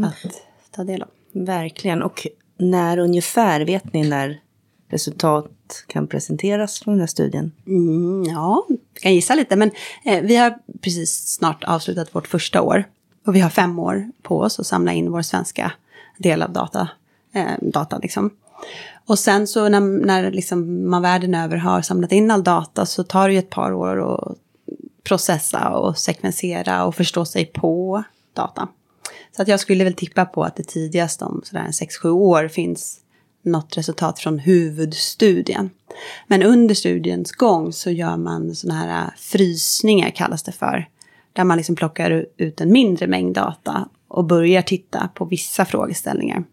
att 0.03 0.41
ta 0.71 0.83
del 0.83 1.01
av. 1.01 1.09
Verkligen. 1.31 2.01
Och 2.01 2.27
när 2.57 2.97
ungefär, 2.97 3.65
vet 3.65 3.93
ni 3.93 4.09
när 4.09 4.41
resultat 4.87 5.83
kan 5.87 6.07
presenteras 6.07 6.79
från 6.79 6.93
den 6.93 6.99
här 6.99 7.07
studien? 7.07 7.51
Mm, 7.67 8.23
ja, 8.23 8.65
jag 8.69 9.01
kan 9.01 9.15
gissa 9.15 9.35
lite. 9.35 9.55
Men 9.55 9.71
eh, 10.05 10.21
vi 10.21 10.35
har 10.35 10.57
precis 10.81 11.27
snart 11.27 11.63
avslutat 11.63 12.15
vårt 12.15 12.27
första 12.27 12.61
år. 12.61 12.83
Och 13.25 13.35
vi 13.35 13.39
har 13.39 13.49
fem 13.49 13.79
år 13.79 14.11
på 14.21 14.39
oss 14.39 14.59
att 14.59 14.67
samla 14.67 14.93
in 14.93 15.11
vår 15.11 15.21
svenska 15.21 15.71
del 16.17 16.41
av 16.41 16.53
data. 16.53 16.89
Eh, 17.33 17.51
data 17.61 17.97
liksom. 17.97 18.31
Och 19.09 19.19
sen 19.19 19.47
så 19.47 19.69
när, 19.69 19.79
när 19.79 20.31
liksom 20.31 20.89
man 20.89 21.01
världen 21.01 21.35
över 21.35 21.57
har 21.57 21.81
samlat 21.81 22.11
in 22.11 22.31
all 22.31 22.43
data 22.43 22.85
så 22.85 23.03
tar 23.03 23.27
det 23.27 23.33
ju 23.33 23.39
ett 23.39 23.49
par 23.49 23.73
år 23.73 24.13
att 24.13 24.37
processa 25.03 25.69
och 25.69 25.97
sekvensera 25.97 26.85
och 26.85 26.95
förstå 26.95 27.25
sig 27.25 27.45
på 27.45 28.03
data. 28.33 28.67
Så 29.35 29.41
att 29.41 29.47
jag 29.47 29.59
skulle 29.59 29.83
väl 29.83 29.93
tippa 29.93 30.25
på 30.25 30.43
att 30.43 30.55
det 30.55 30.67
tidigast 30.67 31.21
om 31.21 31.41
sådär 31.43 31.63
en 31.63 31.71
6-7 31.71 32.09
år 32.09 32.47
finns 32.47 32.99
något 33.41 33.77
resultat 33.77 34.19
från 34.19 34.39
huvudstudien. 34.39 35.69
Men 36.27 36.43
under 36.43 36.75
studiens 36.75 37.31
gång 37.31 37.73
så 37.73 37.91
gör 37.91 38.17
man 38.17 38.55
sådana 38.55 38.79
här 38.79 39.03
äh, 39.03 39.11
frysningar 39.17 40.09
kallas 40.09 40.43
det 40.43 40.51
för. 40.51 40.89
Där 41.33 41.43
man 41.43 41.57
liksom 41.57 41.75
plockar 41.75 42.25
ut 42.37 42.61
en 42.61 42.71
mindre 42.71 43.07
mängd 43.07 43.35
data 43.35 43.89
och 44.07 44.25
börjar 44.25 44.61
titta 44.61 45.09
på 45.13 45.25
vissa 45.25 45.65
frågeställningar. 45.65 46.43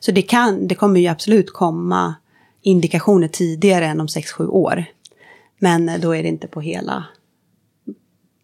Så 0.00 0.12
det, 0.12 0.22
kan, 0.22 0.68
det 0.68 0.74
kommer 0.74 1.00
ju 1.00 1.06
absolut 1.06 1.52
komma 1.52 2.14
indikationer 2.62 3.28
tidigare 3.28 3.86
än 3.86 4.00
om 4.00 4.06
6-7 4.06 4.46
år. 4.48 4.84
Men 5.58 6.00
då 6.00 6.16
är 6.16 6.22
det 6.22 6.28
inte 6.28 6.46
på 6.46 6.60
hela, 6.60 7.04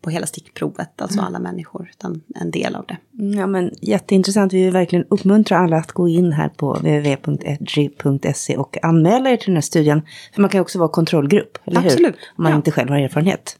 på 0.00 0.10
hela 0.10 0.26
stickprovet, 0.26 1.02
alltså 1.02 1.20
alla 1.20 1.38
människor, 1.38 1.88
utan 1.90 2.22
en 2.34 2.50
del 2.50 2.74
av 2.74 2.84
det. 2.86 2.96
Mm, 3.18 3.38
Ja, 3.38 3.46
men 3.46 3.70
jätteintressant. 3.80 4.52
Vi 4.52 4.64
vill 4.64 4.72
verkligen 4.72 5.04
uppmuntra 5.10 5.58
alla 5.58 5.76
att 5.76 5.92
gå 5.92 6.08
in 6.08 6.32
här 6.32 6.48
på 6.48 6.72
www.edgy.se 6.74 8.56
och 8.56 8.84
anmäla 8.84 9.30
er 9.30 9.36
till 9.36 9.46
den 9.46 9.56
här 9.56 9.62
studien. 9.62 10.02
För 10.34 10.40
man 10.40 10.50
kan 10.50 10.60
också 10.60 10.78
vara 10.78 10.88
kontrollgrupp, 10.88 11.58
eller 11.64 11.80
hur? 11.80 11.86
Absolut, 11.86 12.16
Om 12.36 12.42
man 12.42 12.52
ja. 12.52 12.56
inte 12.56 12.70
själv 12.70 12.88
har 12.90 12.98
erfarenhet. 12.98 13.56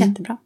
Jättebra. 0.00 0.36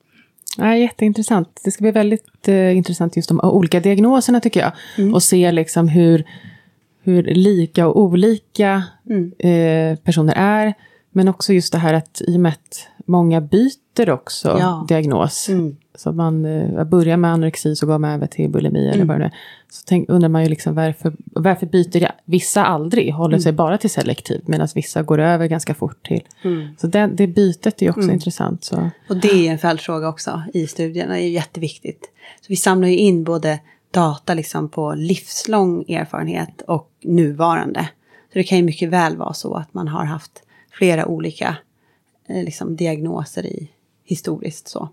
Ja, 0.57 0.77
jätteintressant. 0.77 1.61
Det 1.65 1.71
ska 1.71 1.83
bli 1.83 1.91
väldigt 1.91 2.49
eh, 2.49 2.77
intressant 2.77 3.17
just 3.17 3.29
de 3.29 3.41
olika 3.43 3.81
diagnoserna 3.81 4.41
tycker 4.41 4.61
jag. 4.61 4.73
Och 5.15 5.23
se 5.23 5.53
liksom 5.53 5.89
hur, 5.89 6.25
hur 7.03 7.23
lika 7.23 7.87
och 7.87 8.01
olika 8.01 8.83
eh, 9.39 9.97
personer 9.99 10.35
är. 10.37 10.75
Men 11.11 11.29
också 11.29 11.53
just 11.53 11.73
det 11.73 11.79
här 11.79 11.95
att 11.95 12.23
i 12.27 12.37
och 12.37 12.41
med 12.41 12.53
att 12.53 12.89
många 13.07 13.41
byter 13.41 14.11
också 14.11 14.49
Ja. 14.61 14.85
diagnos. 14.89 15.49
Mm. 15.49 15.77
Så 15.97 16.13
man 16.13 16.45
eh, 16.45 16.85
börjar 16.85 17.17
med 17.17 17.33
anorexi 17.33 17.77
så 17.77 17.87
går 17.87 17.99
man 17.99 18.11
över 18.11 18.27
till 18.27 18.51
bulimi 18.51 18.89
eller 18.89 19.05
vad 19.05 19.21
det 19.21 19.25
är. 19.25 19.33
Så 19.71 19.83
tänk, 19.87 20.09
undrar 20.09 20.29
man 20.29 20.43
ju 20.43 20.49
liksom 20.49 20.75
varför, 20.75 21.13
varför 21.25 21.67
byter 21.67 22.03
jag? 22.03 22.13
vissa 22.25 22.65
aldrig, 22.65 23.13
håller 23.13 23.39
sig 23.39 23.53
bara 23.53 23.79
till 23.79 23.91
selektiv. 23.91 24.41
Medan 24.47 24.69
vissa 24.75 25.03
går 25.03 25.19
över 25.19 25.47
ganska 25.47 25.75
fort 25.75 26.07
till. 26.07 26.23
Så 26.79 26.87
det, 26.87 27.07
det 27.07 27.27
bytet 27.27 27.83
är 27.83 27.87
ju 27.87 27.91
också 27.91 28.11
intressant. 28.11 28.65
Så. 28.65 28.91
Och 29.09 29.17
det 29.17 29.49
är 29.49 29.53
en 29.53 29.59
följdfråga 29.59 30.09
också 30.09 30.43
i 30.55 30.67
studierna, 30.67 31.15
det 31.15 31.21
är 31.21 31.31
jätteviktigt. 31.31 32.11
Så 32.41 32.47
vi 32.49 32.57
samlar 32.57 32.89
ju 32.89 32.97
in 32.97 33.25
både 33.25 33.61
data 33.91 34.35
liksom 34.35 34.69
på 34.69 34.95
livslång 34.95 35.85
erfarenhet 35.89 36.63
och 36.67 36.91
nuvarande. 37.05 37.89
Så 38.33 38.39
det 38.39 38.45
kan 38.45 38.59
ju 38.59 38.65
mycket 38.65 38.89
väl 38.89 39.17
vara 39.17 39.33
så 39.33 39.55
att 39.55 39.75
man 39.75 39.89
har 39.89 40.05
haft 40.05 40.43
flera 40.71 41.07
olika 41.07 41.57
eh, 42.29 42.45
liksom, 42.45 42.77
diagnoser 42.77 43.47
i 43.47 43.71
historiskt 44.07 44.69
så. 44.69 44.89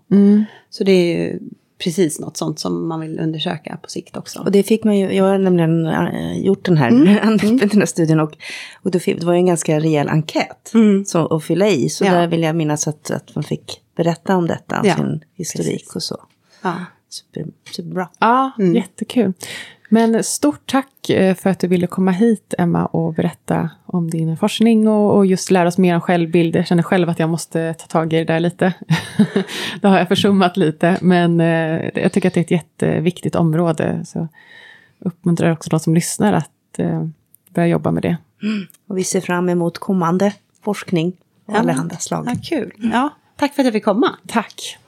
Så 0.70 0.84
det 0.84 0.92
är 0.92 1.18
ju 1.18 1.38
precis 1.84 2.20
något 2.20 2.36
sånt 2.36 2.58
som 2.58 2.88
man 2.88 3.00
vill 3.00 3.20
undersöka 3.20 3.78
på 3.82 3.90
sikt 3.90 4.16
också. 4.16 4.40
Och 4.40 4.52
det 4.52 4.62
fick 4.62 4.84
man 4.84 4.98
ju, 4.98 5.12
jag 5.12 5.24
har 5.24 5.38
nämligen 5.38 5.86
äh, 5.86 6.38
gjort 6.38 6.64
den 6.64 6.76
här, 6.76 6.90
den 7.70 7.78
här 7.80 7.86
studien 7.86 8.20
och, 8.20 8.36
och 8.82 8.90
det 8.90 9.24
var 9.24 9.32
ju 9.32 9.38
en 9.38 9.46
ganska 9.46 9.80
rejäl 9.80 10.08
enkät 10.08 10.72
så, 11.06 11.26
att 11.36 11.44
fylla 11.44 11.68
i. 11.68 11.88
Så 11.88 12.04
Ja. 12.04 12.12
där 12.12 12.26
vill 12.26 12.42
jag 12.42 12.56
minnas 12.56 12.88
att, 12.88 13.10
att 13.10 13.34
man 13.34 13.44
fick 13.44 13.80
berätta 13.96 14.36
om 14.36 14.46
detta, 14.46 14.80
Ja, 14.84 14.96
sin 14.96 15.24
historik 15.34 15.70
precis. 15.80 15.96
och 15.96 16.02
så. 16.02 16.16
Ja. 16.62 16.74
Super, 17.08 17.46
superbra. 17.76 18.08
Ja, 18.18 18.52
jättekul. 18.74 19.32
Men 19.88 20.24
stort 20.24 20.66
tack 20.66 21.10
eh, 21.10 21.34
för 21.34 21.50
att 21.50 21.58
du 21.58 21.66
ville 21.68 21.86
komma 21.86 22.10
hit, 22.10 22.54
Emma, 22.58 22.86
och 22.86 23.14
berätta 23.14 23.70
om 23.86 24.10
din 24.10 24.36
forskning 24.36 24.88
och, 24.88 25.16
och 25.16 25.26
just 25.26 25.50
lära 25.50 25.68
oss 25.68 25.78
mer 25.78 25.94
om 25.94 26.00
självbild. 26.00 26.56
Jag 26.56 26.66
känner 26.66 26.82
själv 26.82 27.08
att 27.08 27.18
jag 27.18 27.28
måste 27.30 27.74
ta 27.74 27.86
tag 27.86 28.12
i 28.12 28.16
det 28.16 28.24
där 28.24 28.40
lite. 28.40 28.72
det 29.80 29.88
har 29.88 29.98
jag 29.98 30.08
försummat 30.08 30.56
lite, 30.56 30.98
men 31.00 31.40
eh, 31.40 31.90
jag 31.94 32.12
tycker 32.12 32.28
att 32.28 32.34
det 32.34 32.40
är 32.40 32.44
ett 32.44 32.50
jätteviktigt 32.50 33.34
område. 33.34 34.04
Så 34.04 34.28
uppmuntrar 34.98 35.50
också 35.52 35.70
de 35.70 35.80
som 35.80 35.94
lyssnar 35.94 36.32
att 36.32 36.78
eh, 36.78 37.06
börja 37.48 37.68
jobba 37.68 37.90
med 37.90 38.02
det. 38.02 38.16
Och 38.86 38.98
vi 38.98 39.04
ser 39.04 39.20
fram 39.20 39.48
emot 39.48 39.78
kommande 39.78 40.32
forskning 40.64 41.06
av 41.46 41.54
Ja. 41.54 41.60
allehanda 41.60 41.96
slag. 41.96 42.24
Ja, 42.28 42.34
kul. 42.44 42.72
Ja, 42.92 43.10
tack 43.36 43.54
för 43.54 43.62
att 43.62 43.66
jag 43.66 43.72
fick 43.72 43.84
komma. 43.84 44.16
Tack! 44.26 44.78